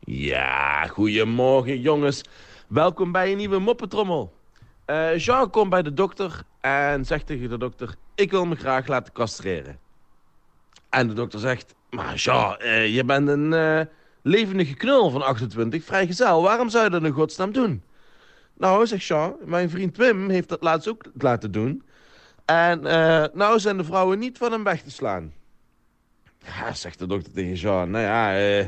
[0.00, 2.22] Ja, goedemorgen jongens.
[2.68, 4.36] Welkom bij een nieuwe moppetrommel.
[4.86, 7.94] Uh, Jean komt bij de dokter en zegt tegen de dokter...
[8.14, 9.78] Ik wil me graag laten castreren.
[10.90, 11.74] En de dokter zegt...
[11.90, 13.80] Maar Jean, uh, je bent een uh,
[14.22, 16.42] levendige knul van 28, vrijgezel.
[16.42, 17.82] Waarom zou je dat in godsnaam doen?
[18.58, 21.82] Nou, zegt Jean, mijn vriend Wim heeft dat laatst ook laten doen.
[22.44, 25.32] En uh, nou zijn de vrouwen niet van hem weg te slaan.
[26.38, 27.90] Ja, zegt de dokter tegen Jean.
[27.90, 28.66] Nou ja, uh,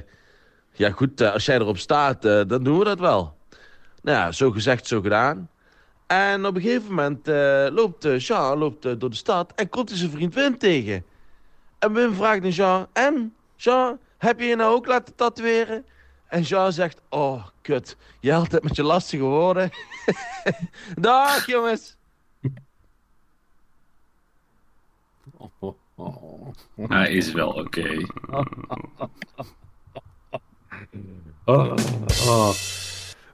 [0.73, 3.37] ja goed, uh, als jij erop staat, dan doen we dat wel.
[4.03, 5.51] Nou ja, zo gezegd, zo gedaan.
[6.07, 7.27] En op een gegeven moment
[7.75, 11.05] loopt Jean loopt, door de stad en komt hij zijn vriend Wim tegen.
[11.79, 15.85] En Wim vraagt aan Jean, en Jean, heb je je nou ook laten tatoeëren?
[16.27, 17.97] En Jean zegt, oh, kut.
[18.21, 19.71] Je altijd met je lastige woorden.
[20.95, 21.97] Dag, jongens.
[26.77, 28.07] Hij is wel oké.
[28.31, 28.47] Okay.
[31.45, 31.75] oh,
[32.27, 32.53] oh.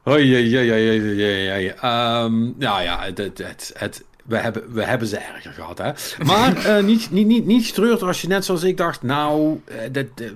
[0.09, 5.09] Oh, jee, jee, jee, jee, Um, nou ja, het, het, het, we, hebben, we hebben
[5.09, 5.93] ze erger gehad, hè.
[6.25, 9.77] Maar uh, niet, niet, niet, niet getreurd als je net zoals ik dacht, nou, uh,
[9.93, 10.31] dat, uh,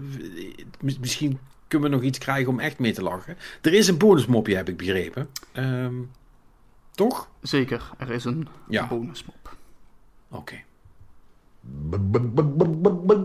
[1.00, 1.38] misschien
[1.70, 3.36] kunnen we nog iets krijgen om echt mee te lachen.
[3.62, 5.28] Er is een bonusmopje, heb ik begrepen.
[5.56, 6.10] Um,
[6.94, 7.28] toch?
[7.40, 8.86] Zeker, er is een ja.
[8.86, 9.56] bonusmop.
[10.30, 10.54] Oké.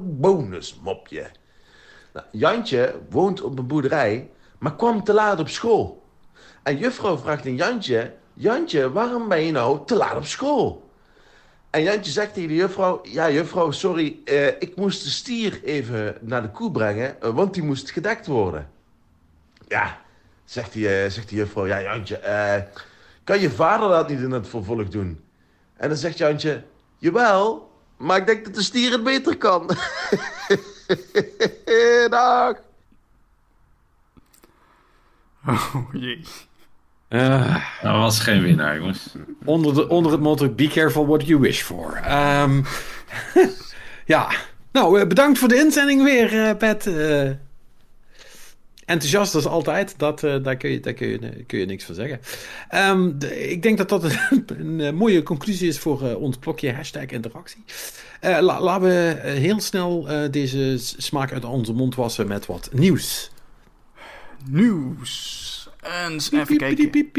[0.01, 1.31] Bonusmopje.
[2.13, 6.03] Nou, Jantje woont op een boerderij, maar kwam te laat op school.
[6.63, 10.84] En juffrouw vraagt aan Jantje: Jantje, waarom ben je nou te laat op school?
[11.75, 16.17] En Jantje zegt tegen de juffrouw: Ja, juffrouw, sorry, uh, ik moest de stier even
[16.21, 18.69] naar de koe brengen, uh, want die moest gedekt worden.
[19.67, 20.01] Ja,
[20.45, 22.67] zegt, die, uh, zegt de juffrouw: Ja, Jantje,
[23.23, 25.23] kan je vader dat niet in het vervolg doen?
[25.77, 26.63] En dan zegt Jantje:
[26.97, 29.67] Jawel, maar ik denk dat de stier het beter kan.
[32.09, 32.55] Dag.
[35.47, 36.25] Oh jee.
[37.09, 39.15] Uh, dat was geen winnaar, jongens.
[39.43, 42.01] Onder, de, onder het motto: Be careful what you wish for.
[42.11, 42.65] Um,
[44.05, 44.31] ja,
[44.71, 46.89] nou, uh, bedankt voor de inzending weer, uh, Pet.
[48.85, 52.19] enthousiast als altijd, dat, daar, kun je, daar kun, je, kun je niks van zeggen.
[52.73, 54.43] Um, de, ik denk dat dat een,
[54.79, 57.63] een mooie conclusie is voor ons blokje hashtag interactie.
[58.21, 63.31] La, laten we heel snel deze smaak uit onze mond wassen met wat nieuws.
[64.49, 65.54] Nieuws.
[65.85, 67.11] En even kijken.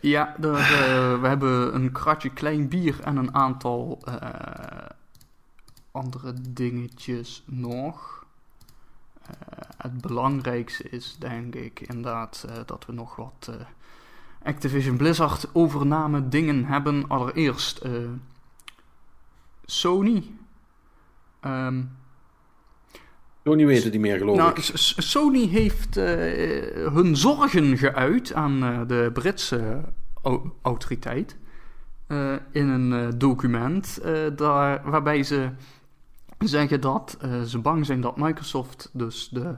[0.00, 4.14] Ja, de, de, we hebben een kratje klein bier en een aantal uh,
[5.90, 8.26] andere dingetjes nog.
[9.22, 9.34] Uh,
[9.76, 13.50] het belangrijkste is denk ik inderdaad uh, dat we nog wat
[14.42, 17.08] Activision Blizzard overname dingen hebben.
[17.08, 17.82] Allereerst
[19.64, 20.30] Sony.
[21.44, 21.96] Um,
[23.48, 24.70] Sony weet het niet meer, geloof nou, ik.
[24.96, 26.04] Sony heeft uh,
[26.92, 29.80] hun zorgen geuit aan uh, de Britse
[30.62, 31.36] autoriteit.
[32.08, 34.00] Uh, in een document
[34.36, 35.48] daar, waarbij ze
[36.38, 39.54] zeggen dat ze bang zijn dat Microsoft dus de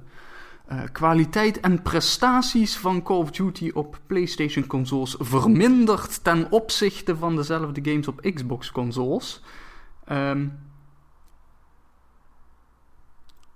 [0.71, 7.37] Eh, kwaliteit en prestaties van Call of Duty op PlayStation consoles verminderd ten opzichte van
[7.37, 9.43] dezelfde games op Xbox consoles.
[10.05, 10.47] Ehm,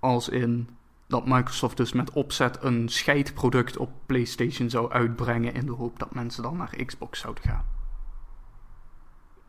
[0.05, 0.69] als in
[1.09, 6.15] dat Microsoft dus met opzet een scheidproduct op PlayStation zou uitbrengen in de hoop dat
[6.15, 7.65] mensen dan naar Xbox zouden gaan.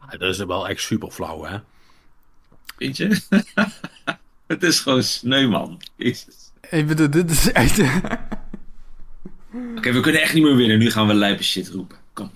[0.10, 1.60] Dat is wel echt super flauw, hè?
[2.78, 3.22] Weet je?
[4.48, 5.82] het is gewoon sneu, man.
[5.96, 6.52] Jezus.
[6.70, 7.80] Ik bedoel, dit is echt...
[9.78, 10.78] Oké, we kunnen echt niet meer winnen.
[10.78, 11.98] Nu gaan we lijpe shit roepen.
[12.14, 12.32] Kom.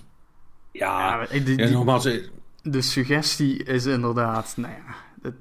[0.72, 2.28] Ja, Ja, die- die- ja, nogmaals, eh,
[2.62, 5.34] de suggestie is inderdaad, nou ja, het-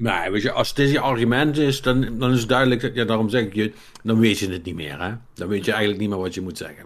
[0.00, 3.04] Nee, weet je, als dit je argument is, dan, dan is het duidelijk, dat, ja,
[3.04, 3.72] daarom zeg ik je,
[4.02, 5.14] dan weet je het niet meer, hè?
[5.34, 6.84] Dan weet je eigenlijk niet meer wat je moet zeggen.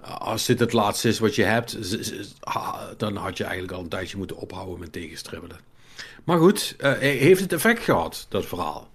[0.00, 1.78] Als dit het laatste is wat je hebt,
[2.96, 5.56] dan had je eigenlijk al een tijdje moeten ophouden met tegenstribbelen.
[6.24, 8.90] Maar goed, eh, heeft het effect gehad, dat verhaal?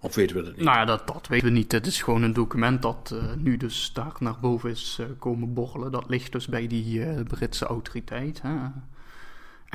[0.00, 0.64] Of weten we dat niet?
[0.64, 1.72] nou ja, dat, dat weten we niet.
[1.72, 5.54] Het is gewoon een document dat eh, nu dus daar naar boven is eh, komen
[5.54, 5.92] borrelen.
[5.92, 8.42] Dat ligt dus bij die Britse autoriteit.
[8.42, 8.54] Hè?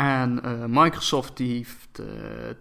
[0.02, 2.06] En eh, Microsoft die heeft eh,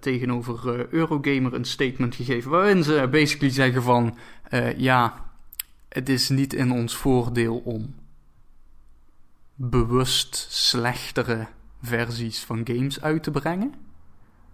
[0.00, 4.16] tegenover eh, Eurogamer een statement gegeven waarin ze basically zeggen van
[4.76, 5.24] ja,
[5.88, 7.94] het is niet in ons voordeel om
[9.54, 11.46] bewust slechtere
[11.82, 13.74] versies van games uit te brengen.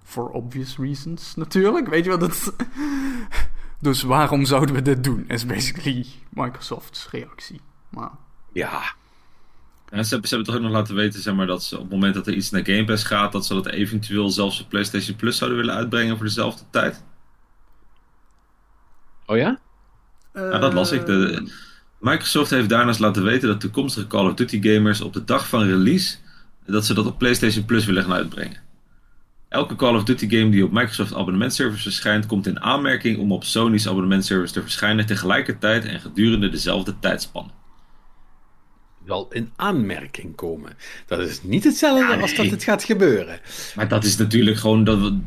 [0.05, 2.53] For obvious reasons natuurlijk, weet je wat het...
[3.81, 5.25] Dus waarom zouden we dit doen?
[5.29, 7.61] Is basically Microsoft's reactie.
[7.89, 8.11] Maar
[8.53, 8.83] Ja,
[9.91, 11.83] Ja, ze, hebben, ze hebben toch ook nog laten weten zeg maar, dat ze op
[11.83, 14.69] het moment dat er iets naar Game Pass gaat, dat ze dat eventueel zelfs op
[14.69, 17.05] PlayStation Plus zouden willen uitbrengen voor dezelfde tijd.
[19.27, 19.59] oh ja?
[20.35, 21.07] Ja, dat las ik.
[21.07, 21.51] De,
[22.01, 25.63] Microsoft heeft daarnaast laten weten dat toekomstige Call of Duty gamers op de dag van
[25.63, 26.17] release
[26.67, 28.57] dat ze dat op PlayStation Plus willen gaan uitbrengen.
[29.49, 33.45] Elke Call of Duty game die op Microsoft abonnementservice verschijnt, komt in aanmerking om op
[33.45, 37.51] Sony's abonnementservice te verschijnen tegelijkertijd en gedurende dezelfde tijdspanne.
[39.07, 40.77] Wel in aanmerking komen.
[41.07, 43.41] Dat is niet hetzelfde Ja, als dat het gaat gebeuren.
[43.77, 45.19] Maar dat is natuurlijk gewoon dat we-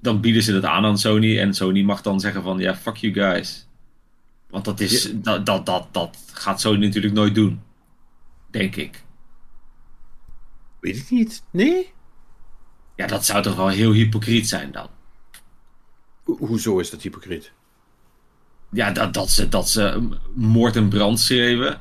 [0.00, 2.96] dan bieden ze dat aan aan Sony en Sony mag dan zeggen van ja fuck
[2.96, 3.66] you guys.
[4.50, 7.60] Want dat is dat, dat, dat, dat gaat Sony natuurlijk nooit doen.
[8.50, 9.04] Denk ik.
[10.80, 11.42] Weet ik niet.
[11.50, 11.92] Nee?
[12.96, 14.88] Ja, dat zou toch wel heel hypocriet zijn dan.
[16.24, 17.52] Ho- hoezo is dat hypocriet?
[18.70, 21.80] Ja, dat, dat, ze, dat ze moord en brand schreeuwen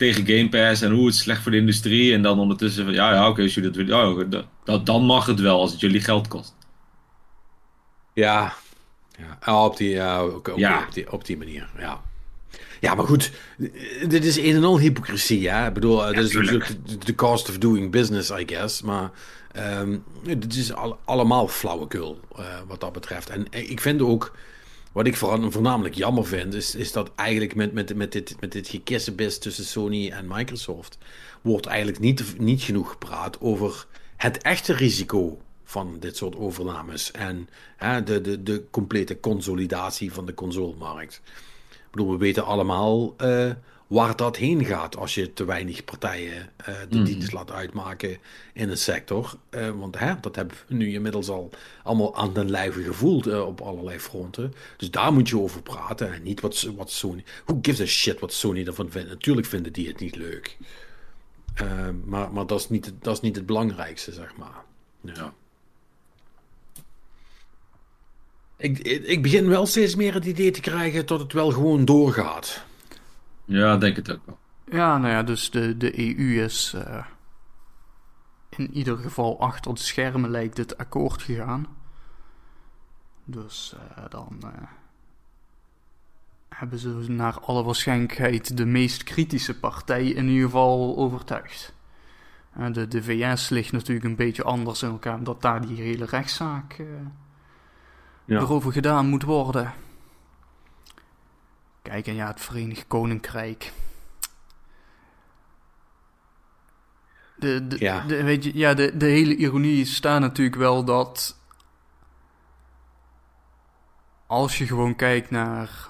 [0.00, 2.14] tegen Game Pass en hoe het slecht voor de industrie.
[2.14, 5.04] En dan ondertussen van ja, ja oké, als jullie dat willen, ja, dat, dat, dan
[5.04, 6.54] mag het wel als het jullie geld kost.
[8.14, 8.54] Ja.
[9.18, 9.38] ja.
[9.40, 10.82] Ah, op, die, oké, Ja.
[10.86, 11.68] op, die, op die manier.
[11.78, 12.00] Ja.
[12.80, 13.30] Ja, maar goed.
[14.08, 15.66] Dit is een en al hypocrisie, hè?
[15.66, 16.58] Ik bedoel, dit is tuurlijk.
[16.68, 18.82] natuurlijk de- de cost of doing business, I guess.
[18.82, 19.10] Maar
[19.52, 23.30] ehm dit is al, allemaal flauwekul, eh, wat dat betreft.
[23.30, 24.36] En eh, ik vind ook,
[24.92, 28.68] wat ik voornamelijk jammer vind, is, is dat eigenlijk met, met, met dit, met dit
[29.40, 30.98] tussen Sony en Microsoft,
[31.40, 33.86] wordt eigenlijk niet, niet genoeg gepraat over
[34.16, 40.26] het echte risico van dit soort overnames en hè, de, de, de complete consolidatie van
[40.26, 41.20] de consolemarkt.
[41.70, 43.50] Ik bedoel, we weten allemaal eh,
[43.90, 48.18] waar dat heen gaat als je te weinig partijen eh, de dienst laat uitmaken
[48.54, 49.34] in een sector.
[49.50, 51.50] Eh, want hè, dat hebben we nu inmiddels al
[51.82, 54.54] allemaal aan den lijve gevoeld eh, op allerlei fronten.
[54.76, 57.24] Dus daar moet je over praten en niet wat, wat Sony...
[57.44, 59.08] Who gives a shit wat Sony ervan vindt?
[59.08, 60.56] Natuurlijk vinden die het niet leuk.
[62.04, 64.64] Maar maar dat, is niet, het- dat is niet het belangrijkste, zeg maar.
[65.00, 65.32] Ja.
[68.56, 71.84] Ik, ik, ik begin wel steeds meer het idee te krijgen dat het wel gewoon
[71.84, 72.64] doorgaat.
[73.50, 74.38] Ja, denk het ook wel.
[74.64, 77.04] Ja, nou ja, dus de, de EU is eh,
[78.48, 81.66] in ieder geval achter de schermen lijkt dit akkoord gegaan.
[83.24, 84.48] Dus eh, dan eh,
[86.48, 91.74] hebben ze naar alle waarschijnlijkheid de meest kritische partij in ieder geval overtuigd.
[92.72, 96.82] De, de VS ligt natuurlijk een beetje anders in elkaar, omdat daar die hele rechtszaak
[98.24, 98.40] Ja.
[98.40, 99.72] erover gedaan moet worden.
[101.82, 103.72] Kijk, en ja, het Verenigd Koninkrijk.
[107.36, 108.00] De, de, Ja.
[108.06, 111.38] de, weet je, ja, de, de hele ironie is daar natuurlijk wel dat.
[114.26, 115.88] Als je gewoon kijkt naar.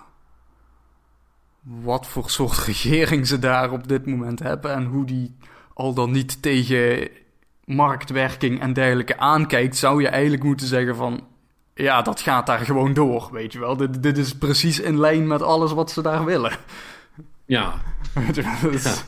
[1.61, 4.73] wat voor soort regering ze daar op dit moment hebben.
[4.75, 5.37] en hoe die
[5.75, 7.09] al dan niet tegen
[7.65, 9.77] marktwerking en dergelijke aankijkt.
[9.77, 11.29] zou je eigenlijk moeten zeggen van.
[11.81, 13.77] Ja, dat gaat daar gewoon door, weet je wel.
[13.77, 16.53] Dit, dit is precies in lijn met alles wat ze daar willen.
[17.45, 17.75] Ja,
[18.35, 19.05] dat is-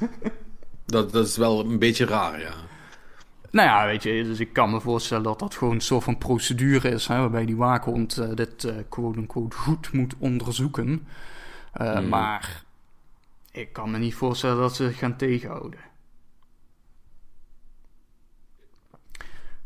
[0.87, 2.53] dat, dat is wel een beetje raar, ja.
[3.51, 6.19] Nou ja, weet je, dus ik kan me voorstellen dat dat gewoon een soort van
[6.19, 11.07] procedure is, hè, waarbij die waakhond uh, dit uh, quote-unquote goed moet onderzoeken.
[11.81, 12.09] Uh, mm.
[12.09, 12.63] Maar
[13.51, 15.79] ik kan me niet voorstellen dat ze zich gaan tegenhouden.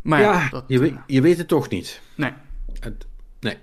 [0.02, 2.00] Maar ja, ja dat, je, weet, je weet het toch niet.
[2.14, 2.32] Nee.
[3.40, 3.58] Nee.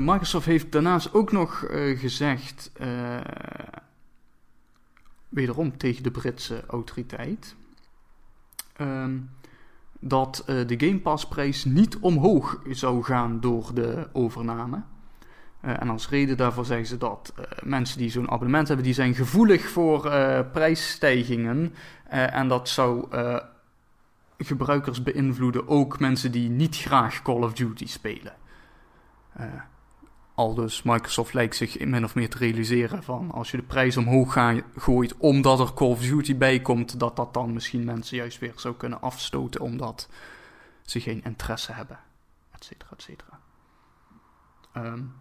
[0.00, 1.64] Microsoft heeft daarnaast ook nog
[1.94, 2.72] gezegd
[5.28, 7.56] wederom tegen de Britse autoriteit,
[8.76, 9.18] ehm,
[10.00, 14.82] dat de Game Pass prijs niet omhoog zou gaan door de overname.
[15.60, 19.68] En als reden daarvoor zeggen ze dat mensen die zo'n abonnement hebben, die zijn gevoelig
[19.68, 20.00] voor
[20.52, 21.74] prijsstijgingen.
[22.08, 23.08] en dat zou
[24.38, 28.36] gebruikers beïnvloeden, ook mensen die niet graag Call of Duty spelen.
[30.34, 33.96] Al dus Microsoft lijkt zich min of meer te realiseren van als je de prijs
[33.96, 38.16] omhoog ga, gooit omdat er Call of Duty bij komt, dat dat dan misschien mensen
[38.16, 40.08] juist weer zou kunnen afstoten omdat
[40.82, 41.98] ze geen interesse hebben,
[42.52, 43.38] et cetera, et.
[44.76, 45.14] Um,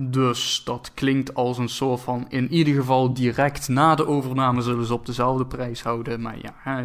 [0.00, 4.86] dus dat klinkt als een soort van, in ieder geval direct na de overname zullen
[4.86, 6.20] ze op dezelfde prijs houden.
[6.20, 6.82] Maar ja,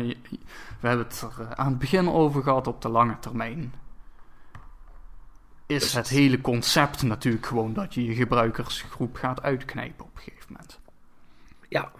[0.79, 3.73] we hebben het er eh, aan het begin over gehad op de lange termijn
[5.65, 10.45] is het hele concept natuurlijk gewoon dat je je gebruikersgroep gaat uitknijpen op een gegeven
[10.47, 10.79] moment.
[11.69, 11.91] Ja.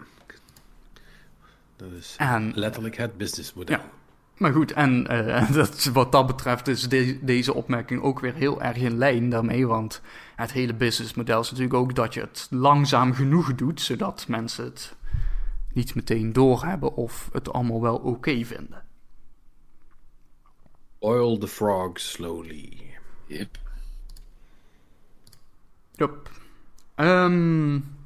[1.76, 3.76] Dat is en, letterlijk het businessmodel.
[3.76, 3.84] Ja.
[4.36, 6.88] Maar goed, en uh, dat, wat dat betreft is
[7.20, 9.66] deze opmerking ook weer heel erg in lijn daarmee.
[9.66, 10.00] Want
[10.36, 14.96] het hele businessmodel is natuurlijk ook dat je het langzaam genoeg doet, zodat mensen het
[15.72, 18.82] niet meteen doorhebben of het allemaal wel oké vinden.
[20.98, 22.94] Oil the frog slowly.
[23.26, 23.58] Yep.
[25.92, 26.30] Yep.
[26.96, 27.96] Um,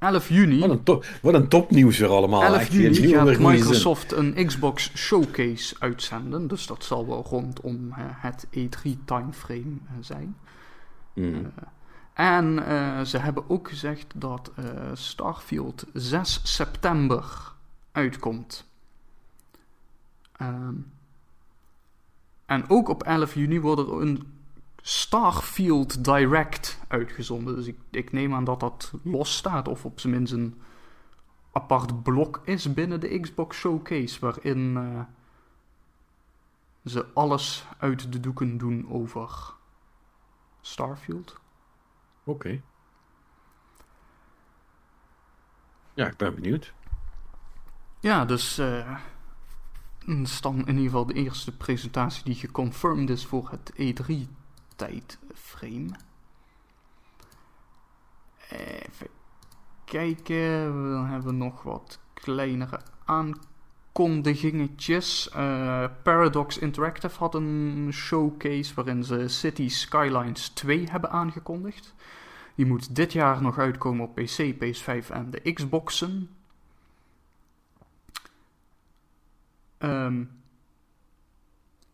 [0.00, 0.58] 11 juni.
[0.58, 2.42] Wat een, top, wat een topnieuws weer allemaal.
[2.42, 6.46] 11 juni gaat Microsoft een Xbox Showcase uitzenden.
[6.46, 10.36] Dus dat zal wel rondom uh, het E3-timeframe uh, zijn.
[11.14, 11.24] Mm.
[11.24, 11.46] Uh,
[12.14, 12.62] en
[13.06, 14.50] ze hebben ook gezegd dat
[14.94, 17.52] Starfield 6 september
[17.92, 18.68] uitkomt.
[20.42, 20.86] Um,
[22.46, 24.39] en ook op 11 juni wordt er een
[24.82, 27.56] Starfield Direct uitgezonden.
[27.56, 30.60] Dus ik, ik neem aan dat dat los staat, of op zijn minst een
[31.52, 35.00] apart blok is binnen de Xbox Showcase, waarin uh,
[36.84, 39.54] ze alles uit de doeken doen over
[40.60, 41.40] Starfield.
[42.24, 42.30] Oké.
[42.30, 42.62] Okay.
[45.94, 46.72] Ja, ik ben benieuwd.
[48.00, 48.98] Ja, dus uh,
[50.06, 54.39] dat is dan in ieder geval de eerste presentatie die geconfirmed is voor het E3
[54.80, 55.88] tijdframe.
[58.48, 59.06] Even
[59.84, 60.72] kijken.
[60.92, 65.30] Dan hebben nog wat kleinere aankondigingetjes.
[65.36, 71.94] Uh, Paradox Interactive had een showcase waarin ze City Skylines 2 hebben aangekondigd.
[72.54, 76.30] Die moet dit jaar nog uitkomen op PC, PS5 en de Xboxen.
[79.78, 80.39] Um,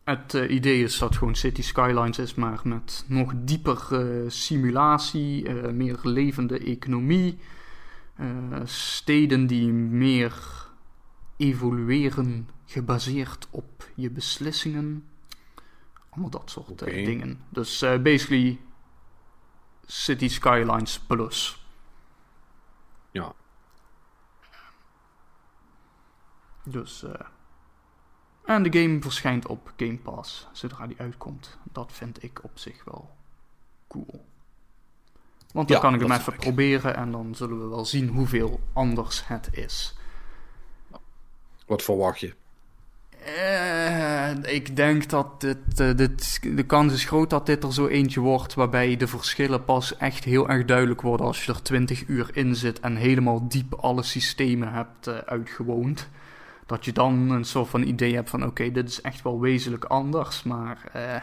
[0.07, 5.47] het uh, idee is dat gewoon City Skylines is, maar met nog dieper uh, simulatie,
[5.47, 7.39] uh, meer levende economie,
[8.63, 10.65] steden die meer
[11.37, 15.07] evolueren gebaseerd op je beslissingen.
[16.09, 17.05] Allemaal dat soort okay.
[17.05, 17.39] dingen.
[17.49, 18.59] Dus basically
[19.85, 21.65] City Skylines Plus.
[23.11, 23.33] Ja.
[26.63, 27.05] Dus
[28.47, 31.57] en de game verschijnt op Game Pass zodra die uitkomt.
[31.63, 33.09] Dat vind ik op zich wel
[33.87, 34.25] cool.
[35.53, 39.27] Want dan kan ik hem even proberen en dan zullen we wel zien hoeveel anders
[39.27, 39.95] het is.
[41.65, 42.33] Wat verwacht je?
[43.27, 47.87] Uh, ik denk dat dit, uh, dit, de kans is groot dat dit er zo
[47.87, 52.07] eentje wordt waarbij de verschillen pas echt heel erg duidelijk worden als je er 20
[52.07, 56.09] uur in zit en helemaal diep alle systemen hebt uh, uitgewoond
[56.67, 59.83] dat je dan een soort van idee hebt van oké, dit is echt wel wezenlijk
[59.83, 60.43] anders.
[60.43, 61.21] Maar eh,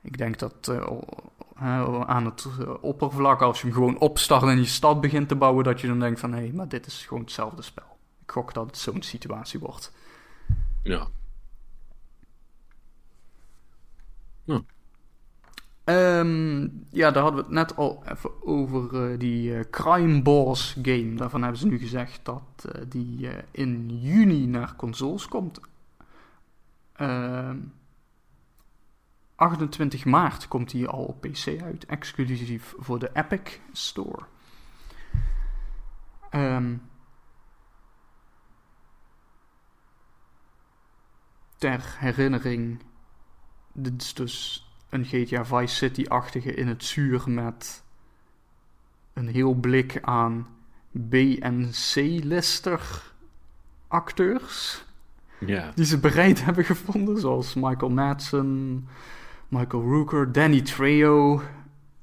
[0.00, 0.98] ik denk dat uh,
[2.06, 2.46] aan het
[2.80, 6.00] oppervlak, als je hem gewoon opstart en je stad begint te bouwen, dat je dan
[6.00, 7.98] denkt van hé, hey, maar dit is gewoon hetzelfde spel.
[8.22, 9.92] Ik gok dat het zo'n situatie wordt.
[10.82, 11.08] Ja.
[14.44, 14.62] ja.
[15.90, 20.76] Um, ja, daar hadden we het net al even over uh, die uh, Crime Boss
[20.82, 21.14] game.
[21.14, 25.60] Daarvan hebben ze nu gezegd dat uh, die in juni naar consoles komt.
[29.34, 34.22] 28 ehm, maart komt die al op PC uit, exclusief voor de Epic Store.
[36.30, 36.76] Ehm,
[41.56, 42.82] ter herinnering,
[43.72, 47.82] dit is dus een GTA Vice City-achtige in het zuur met
[49.12, 50.46] een heel blik aan
[51.08, 53.02] B- en C-lister
[53.88, 54.84] acteurs
[55.74, 58.88] die ze bereid hebben gevonden, zoals Michael Madsen,
[59.48, 61.42] Michael Rooker, Danny Trejo,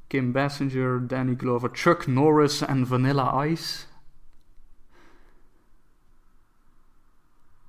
[0.07, 3.85] Kim Basinger, Danny Glover, Chuck Norris en Vanilla Ice.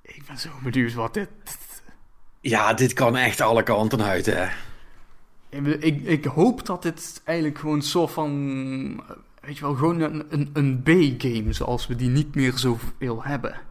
[0.01, 1.29] Ik ben zo benieuwd wat dit.
[2.41, 4.47] ja, dit kan echt alle kanten uit, hè.
[5.49, 9.03] Ik, ik, hoop dat dit eigenlijk gewoon zo van.
[9.41, 13.61] Weet je wel, gewoon een, een, een B-game zoals we die niet meer zoveel hebben.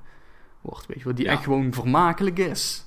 [0.60, 1.30] Wordt, weet je wel, die Ja.
[1.32, 2.86] echt gewoon vermakelijk is.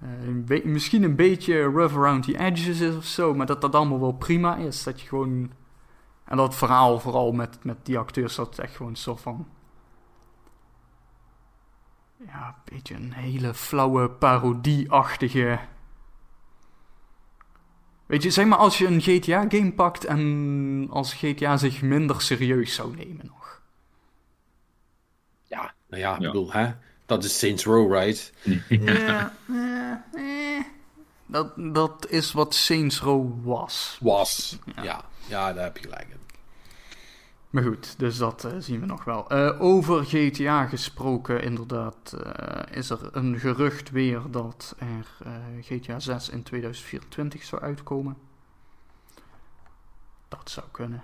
[0.00, 3.74] Eh, een misschien een beetje rough around the edges is of zo, maar dat dat
[3.74, 4.82] allemaal wel prima is.
[4.82, 5.50] Dat je gewoon.
[6.24, 9.46] En dat verhaal, vooral met, met die acteurs, dat het echt gewoon zo van.
[12.26, 15.58] Ja, een beetje een hele flauwe parodie-achtige.
[18.12, 22.74] Weet je, zeg maar als je een GTA-game pakt en als GTA zich minder serieus
[22.74, 23.60] zou nemen nog.
[25.46, 26.26] Ja, nou ja, ik Ja.
[26.26, 26.72] bedoel, hè.
[27.06, 28.32] Dat is Saints Row, right?
[28.68, 29.90] Ja, eh,
[30.56, 30.64] eh.
[31.26, 33.98] Dat, dat is wat Saints Row was.
[34.00, 34.58] Was.
[34.82, 35.04] Ja.
[35.26, 36.16] ja, daar heb je gelijk in.
[37.52, 39.28] Maar goed, dus dat eh, zien we nog wel.
[39.28, 45.06] Eh, over GTA gesproken, inderdaad, eh, is er een gerucht weer dat er
[45.60, 48.16] GTA 6 in 2024 zou uitkomen.
[50.28, 51.02] Dat zou kunnen.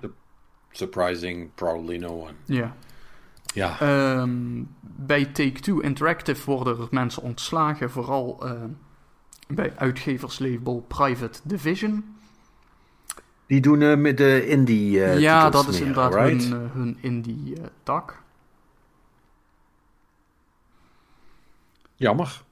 [0.71, 2.35] Surprising, probably no one.
[2.45, 2.77] Ja.
[3.55, 8.45] Ja, Ehm, bij Take-Two Interactive worden er mensen ontslagen, vooral
[9.49, 12.18] bij uitgeverslabel Private Division.
[13.49, 16.45] Die doen eh, met de indie eh ja, dat is meer, inderdaad right?
[16.45, 18.23] hun, eh, hun indie-tak.
[21.95, 22.43] Jammer.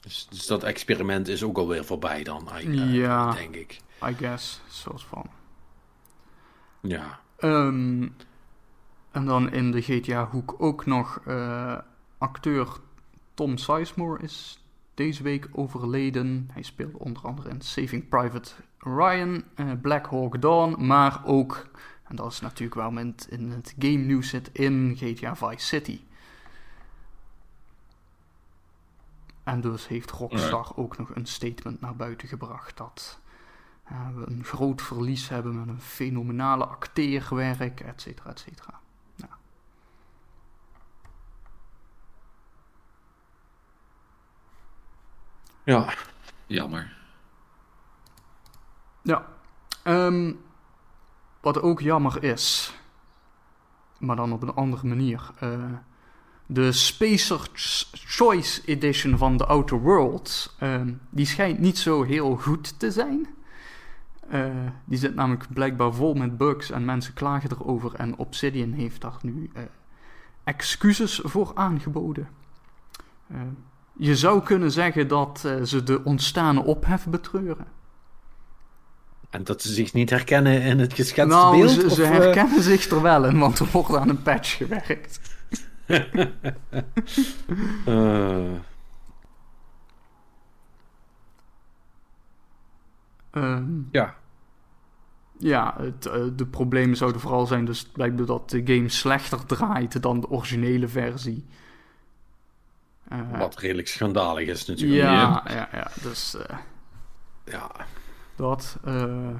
[0.00, 3.32] Dus, dus dat experiment is ook alweer voorbij dan, eigenlijk, Ja.
[3.32, 3.80] denk ik.
[4.08, 5.26] I guess, soort van.
[6.80, 7.20] Ja.
[7.36, 8.08] Ehm,
[9.10, 11.78] en dan in de GTA-hoek ook nog eh,
[12.18, 12.68] acteur
[13.34, 14.64] Tom Sizemore is
[14.94, 16.48] deze week overleden.
[16.52, 18.50] Hij speelde onder andere in Saving Private
[18.84, 21.66] Ryan, eh, Black Hawk Dawn, maar ook,
[22.04, 26.00] en dat is natuurlijk waarom het in het game nieuws zit, in GTA Vice City.
[29.44, 33.20] En dus heeft Rockstar ook nog een statement naar buiten gebracht dat
[33.84, 38.80] eh, we een groot verlies hebben met een fenomenale acteerwerk, et cetera, et cetera.
[45.64, 45.94] Ja.
[46.46, 47.03] Jammer.
[49.04, 49.26] Ja.
[49.82, 50.32] Ehm,
[51.40, 52.74] wat ook jammer is,
[53.98, 55.30] maar dan op een andere manier.
[55.38, 55.64] eh,
[56.46, 62.78] de Spacer's Choice Edition van The Outer Worlds, ehm, die schijnt niet zo heel goed
[62.78, 63.26] te zijn.
[64.28, 64.46] Eh,
[64.84, 67.94] die zit namelijk blijkbaar vol met bugs en mensen klagen erover.
[67.94, 69.62] En Obsidian heeft daar nu eh,
[70.44, 72.28] excuses voor aangeboden.
[73.96, 77.66] Je zou kunnen zeggen dat ze de ontstane ophef betreuren.
[79.34, 81.70] En dat ze zich niet herkennen in het geschetste nou, beeld?
[81.70, 82.10] ze, of, ze eh?
[82.10, 85.20] herkennen zich er wel in, want er wordt aan een patch gewerkt.
[87.86, 88.52] eh,
[93.34, 94.14] Ehm, ja.
[95.38, 100.02] ja, het, eh, de problemen zouden vooral zijn dus blijkbaar dat de game slechter draait
[100.02, 101.44] dan de originele versie.
[103.08, 105.02] Eh, Wat redelijk schandalig is natuurlijk.
[105.02, 106.56] ja, ja, ja, dus eh,
[107.44, 107.70] Ja.
[108.36, 108.78] Dat.
[108.84, 109.30] eh.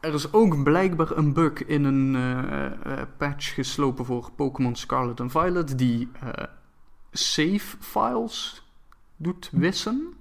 [0.00, 5.20] Er is ook blijkbaar een bug in een eh, eh, patch geslopen voor Pokémon Scarlet
[5.20, 6.44] en Violet die eh,
[7.12, 8.64] save files
[9.16, 10.14] doet wissen.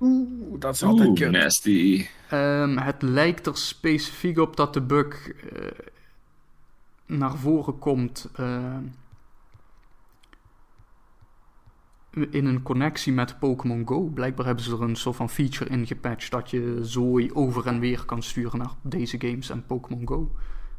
[0.00, 2.06] Oeh, dat is altijd Oeh, nasty.
[2.28, 5.66] Ehm, het lijkt er specifiek op dat de bug eh,
[7.06, 8.76] naar voren komt eh,
[12.12, 14.00] in een connectie met Pokémon Go.
[14.00, 17.78] Blijkbaar hebben ze er een soort van feature in gepatcht dat je zooi over en
[17.78, 20.36] weer kan sturen naar deze games en Pokémon Go.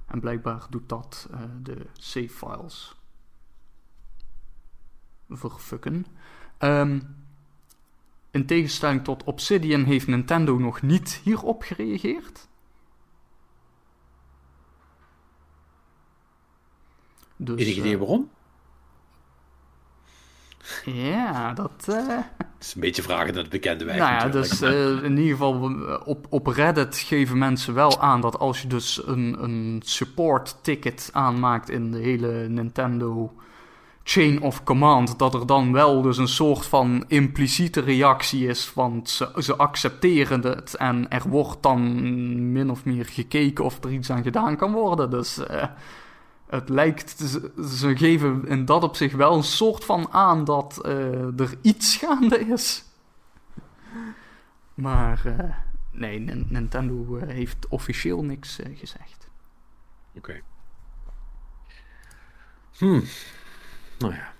[0.07, 2.95] En blijkbaar doet dat eh, de save files
[5.29, 6.05] verfukken.
[6.57, 6.99] Ehm,
[8.31, 12.47] in tegenstelling tot Obsidian heeft Nintendo nog niet hierop gereageerd.
[17.35, 18.29] Dus, Enig idee eh, waarom?
[20.85, 21.85] Ja, dat.
[21.87, 22.17] eh,
[22.59, 23.97] is een beetje vragen naar de bekende weg.
[23.97, 24.49] Nou ja, natuurlijk.
[24.49, 25.71] dus eh, in ieder geval
[26.05, 31.09] op, op Reddit geven mensen wel aan dat als je dus een, een support ticket
[31.13, 33.33] aanmaakt in de hele Nintendo
[34.03, 39.09] chain of command, dat er dan wel dus een soort van impliciete reactie is, want
[39.09, 44.09] ze, ze accepteren het en er wordt dan min of meer gekeken of er iets
[44.09, 45.09] aan gedaan kan worden.
[45.09, 45.63] Dus eh,
[46.47, 51.39] het lijkt, ze, geven in dat op zich wel een soort van aan dat eh,
[51.39, 52.83] er iets gaande is.
[54.73, 55.55] Maar eh,
[55.91, 59.29] nee, Nin- Nintendo eh, heeft officieel niks gezegd.
[60.15, 60.41] Oké.
[62.77, 63.03] Hmm.
[63.99, 64.33] Nou ja.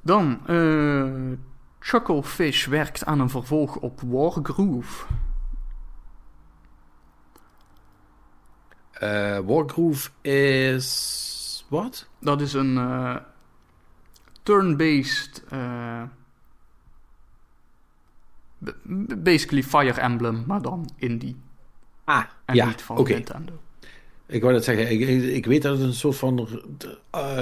[0.00, 0.40] Dan,
[1.78, 5.06] Chucklefish werkt aan een vervolg op Wargroove.
[8.98, 11.64] Eh, Wargroove is...
[11.68, 12.06] Wat?
[12.20, 13.16] Dat is een eh,
[14.42, 15.44] turn-based...
[15.48, 16.02] eh,
[19.18, 21.36] basically Fire Emblem, maar dan indie.
[22.04, 23.02] Ah, En ja, niet van.
[23.02, 23.52] Nintendo.
[24.26, 26.36] Ik wou net zeggen, ik, ik, ik weet dat het een soort van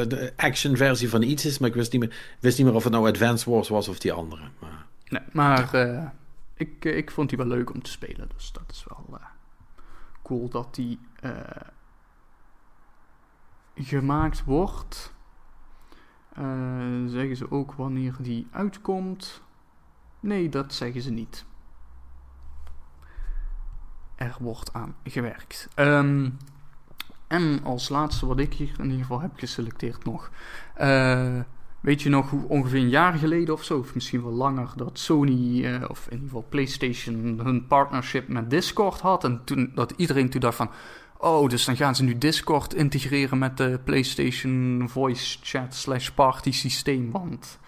[0.09, 2.85] de action versie van iets is, maar ik wist niet, meer, wist niet meer of
[2.85, 4.43] het nou Advance Wars was of die andere.
[4.59, 5.75] Maar, Nee, maar
[6.57, 8.29] ik, ik vond die wel leuk om te spelen.
[8.37, 9.21] Dus dat is wel
[10.25, 11.61] cool dat die eh,
[13.75, 15.15] gemaakt wordt.
[16.33, 19.43] Eh, zeggen ze ook wanneer die uitkomt?
[20.21, 21.45] Nee, dat zeggen ze niet.
[24.15, 25.69] Er wordt aan gewerkt.
[25.75, 26.31] Ehm,
[27.27, 30.31] en als laatste wat ik hier in ieder geval heb geselecteerd nog.
[30.75, 31.41] Eh,
[31.85, 34.99] Weet je nog hoe ongeveer een jaar geleden of zo, of misschien wel langer, dat
[34.99, 39.25] Sony, of in ieder geval PlayStation, hun partnership met Discord had.
[39.25, 40.71] En toen dat iedereen toen dacht van,
[41.25, 46.53] oh, dus dan gaan ze nu Discord integreren met de PlayStation Voice Chat slash Party
[46.53, 47.11] systeem.
[47.11, 47.59] Want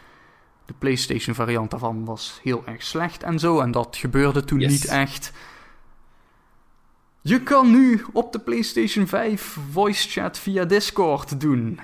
[0.67, 3.61] de PlayStation variant daarvan was heel erg slecht en zo.
[3.61, 4.71] En dat gebeurde toen Yes.
[4.71, 5.33] niet echt.
[7.21, 11.81] Je kan nu op de PlayStation 5 voice chat via Discord doen.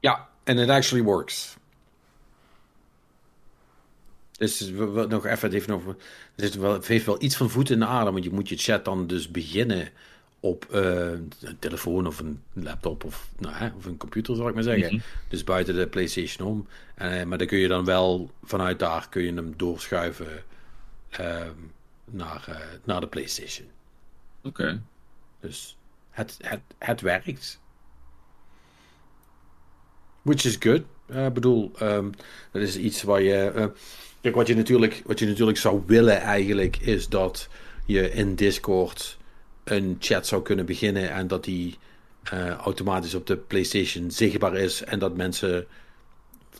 [0.00, 1.56] ja, and it actually works.
[4.32, 4.70] Dus
[5.08, 5.96] nog even, het heeft, nog, het
[6.36, 8.56] heeft wel, het heeft wel iets van voet in de aarde, want je moet je
[8.56, 9.88] chat dan dus beginnen
[10.44, 11.10] op eh,
[11.40, 14.94] een telefoon of een laptop of, nou, hè, of een computer, zal ik maar zeggen.
[14.94, 15.02] Mhm.
[15.28, 16.66] Dus buiten de PlayStation om.
[16.94, 20.44] Eh, maar dan kun je dan wel vanuit daar kun je hem doorschuiven
[21.10, 21.54] ehm,
[22.04, 23.66] naar, eh, naar de PlayStation.
[24.42, 24.82] Oké.
[25.40, 25.76] Dus
[26.10, 27.60] het, het, het werkt.
[30.22, 30.82] Which is good.
[31.26, 32.10] Ik bedoel, ehm,
[32.52, 33.72] dat is iets waar je.
[34.20, 37.48] kijk, wat je, natuurlijk, wat je natuurlijk zou willen eigenlijk, is dat
[37.86, 39.20] je in Discord
[39.64, 41.78] een chat zou kunnen beginnen en dat die
[42.22, 45.66] eh, automatisch op de PlayStation zichtbaar is en dat mensen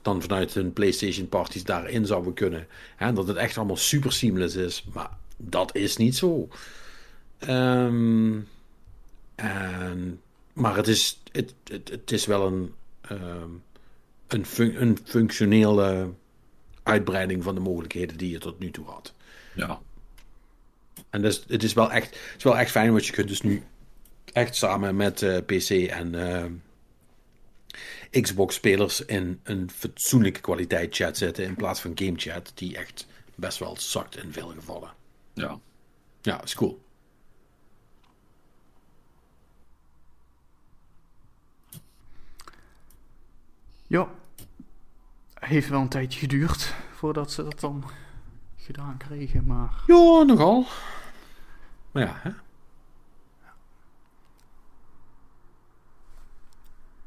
[0.03, 2.67] dan vanuit hun PlayStation parties daarin zouden kunnen.
[2.97, 4.85] En dat het echt allemaal super seamless is.
[4.93, 6.49] Maar dat is niet zo.
[7.39, 8.39] Ehm,
[9.35, 10.21] en,
[10.53, 13.49] maar het is, het, het, het is wel een, ehm,
[14.27, 16.11] een, fun- een functionele
[16.83, 19.15] uitbreiding van de mogelijkheden die je tot nu toe had.
[19.55, 19.81] Ja.
[21.13, 23.43] En dus, het, is wel echt, het is wel echt fijn, want je kunt dus
[23.43, 23.63] nu
[24.33, 26.53] echt samen met eh, PC en ehm,
[28.23, 33.59] Xbox-spelers in een fatsoenlijke kwaliteit chat zetten in plaats van game chat, die echt best
[33.59, 34.93] wel zakt in veel gevallen.
[35.35, 35.59] Ja.
[36.23, 36.83] Ja, is cool.
[43.87, 44.09] Ja,
[45.35, 47.85] heeft wel een tijdje geduurd voordat ze dat dan
[48.57, 50.67] gedaan kregen, maar Ja, nogal.
[51.93, 52.31] Maar ja, hè?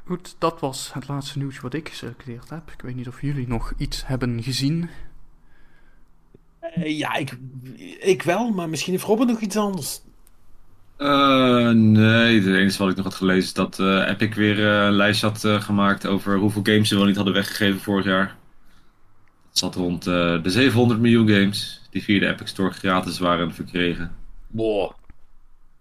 [0.05, 2.71] goed, dat was het laatste nieuws wat ik geselecteerd heb.
[2.71, 4.89] Ik weet niet of jullie nog iets hebben gezien.
[6.59, 7.37] Eh, ja, ik,
[7.99, 10.01] ik wel, maar misschien heeft Robin nog iets anders.
[10.97, 14.93] Eh, nee, het enige wat ik nog had gelezen is dat eh, Epic weer een
[14.93, 18.35] lijstje had gemaakt over hoeveel games ze wel niet hadden weggegeven vorig jaar.
[19.55, 23.53] Het zat rond eh, de 700 miljoen games die via de Epic Store gratis waren
[23.53, 24.15] verkregen.
[24.55, 24.91] Boah.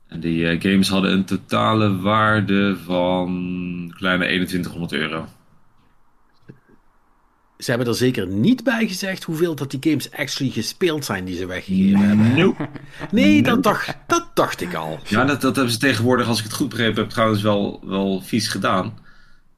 [0.09, 5.27] En die eh, games hadden een totale waarde van een kleine 2100 euro.
[7.59, 11.37] Ze hebben er zeker niet bij gezegd hoeveel dat die games actually gespeeld zijn die
[11.37, 12.35] ze weggegeven hebben.
[12.35, 12.69] Nope.
[13.11, 14.99] Nee, dat dacht, dat dacht ik al.
[15.05, 18.21] Ja, dat, dat hebben ze tegenwoordig, als ik het goed begrepen heb, trouwens wel, wel
[18.21, 18.99] vies gedaan.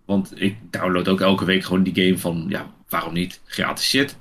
[0.05, 3.41] Want ik download ook elke week gewoon die game van, ja, waarom niet?
[3.45, 4.17] Gratis shit.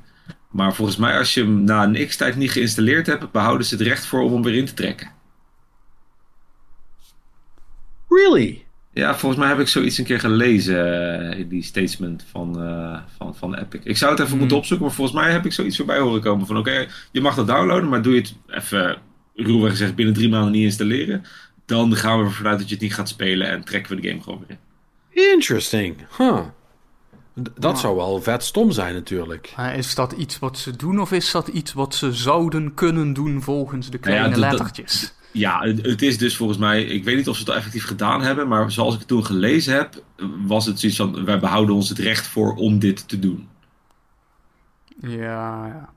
[0.55, 3.87] Maar volgens mij, als je hem na een x-tijd niet geïnstalleerd hebt, behouden ze het
[3.87, 5.11] recht voor om hem weer in te trekken.
[8.09, 8.65] Really?
[8.93, 10.87] Ja, volgens mij heb ik zoiets een keer gelezen
[11.31, 13.79] uh, in die statement van, uh, van, van Epic.
[13.83, 14.39] Ik zou het even Hmm.
[14.39, 17.35] moeten opzoeken, maar volgens mij heb ik zoiets voorbij horen komen van oké, je mag
[17.35, 18.97] dat downloaden, maar doe je het even
[19.33, 21.23] ruwweg gezegd binnen drie maanden niet installeren,
[21.65, 24.07] dan gaan we ervan uit dat je het niet gaat spelen en trekken we de
[24.07, 24.57] game gewoon weer
[25.09, 25.31] in.
[25.31, 25.95] Interesting.
[26.17, 26.39] Huh.
[27.35, 29.53] Dat zou wel vet stom zijn natuurlijk.
[29.55, 33.13] Maar is dat iets wat ze doen of is dat iets wat ze zouden kunnen
[33.13, 35.13] doen volgens de Nou ja, kleine lettertjes?
[35.31, 38.21] Ja, het, is dus volgens mij, ik weet niet of ze het al effectief gedaan
[38.21, 40.03] hebben, maar zoals ik het toen gelezen heb,
[40.45, 43.47] was het zoiets van, wij behouden ons het recht voor om dit te doen.
[45.01, 45.93] Ja, ja.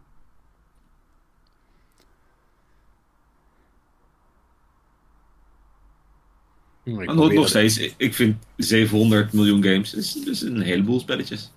[6.94, 11.52] Maar nog, steeds, ik- ik vind 700 miljoen games, is, is een heleboel spelletjes.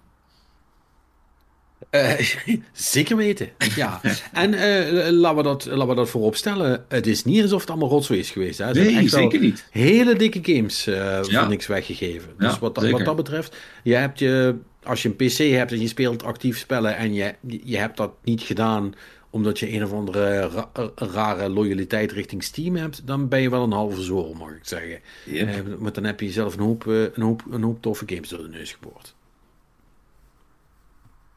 [1.89, 2.13] Eh,
[2.73, 4.01] zeker weten, ja.
[4.33, 6.85] En eh, laten, we dat, laten we dat voorop stellen.
[6.89, 8.57] Het is niet alsof het allemaal rotzooi is geweest.
[8.57, 8.71] Hè.
[8.73, 9.65] Nee, echt zeker niet.
[9.71, 11.23] Hele dikke games eh, Ja.
[11.39, 12.29] voor niks weggegeven.
[12.39, 15.71] Ja, dus wat, dat- wat dat betreft, je hebt je, als je een PC hebt
[15.71, 17.33] en je speelt actief spellen en je,
[17.63, 18.93] je hebt dat niet gedaan
[19.31, 23.63] omdat je een of andere ra- rare loyaliteit richting Steam hebt, dan ben je wel
[23.63, 24.99] een halve zool, mag ik zeggen.
[25.25, 25.47] Yep.
[25.47, 28.41] Eh, dan heb je jezelf een hoop, eh, een, hoop, een hoop toffe games door
[28.41, 29.15] de neus geboord.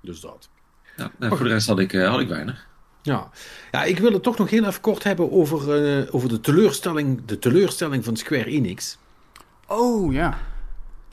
[0.01, 0.49] Dus dat.
[0.97, 2.67] Ja, nou, voor de rest had ik, eh, had ik weinig.
[3.03, 3.31] Ja.
[3.73, 7.25] ja, ik wil het toch nog heel even kort hebben over, eh, over de, teleurstelling,
[7.25, 8.99] de teleurstelling van Square Enix.
[9.67, 10.39] Oh, ja.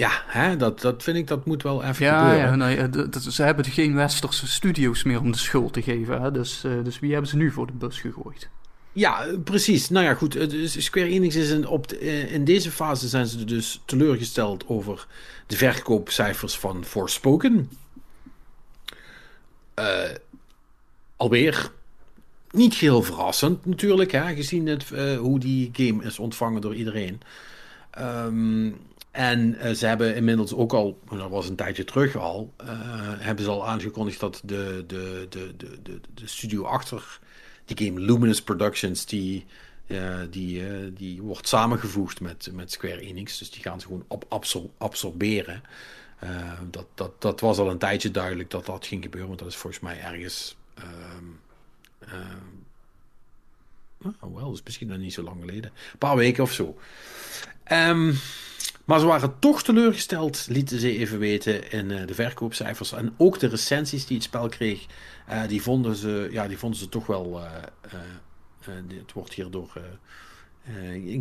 [0.01, 2.49] Ja, hè, dat, dat vind ik, dat moet wel even Ja, gebeuren.
[2.49, 5.81] ja nee, eh, d- d- ze hebben geen westerse studio's meer om de schuld te
[5.81, 6.21] geven.
[6.21, 6.31] Hè?
[6.31, 8.49] Dus, eh, dus wie hebben ze nu voor de bus gegooid?
[8.91, 9.89] Ja, precies.
[9.89, 10.37] Nou ja, goed.
[10.65, 15.07] Square Enix is in, op de- eh, in deze fase zijn ze dus teleurgesteld over
[15.47, 17.69] de verkoopcijfers van Forspoken.
[21.15, 21.71] Alweer
[22.51, 27.21] niet heel verrassend natuurlijk, hè, gezien het, hoe die game is ontvangen door iedereen.
[27.91, 28.69] Ehm,
[29.11, 32.67] en eh, ze hebben inmiddels ook al, dat was een tijdje terug al, eh,
[33.17, 37.19] hebben ze al aangekondigd dat de, de, de, de, de, studio achter
[37.65, 39.45] die game Luminous Productions, die,
[39.87, 43.37] eh, die, die wordt samengevoegd met, met Square Enix.
[43.37, 45.63] Dus die gaan ze gewoon op absor- absorberen.
[46.69, 49.55] Dat, dat, dat was al een tijdje duidelijk dat dat ging gebeuren, want dat is
[49.55, 50.55] volgens mij ergens.
[54.19, 55.71] oh, wel, dat is misschien nog niet zo lang geleden.
[55.91, 56.77] Een paar weken of zo.
[57.63, 58.13] Ehm,
[58.85, 62.91] maar ze waren toch teleurgesteld, lieten ze even weten in eh, de verkoopcijfers.
[62.91, 64.85] En ook de recensies die het spel kreeg,
[65.27, 67.41] eh, die, vonden ze, ja, die vonden ze toch wel.
[68.65, 69.73] eh, het wordt hier door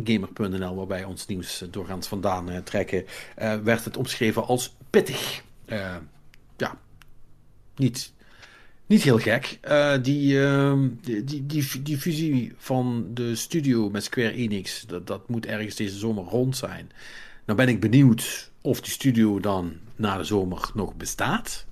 [0.03, 3.05] Gamer.nl, waarbij ons nieuws doorgaans vandaan eh, trekken,
[3.35, 5.43] eh, werd het omschreven als pittig.
[6.57, 6.79] Ja,
[7.75, 8.13] niet,
[8.85, 9.59] niet heel gek.
[10.01, 15.29] Die, ehm, die, die, die, die fusie van de studio met Square Enix, dat, dat
[15.29, 16.91] moet ergens deze zomer rond zijn.
[17.51, 21.65] Nou ben ik benieuwd of die studio dan na de zomer nog bestaat.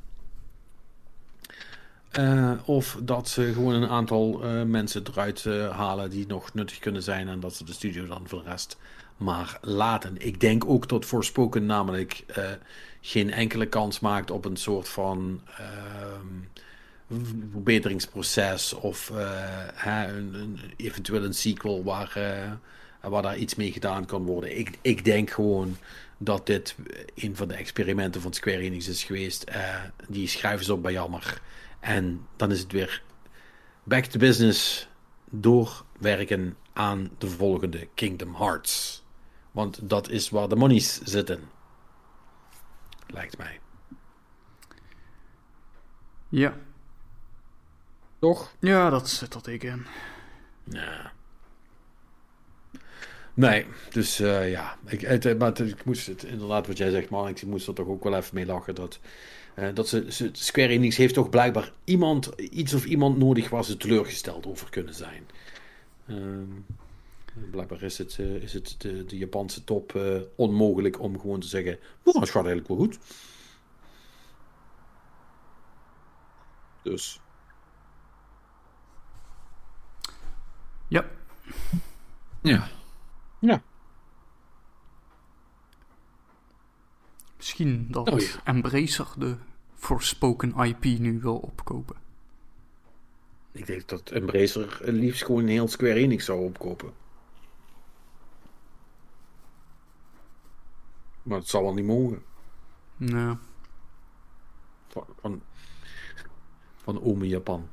[2.11, 6.79] Eh, of dat ze gewoon een aantal eh, mensen eruit eh, halen die nog nuttig
[6.79, 7.27] kunnen zijn.
[7.27, 8.77] En dat ze de studio dan voor de rest
[9.17, 10.15] maar laten.
[10.17, 12.25] Ik denk ook dat Forspoken namelijk
[13.01, 18.73] geen enkele kans maakt op een soort van ehm, verbeteringsproces.
[18.73, 19.11] Of
[19.73, 22.17] hè, een, een, eventueel een sequel waar,
[22.99, 24.57] eh, waar daar iets mee gedaan kan worden.
[24.57, 25.77] Ik, ik denk gewoon
[26.17, 26.75] dat dit
[27.15, 29.43] een van de experimenten van Square Enix is geweest.
[29.43, 31.41] Eh, die schrijven ze op bij jammer.
[31.79, 33.03] En dan is het weer
[33.83, 34.87] back to business.
[35.29, 39.03] Doorwerken aan de volgende Kingdom Hearts.
[39.51, 41.49] Want dat is waar de monies zitten.
[43.07, 43.59] Lijkt mij.
[46.29, 46.57] Ja.
[48.19, 48.53] Toch?
[48.59, 49.85] Ja, dat zit er ik in.
[50.63, 51.11] Ja.
[53.39, 54.77] Nee, dus eh, ja.
[54.85, 57.73] Ik, het, maar het- ik moest het inderdaad, wat jij zegt, man, ik moest er
[57.73, 58.75] toch ook wel even mee lachen.
[58.75, 58.99] Dat,
[59.55, 63.63] eh, dat ze, ze, Square Enix heeft toch blijkbaar iemand, iets of iemand nodig waar
[63.65, 65.27] ze teleurgesteld over kunnen zijn.
[66.07, 66.45] Ehm,
[67.51, 71.47] blijkbaar is het, eh, is het de, de Japanse top eh, onmogelijk om gewoon te
[71.47, 72.97] zeggen: oh, het gaat eigenlijk wel goed.
[76.83, 77.19] Dus.
[80.87, 81.05] Ja.
[82.41, 82.69] Ja.
[83.39, 83.61] Ja.
[87.37, 88.43] Misschien dat Oh ja.
[88.43, 89.37] Embracer de
[89.73, 91.95] Forspoken IP nu wil opkopen.
[93.51, 96.93] Ik denk dat Embracer liefst gewoon heel Square Enix zou opkopen.
[101.23, 102.23] Maar het zal wel niet mogen.
[102.97, 103.37] Nou,
[104.87, 105.41] Van, van,
[106.75, 107.69] van ome Japan.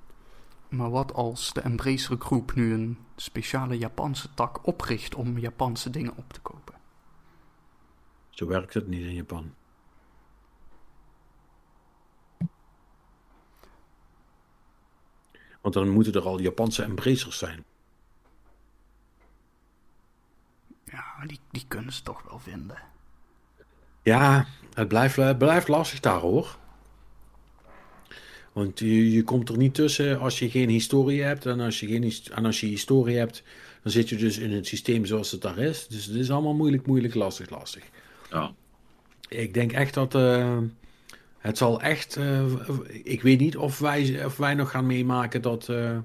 [0.68, 6.16] Maar wat als de Embracer Groep nu een speciale Japanse tak opricht om Japanse dingen
[6.16, 6.74] op te kopen?
[8.30, 9.54] Zo werkt het niet in Japan.
[15.60, 17.64] Want dan moeten er al Japanse embracers zijn.
[20.84, 22.82] Ja, die, die kunnen ze toch wel vinden.
[24.02, 26.58] Ja, het blijft, het blijft lastig daar hoor.
[28.56, 31.46] Want je, je komt er niet tussen als je geen historie hebt.
[31.46, 33.42] En als je, geen, en als je historie hebt,
[33.82, 35.86] dan zit je dus in het systeem zoals het daar is.
[35.86, 37.84] Dus het is allemaal moeilijk, moeilijk, lastig, lastig.
[38.30, 38.54] Ja.
[39.28, 40.58] Ik denk echt dat eh,
[41.38, 42.16] het zal echt.
[42.16, 42.44] eh,
[43.02, 45.98] ik weet niet of wij, of wij nog gaan meemaken dat, eh,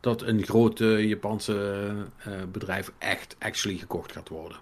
[0.00, 1.94] dat een groot Japanse
[2.52, 4.58] bedrijf echt actually gekocht gaat worden.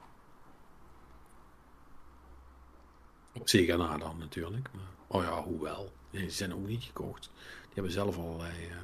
[3.35, 4.69] Op Sega na dan natuurlijk.
[4.73, 5.99] Maar, oh ja, hoewel.
[6.11, 7.31] Die zijn ook niet gekocht.
[7.63, 8.53] Die hebben zelf allerlei.
[8.71, 8.77] eh,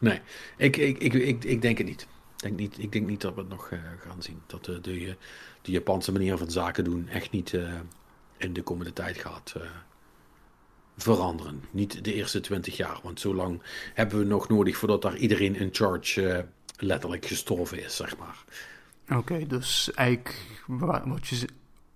[0.00, 0.20] Nee,
[0.56, 2.02] ik, ik, ik, ik, ik denk het niet.
[2.36, 4.42] Ik denk niet, ik denk niet dat we het nog eh, gaan zien.
[4.46, 5.16] Dat de, de,
[5.62, 7.72] de Japanse manier van zaken doen echt niet eh,
[8.36, 9.62] in de komende tijd gaat eh,
[10.96, 11.64] veranderen.
[11.70, 13.62] Niet de eerste twintig jaar, want zo lang
[13.94, 16.44] hebben we nog nodig voordat daar iedereen in charge eh,
[16.76, 18.44] letterlijk gestorven is, zeg maar.
[19.18, 21.48] Oké, dus eigenlijk wa- wat je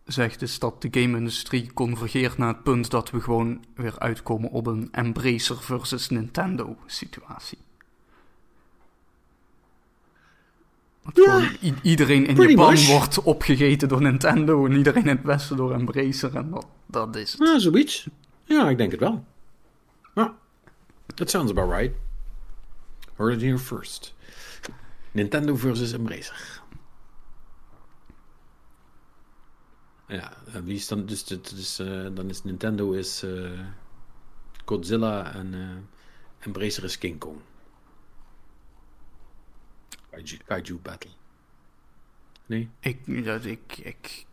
[0.09, 4.67] zegt is dat de game-industrie convergeert naar het punt dat we gewoon weer uitkomen op
[4.67, 7.59] een Embracer versus Nintendo situatie.
[11.15, 11.51] Ja,
[11.83, 12.87] iedereen in Japan much.
[12.87, 17.33] wordt opgegeten door Nintendo en iedereen in het westen door Embracer en dat, dat is
[17.33, 17.49] het.
[17.49, 18.09] Ja, zoiets.
[18.45, 19.25] Ja, ik denk het wel.
[20.15, 20.35] Ja,
[21.15, 21.95] that sounds about right.
[23.17, 24.15] Heard it here first.
[25.11, 26.58] Nintendo versus Embracer.
[30.09, 31.07] Ja, en wie is dan?
[31.07, 33.51] Dus, dus, dus, eh, dan is Nintendo is eh,
[34.65, 37.37] Godzilla en eh Embracer is King Kong.
[40.11, 41.11] Kaiju, Kaiju Battle.
[42.47, 42.69] Nee?
[42.81, 44.25] Ik, ja, ik, ik...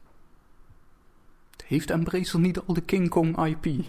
[1.65, 3.83] Heeft Embracer niet al de King Kong IP?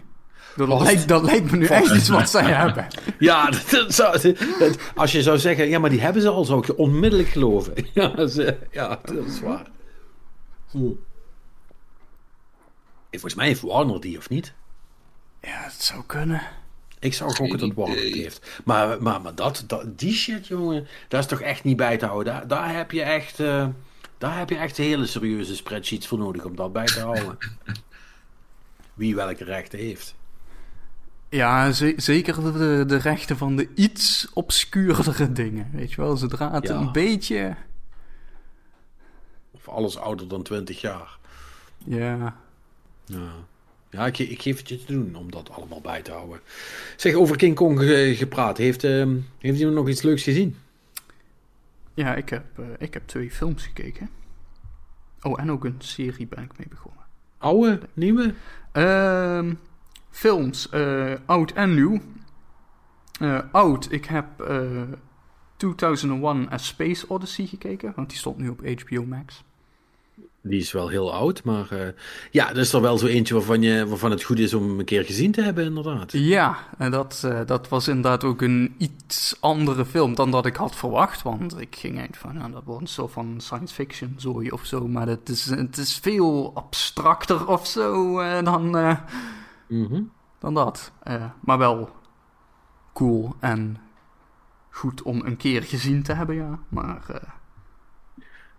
[0.57, 2.87] Dat, lijkt, dat lijkt me nu echt iets wat zij hebben.
[3.19, 4.21] Ja, dat, dat zou,
[4.59, 7.29] dat- als je zou zeggen, ja, maar die hebben ze al, zou ik je onmiddellijk
[7.29, 7.75] geloven.
[7.95, 9.71] Ja, dat is, eh, ja, dat is waar.
[10.71, 10.91] Hm.
[13.21, 14.53] Volgens mij heeft Warner die, of niet?
[15.43, 16.43] Ja, het zou kunnen.
[16.99, 18.61] Ik zou gokken dat Warner die heeft.
[18.65, 22.07] Maar, maar, maar dat, dat, die shit, jongen, dat is toch echt niet bij te
[22.07, 22.33] houden.
[22.33, 23.41] Daar, daar heb je echt...
[23.41, 23.69] eh,
[24.19, 27.39] daar heb je echt hele serieuze spreadsheets voor nodig om dat bij te houden.
[28.95, 30.15] Wie welke rechten heeft.
[31.29, 35.71] Ja, ze- zeker de, de rechten van de iets obscuurdere dingen.
[35.73, 36.75] Weet je wel, zodra het Ja.
[36.75, 37.57] een beetje...
[39.51, 41.19] Of alles ouder dan 20 jaar.
[41.85, 42.37] Ja,
[43.07, 43.33] Ja,
[43.91, 46.41] ja ik, ik geef het je te doen om dat allemaal bij te houden.
[46.97, 48.59] Zeg, over King Kong ge- gepraat.
[48.59, 50.57] Heeft, ehm heeft iemand nog iets leuks gezien?
[51.95, 54.11] ja ik, heb, eh, ik heb twee films gekeken.
[55.23, 57.05] Oh, en ook een serie ben ik mee begonnen.
[57.39, 58.35] Oude, nieuwe?
[58.73, 59.55] Ehm,
[60.11, 62.01] films, eh, oud en nieuw.
[63.21, 64.83] Eh, oud, ik heb eh
[65.57, 69.45] 2001 A Space Odyssey gekeken, want die stond nu op HBO Max.
[70.49, 71.89] Die is wel heel oud, maar eh,
[72.31, 74.85] ja, dat is er wel zo eentje waarvan, je, waarvan het goed is om een
[74.85, 76.13] keer gezien te hebben, inderdaad.
[76.13, 80.57] Ja, en dat, eh, dat was inderdaad ook een iets andere film dan dat ik
[80.57, 81.23] had verwacht.
[81.23, 84.65] Want ik ging eigenlijk van, nou, dat wordt een soort van science fiction zooi of
[84.65, 84.89] zo.
[84.89, 88.71] Maar het is, het is veel abstracter of zo eh, dan,
[89.69, 90.03] Mhm.
[90.39, 90.93] dan dat.
[91.41, 91.91] Maar wel
[92.93, 93.77] cool en
[94.71, 96.59] goed om een keer gezien te hebben, ja.
[96.69, 97.21] Maar,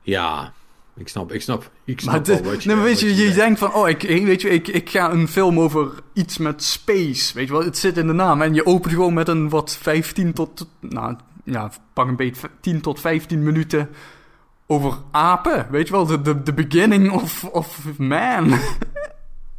[0.01, 0.53] Ja,
[0.97, 3.59] ik snap, ik snap, ik maar snap het wat je, nee, weet je, je denkt
[3.59, 7.33] van, oh, ik, ik- weet je, ik, ik ga een film over iets met space,
[7.33, 8.41] weet je wel, het zit in de naam.
[8.41, 12.81] En je opent gewoon met een, wat, 15 tot, nou, ja, pak een beetje 10
[12.81, 13.89] tot 15 minuten
[14.67, 18.53] over apen, weet je wel, de, de, de beginning of, of man.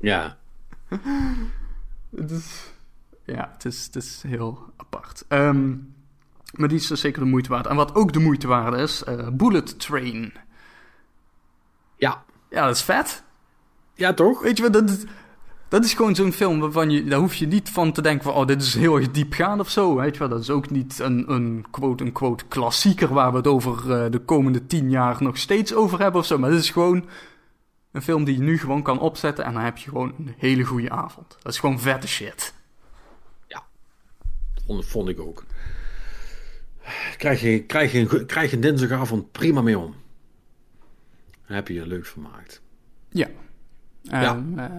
[0.01, 0.37] Ja,
[2.17, 2.73] Het is,
[3.25, 5.25] ja, het is, het is heel apart.
[5.29, 5.69] Ehm,
[6.53, 7.67] maar die is dus zeker de moeite waard.
[7.67, 10.33] En wat ook de moeite waard is, eh, Bullet Train.
[11.99, 13.23] Ja, Ja, dat is vet.
[13.95, 14.43] ja toch?
[14.43, 15.05] Weet je wat, dat is,
[15.69, 18.35] dat is gewoon zo'n film waarvan je, daar hoef je niet van te denken van,
[18.35, 19.95] oh, dit is heel erg diepgaand of zo.
[19.97, 23.93] Weet je wel, dat is ook niet een, een quote-unquote klassieker waar we het over
[23.93, 26.39] eh, de komende tien jaar nog steeds over hebben of zo.
[26.39, 27.09] Maar dit is gewoon
[27.93, 30.65] een film die je nu gewoon kan opzetten en dan heb je gewoon een hele
[30.65, 31.37] goede avond.
[31.43, 32.57] Dat is gewoon vette shit.
[34.69, 35.45] Vond, vond ik ook.
[37.17, 39.95] Krijg je, krijg, je krijg je een dinsdagavond prima mee om.
[41.49, 42.63] Heb je je leuk vermaakt.
[43.09, 43.29] Ja.
[44.05, 44.77] En, Ja.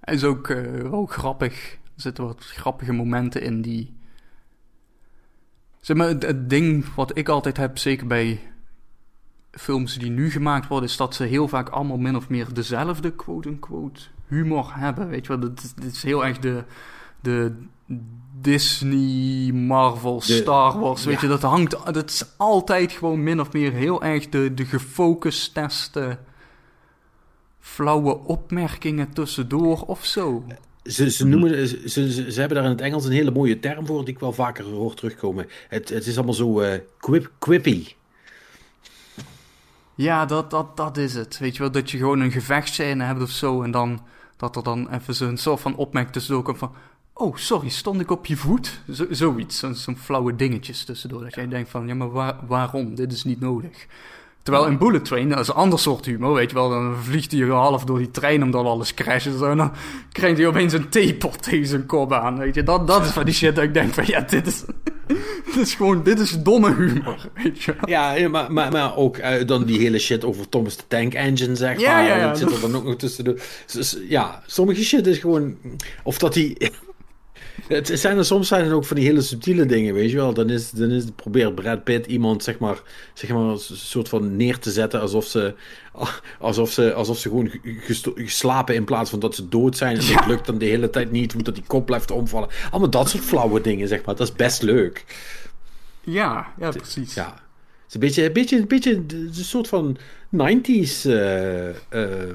[0.00, 1.72] hij is ook eh, wel grappig.
[1.72, 3.98] Er zitten wat grappige momenten in die...
[5.80, 8.40] Zeg maar, het, het ding wat ik altijd heb, zeker bij
[9.50, 13.12] films die nu gemaakt worden, is dat ze heel vaak allemaal min of meer dezelfde
[13.12, 15.08] quote-unquote humor hebben.
[15.08, 16.64] Weet je wel, dit, dit is heel erg de,
[17.20, 17.56] de
[18.40, 21.04] Disney, Marvel, Star Wars.
[21.04, 21.20] Weet ja.
[21.20, 21.94] je, dat hangt.
[21.94, 26.18] Dat is altijd gewoon min of meer heel erg de, de gefocuste,
[27.60, 30.44] flauwe opmerkingen tussendoor of zo.
[30.82, 33.86] Ze, ze, noemen, ze, ze, ze hebben daar in het Engels een hele mooie term
[33.86, 35.46] voor, die ik wel vaker hoor terugkomen.
[35.68, 36.62] Het, het is allemaal zo
[36.98, 37.86] quip, quippy.
[39.94, 41.38] Ja, dat, dat, dat is het.
[41.38, 43.62] Weet je wel, dat je gewoon een gevechtscène hebt of zo.
[43.62, 44.00] En dan
[44.40, 46.72] dat er dan even zo'n soort van opmerking tussendoor komt van...
[47.20, 48.80] Oh, sorry, stond ik op je voet?
[48.92, 51.22] Zo, zoiets, zo'n flauwe dingetjes tussendoor.
[51.22, 52.94] Dat jij denkt van, ja, maar waar, waarom?
[52.94, 53.86] Dit is niet nodig.
[54.42, 56.68] Terwijl in Bullet Train, dat is een ander soort humor, weet je wel.
[56.68, 59.72] Dan vliegt hij half door die trein omdat alles crasht en dan
[60.12, 62.62] krijgt hij opeens een theepot tegen zijn kop aan, weet je.
[62.62, 64.64] Dat, dat is van die shit dat ik denk van, ja, dit is...
[65.46, 67.88] dit is gewoon, dit is domme humor, weet je wel.
[67.88, 71.14] Ja, ja, maar, maar, maar ook eh, dan die hele shit over Thomas de Tank
[71.14, 71.84] Engine, zeg maar.
[71.84, 72.28] ja, ja.
[72.28, 73.38] Dat zit er dan ook nog tussen.
[74.08, 75.56] Ja, sommige shit is gewoon...
[76.02, 76.70] Of dat die...
[77.68, 80.34] Het zijn er, soms zijn er ook van die hele subtiele dingen, weet je wel.
[80.34, 82.82] Dan is, dan is probeert Brad Pitt iemand, zeg maar,
[83.14, 85.54] zeg maar, een soort van neer te zetten alsof ze,
[86.38, 87.50] alsof ze, alsof ze gewoon
[88.14, 89.98] geslapen in plaats van dat ze dood zijn.
[89.98, 92.48] En dat lukt dan de hele tijd niet, omdat die kop blijft omvallen.
[92.70, 94.16] Allemaal dat soort flauwe dingen, zeg maar.
[94.16, 95.04] Dat is best leuk.
[96.00, 97.14] Ja, ja, precies.
[97.14, 97.34] Ja.
[97.82, 99.96] Het is een beetje, een beetje, een beetje een soort van
[100.36, 102.30] 90s eh, eh, eh,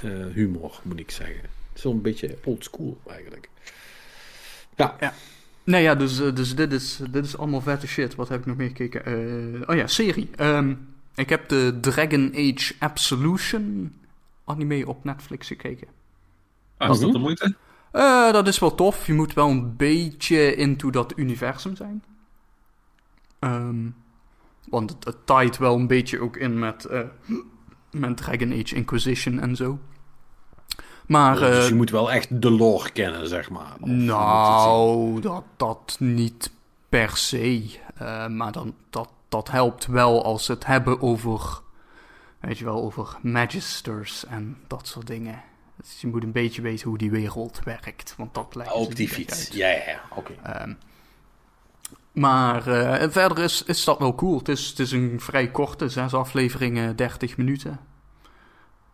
[0.00, 1.40] eh, humor, moet ik zeggen.
[1.74, 3.48] Zo'n beetje old school eigenlijk.
[4.76, 5.14] Ja,
[5.64, 8.14] Nee, ja, dus, eh, dus dit, is, dit is allemaal vette shit.
[8.14, 9.04] Wat heb ik nog meer gekeken?
[9.04, 10.30] Eh, oh ja, serie.
[10.36, 10.74] Ehm,
[11.14, 13.94] ik heb de Dragon Age Absolution
[14.44, 15.88] anime op Netflix gekeken.
[16.76, 17.54] Ah, is dat de moeite?
[17.92, 19.06] Eh, dat is wel tof.
[19.06, 22.04] Je moet wel een beetje into dat universum zijn.
[23.38, 23.88] Ehm,
[24.68, 27.00] want het, het taait wel een beetje ook in met, eh,
[27.90, 29.78] met Dragon Age Inquisition en zo.
[31.06, 31.38] Maar...
[31.38, 33.74] dus eh, je moet wel echt de lore kennen, zeg maar.
[33.80, 36.50] Of nou, dat, dat niet
[36.88, 37.78] per se.
[37.94, 41.60] Eh, maar dan, dat, dat helpt wel als ze het hebben over,
[42.40, 45.42] weet je wel, over magisters en dat soort dingen.
[45.76, 48.72] Dus je moet een beetje weten hoe die wereld werkt, want dat lijkt.
[48.72, 49.48] Op die fiets.
[49.48, 50.00] Ja, ja, ja.
[50.14, 50.32] Oké.
[50.42, 50.72] Ehm,
[52.12, 54.38] maar eh, verder is, is dat wel cool.
[54.38, 57.80] Het is, het is een vrij korte, zes afleveringen, 30 minuten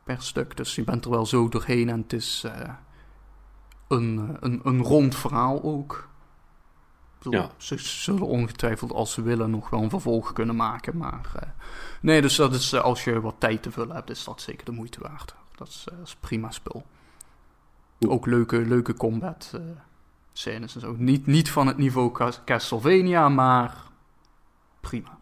[0.08, 0.56] per stuk.
[0.56, 2.70] Dus je bent er wel zo doorheen en het is eh,
[3.88, 6.08] een, een, een rond verhaal ook.
[7.18, 7.50] Bedoel, Ja.
[7.56, 10.96] Ze zullen ongetwijfeld als ze willen nog wel een vervolg kunnen maken.
[10.96, 11.48] Maar eh,
[12.00, 14.64] nee, dus dat is, eh, als je wat tijd te vullen hebt, is dat zeker
[14.64, 15.34] de moeite waard.
[15.56, 16.84] Dat is, eh, is prima spul.
[18.06, 19.60] Ook leuke, leuke combat eh,
[20.32, 20.94] scènes en zo.
[20.98, 23.76] Niet, niet van het niveau Cas- Castlevania, maar
[24.80, 25.17] prima.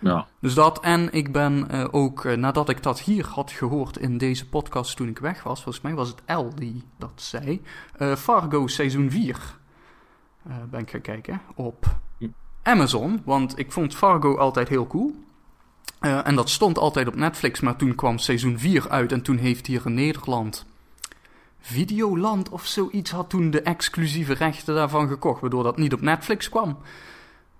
[0.00, 0.26] Ja.
[0.40, 4.18] Dus dat, en ik ben eh, ook, eh, nadat ik dat hier had gehoord in
[4.18, 7.62] deze podcast toen ik weg was, volgens mij was het El die dat zei,
[7.96, 9.58] eh, Fargo seizoen 4
[10.42, 11.86] eh, ben ik gaan kijken op
[12.18, 12.28] Hm.
[12.62, 15.14] Amazon, want ik vond Fargo altijd heel cool.
[16.00, 19.66] En dat stond altijd op Netflix, maar toen kwam seizoen 4 uit en toen heeft
[19.66, 20.66] hier in Nederland
[21.60, 26.48] Videoland of zoiets had toen de exclusieve rechten daarvan gekocht, waardoor dat niet op Netflix
[26.48, 26.78] kwam.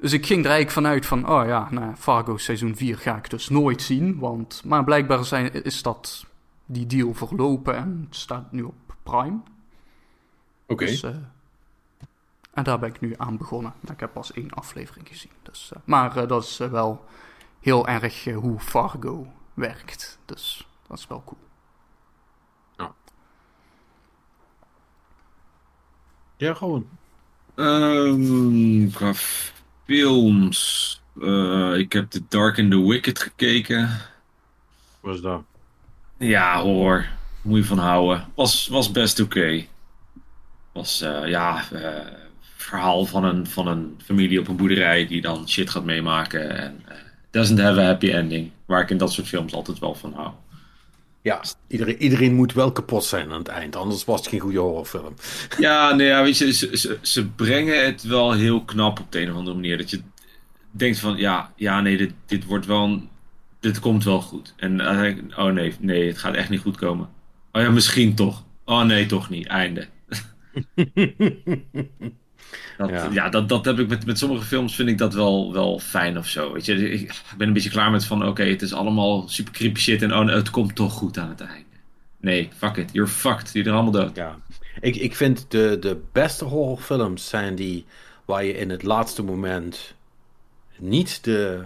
[0.01, 3.31] Dus ik ging er eigenlijk vanuit van, oh ja, nou, Fargo seizoen 4 ga ik
[3.31, 4.19] dus nooit zien.
[4.19, 6.27] Want, maar blijkbaar zijn, is dat
[6.67, 9.41] die deal verlopen en het staat nu op Prime.
[10.67, 10.85] Oké.
[10.85, 11.17] Dus, eh,
[12.53, 13.73] en daar ben ik nu aan begonnen.
[13.91, 15.33] Ik heb pas één aflevering gezien.
[15.43, 17.05] Dus, eh, maar eh, dat is wel
[17.61, 20.19] heel erg hoe Fargo werkt.
[20.25, 21.39] Dus dat is wel cool.
[26.37, 26.89] Ja, gewoon.
[27.55, 29.13] Ehm, qua
[29.91, 31.01] films.
[31.21, 33.89] eh, ik heb The Dark and the Wicked gekeken.
[35.01, 35.43] Wat is dat?
[36.19, 37.07] Ja, hoor.
[37.43, 38.27] Moet je van houden.
[38.35, 39.65] Was, was best oké.
[40.73, 42.07] Was, eh, ja, eh,
[42.57, 46.59] verhaal van een, van een familie op een boerderij die dan shit gaat meemaken.
[46.59, 46.85] En
[47.31, 48.51] doesn't have a happy ending.
[48.67, 50.31] Waar ik in dat soort films altijd wel van hou.
[51.23, 54.59] Ja, iedereen, iedereen moet wel kapot zijn aan het eind, anders was het geen goede
[54.59, 55.15] horrorfilm.
[55.59, 59.21] Ja, nee, ja, weet je, ze, ze, ze brengen het wel heel knap op de
[59.21, 59.79] een of andere manier.
[59.79, 60.01] Dat je
[60.71, 63.09] denkt van, ja, ja nee, dit, dit wordt wel een,
[63.61, 64.55] dit komt wel goed.
[64.57, 67.09] En dan denk ik, oh nee, nee, het gaat echt niet goed komen.
[67.53, 68.45] Oh ja, misschien toch.
[68.65, 69.47] Oh nee, toch niet.
[69.47, 69.87] Einde.
[72.79, 73.09] dat, Ja.
[73.13, 76.19] ja, dat, dat heb ik met, met sommige films vind ik dat wel, wel fijn
[76.19, 76.53] of zo.
[76.53, 79.81] Weet je, ik ben een beetje klaar met van, oké, het is allemaal super creepy
[79.81, 81.65] shit en oh, het komt toch goed aan het einde.
[82.21, 83.53] Nee, fuck it, you're fucked.
[83.53, 84.17] Die er allemaal dood.
[84.17, 84.39] Ja,
[84.81, 87.85] ik, ik vind de, de beste horrorfilms zijn die
[88.25, 89.95] waar je in het laatste moment
[90.79, 91.65] niet de,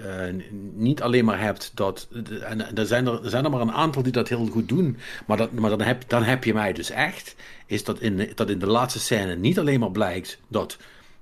[0.00, 0.34] eh,
[0.74, 2.08] niet alleen maar hebt dat.
[2.42, 4.96] En er zijn er, er zijn er maar een aantal die dat heel goed doen.
[5.26, 7.34] Maar, dat, maar dan, heb, dan heb je mij dus echt.
[7.66, 10.76] Is dat in, dat in de laatste scène niet alleen maar blijkt dat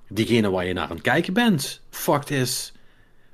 [0.07, 2.73] diegene waar je naar aan het kijken bent fucked is.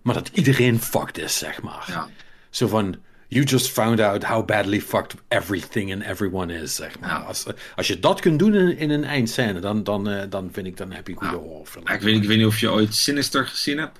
[0.01, 1.83] Maar dat iedereen fucked is, zeg maar.
[1.87, 2.09] Ja.
[2.49, 2.95] Zo van.
[3.27, 7.09] You just found out how badly fucked everything and everyone is, zeg maar.
[7.09, 7.15] Ja.
[7.15, 7.45] Als,
[7.75, 10.77] als je dat kunt doen in, in een eindscène, dan, dan, eh, dan vind ik,
[10.77, 11.87] dan heb je een goede horrorfilm.
[11.87, 13.99] Ja, ik, weet, ik weet niet of je ooit Sinister gezien hebt.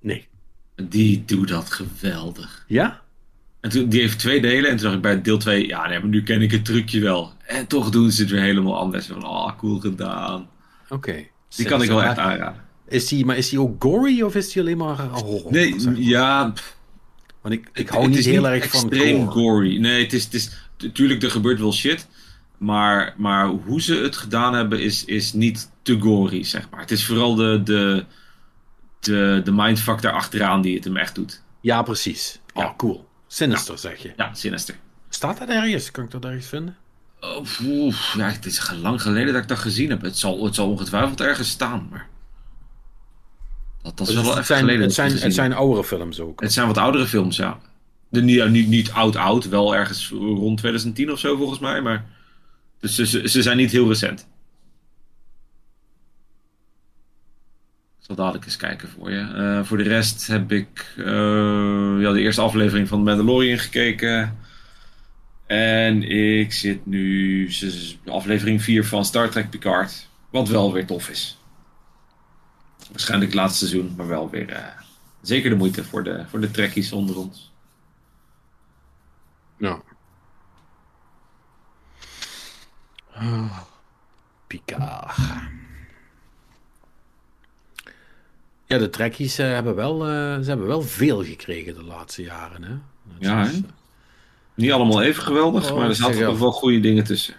[0.00, 0.28] Nee.
[0.74, 2.64] Die doet dat geweldig.
[2.66, 3.00] Ja?
[3.60, 4.70] En toen, die heeft twee delen.
[4.70, 7.00] En toen dacht ik bij deel 2, ja, nee, maar nu ken ik het trucje
[7.00, 7.32] wel.
[7.46, 9.06] En toch doen ze het weer helemaal anders.
[9.06, 10.48] Van, oh, cool gedaan.
[10.88, 11.24] Oké.
[11.56, 12.60] Die kan ik wel echt aanraden.
[12.88, 15.52] Is die, maar is die ook gory of is die alleen maar eh, horror?
[15.52, 16.00] Nee, zeg maar?
[16.00, 16.52] ja,
[17.40, 19.78] Want ik, ik hou het niet heel erg van extreem gory.
[19.78, 22.08] Nee, het is, het is, natuurlijk, er gebeurt wel shit.
[22.58, 26.80] Maar, maar hoe ze het gedaan hebben is, is niet te gory, zeg maar.
[26.80, 28.04] Het is vooral de, de,
[29.04, 31.42] de, de mindfuck daarachteraan die het hem echt doet.
[31.60, 32.40] Ja, precies.
[32.54, 32.74] Oh, Ja.
[32.76, 33.08] cool.
[33.26, 34.12] Sinister, zeg je.
[34.16, 34.74] Ja, sinister.
[35.08, 35.90] Staat dat ergens?
[35.90, 36.76] Kan ik dat ergens vinden?
[37.20, 40.02] Oh, oef, ja, het is lang geleden dat ik dat gezien heb.
[40.02, 42.08] Het zal, het zal ongetwijfeld ergens staan, maar...
[43.82, 44.82] Dat, dat is Dus wel het, zijn, geleden.
[44.82, 46.40] het, zijn, het zijn oudere films ook.
[46.40, 47.58] Het zijn wat oudere films, ja.
[48.08, 52.04] De, niet, niet, niet oud-oud, wel ergens rond 2010 of zo volgens mij, maar...
[52.80, 54.28] Dus ze, ze zijn niet heel recent.
[58.14, 59.20] Zal dadelijk eens kijken voor je.
[59.20, 61.04] Eh, voor de rest heb ik eh,
[61.98, 64.38] ja, de eerste aflevering van Mandalorian gekeken.
[65.46, 67.50] En ik zit nu
[68.06, 70.08] aflevering 4 van Star Trek Picard.
[70.30, 71.38] Wat wel weer tof is.
[72.90, 74.64] Waarschijnlijk het laatste seizoen, maar wel weer eh,
[75.22, 77.52] zeker de moeite voor de, voor de trekkies onder ons.
[79.56, 79.80] Ja.
[83.14, 83.58] Oh,
[84.46, 85.16] Picard.
[88.72, 90.08] Ja, de trekkies eh, hebben, wel, eh,
[90.40, 92.62] ze hebben wel veel gekregen de laatste jaren.
[92.62, 92.68] Hè?
[92.68, 93.58] Dat Ja, is- hè?
[94.54, 97.34] Niet allemaal even geweldig, Oh, maar er zaten toch wel goede dingen tussen.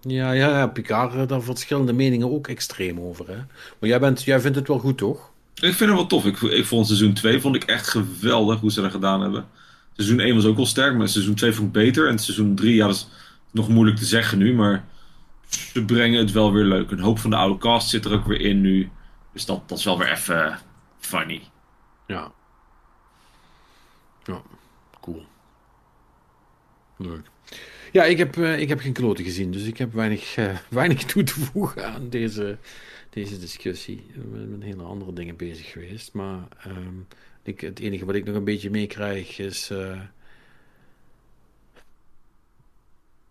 [0.00, 3.28] Ja, ja, ja, Picard, eh, daar verschillende meningen ook extreem over.
[3.28, 3.36] Hè?
[3.78, 5.30] Maar jij, bent, jij vindt het wel goed, toch?
[5.54, 6.24] Ik vind het wel tof.
[6.24, 9.46] Ik, ik vond seizoen 2 vond ik echt geweldig hoe ze dat gedaan hebben.
[9.96, 12.08] Seizoen 1 was ook wel sterk, maar seizoen 2 vond ik beter.
[12.08, 13.08] En seizoen 3, ja, dat is
[13.50, 14.84] nog moeilijk te zeggen nu, maar
[15.48, 16.90] ze brengen het wel weer leuk.
[16.90, 18.90] Een hoop van de oude cast zit er ook weer in nu.
[19.32, 20.58] Dus dat, dat is wel weer even
[20.98, 21.42] funny.
[22.06, 22.32] Ja.
[24.24, 24.42] Ja,
[25.00, 25.24] cool.
[26.96, 27.30] Leuk.
[27.92, 31.04] Ja, ik heb, eh, ik heb geen kloten gezien, dus ik heb weinig, eh, weinig
[31.04, 32.58] toe te voegen aan deze,
[33.10, 33.96] deze discussie.
[33.96, 36.98] Ik ben met hele andere dingen bezig geweest, maar ehm,
[37.42, 40.00] ik, het enige wat ik nog een beetje meekrijg is eh,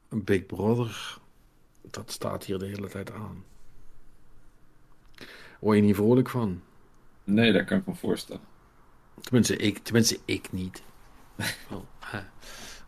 [0.09, 1.17] Big Brother.
[1.91, 3.43] Dat staat hier de hele tijd aan.
[5.67, 6.61] Word je niet vrolijk van?
[7.23, 8.41] Nee, daar kan ik me voorstellen.
[9.21, 10.83] Tenminste, ik, tenminste, ik niet.
[11.69, 12.17] Wel, hè.
[12.17, 12.25] er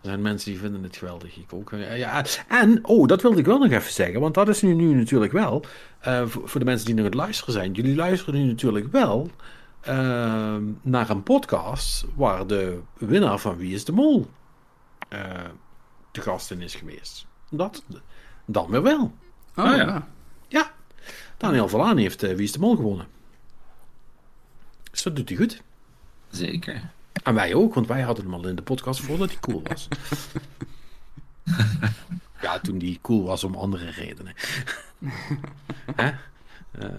[0.02, 1.38] zijn mensen die vinden het geweldig.
[1.38, 1.72] Ik ook.
[1.72, 2.26] Ja.
[2.48, 4.20] En, oh, dat wilde ik wel nog even zeggen.
[4.20, 5.64] Want dat is nu, nu natuurlijk wel.
[6.00, 7.72] eh, voor, voor de mensen die nog aan het luisteren zijn.
[7.72, 9.30] Jullie luisteren nu natuurlijk wel.
[9.82, 12.06] eh, naar een podcast.
[12.16, 14.28] Waar de winnaar van Wie is de Mol.
[15.10, 15.46] eh
[16.12, 17.26] de gast in is geweest.
[17.50, 17.84] Dat
[18.46, 19.14] dan weer wel.
[19.56, 20.08] Oh, ja.
[20.48, 20.72] ja.
[21.40, 23.08] Daniel Verlaan heeft eh, Wie is de Mol gewonnen.
[24.92, 25.62] Dus dat doet hij goed.
[26.30, 26.82] Zeker.
[27.24, 29.88] En wij ook, want wij hadden hem al in de podcast voordat hij cool was.
[32.42, 34.34] ja, toen die cool was om andere redenen.
[35.96, 36.12] Hè?
[36.72, 36.90] Eh,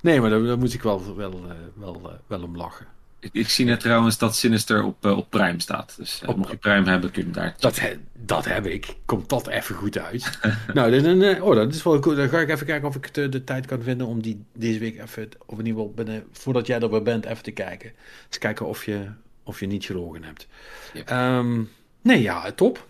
[0.00, 2.86] nee, maar daar, daar moest ik wel, wel, eh, wel, wel om lachen.
[3.24, 5.94] Ik, ik zie net trouwens dat Sinister op, eh, op Prime staat.
[5.98, 8.66] Dus eh, Op- mocht je Prime hebben, kun je hem daar Dat, he- dat heb
[8.66, 8.94] ik.
[9.04, 10.38] Komt dat even goed uit?
[10.74, 12.16] nou, eh, oh, dat is wel goed.
[12.16, 14.78] Dan ga ik even kijken of ik de, de tijd kan vinden om die deze
[14.78, 17.92] week even, of in ieder geval binnen, voordat jij er weer bent, even te kijken.
[18.26, 19.06] Eens kijken of je,
[19.42, 20.46] of je niet gelogen hebt.
[20.94, 21.08] Yep.
[21.08, 21.62] Ehm,
[22.02, 22.86] nee, ja, top.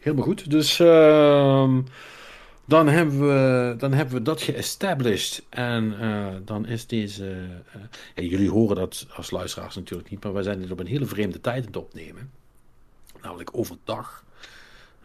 [0.00, 0.50] Helemaal goed.
[0.50, 1.80] Dus ehm,
[2.66, 5.44] dan, hebben we, dan hebben we dat geestablished.
[5.48, 7.30] En eh, dan is deze...
[7.72, 7.80] eh,
[8.14, 11.06] ja, jullie horen dat als luisteraars natuurlijk niet, maar wij zijn dit op een hele
[11.06, 12.30] vreemde tijd aan het opnemen.
[13.22, 14.24] Namelijk overdag.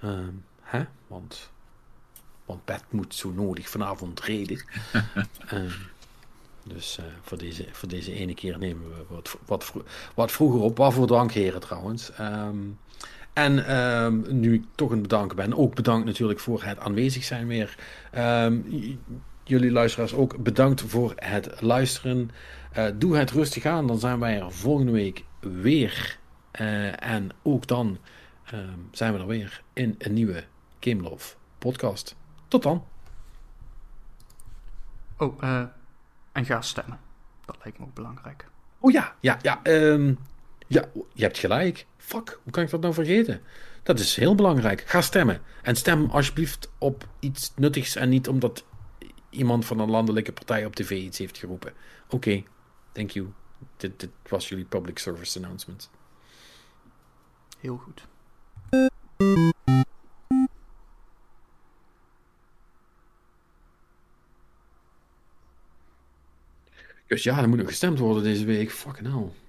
[0.01, 0.83] Ehm, hè?
[1.07, 1.51] Want,
[2.45, 4.63] want Bert moet zo nodig vanavond reden.
[5.47, 5.69] Ehm,
[6.63, 9.73] dus eh, voor, deze, voor deze ene keer nemen we wat, wat,
[10.15, 10.77] wat vroeger op.
[10.77, 12.11] Waarvoor dank, heren, trouwens.
[12.11, 12.57] Ehm,
[13.34, 17.48] en ehm, nu ik toch het bedanken ben, ook bedankt natuurlijk voor het aanwezig zijn
[17.48, 17.76] weer.
[18.12, 18.60] Ehm,
[19.44, 22.32] jullie luisteraars ook bedankt voor het luisteren.
[22.72, 26.20] Eh, doe het rustig aan, dan zijn wij er volgende week weer.
[26.52, 27.98] Eh, en ook dan
[28.45, 30.44] ehm, zijn we er weer in een nieuwe
[30.80, 32.16] Game Love podcast.
[32.48, 32.86] Tot dan.
[35.18, 35.64] Oh, eh,
[36.32, 36.99] en ga stemmen.
[37.45, 38.45] Dat lijkt me ook belangrijk.
[38.80, 39.60] Oh ja, ja, ja.
[39.64, 40.14] ehm,
[40.72, 41.85] Ja, je hebt gelijk.
[41.98, 43.41] Fuck, hoe kan ik dat nou vergeten?
[43.84, 44.81] Dat is heel belangrijk.
[44.81, 45.41] Ga stemmen.
[45.61, 48.65] En stem alsjeblieft op iets nuttigs en niet omdat
[49.30, 51.73] iemand van een landelijke partij op tv iets heeft geroepen.
[52.10, 52.43] Oké,
[52.91, 53.34] thank you.
[53.77, 55.89] Dit, dit was jullie public service announcement.
[57.60, 58.07] Heel goed.
[67.07, 68.72] Dus ja, er moet nog gestemd worden deze week.
[68.72, 69.40] Fucking hell.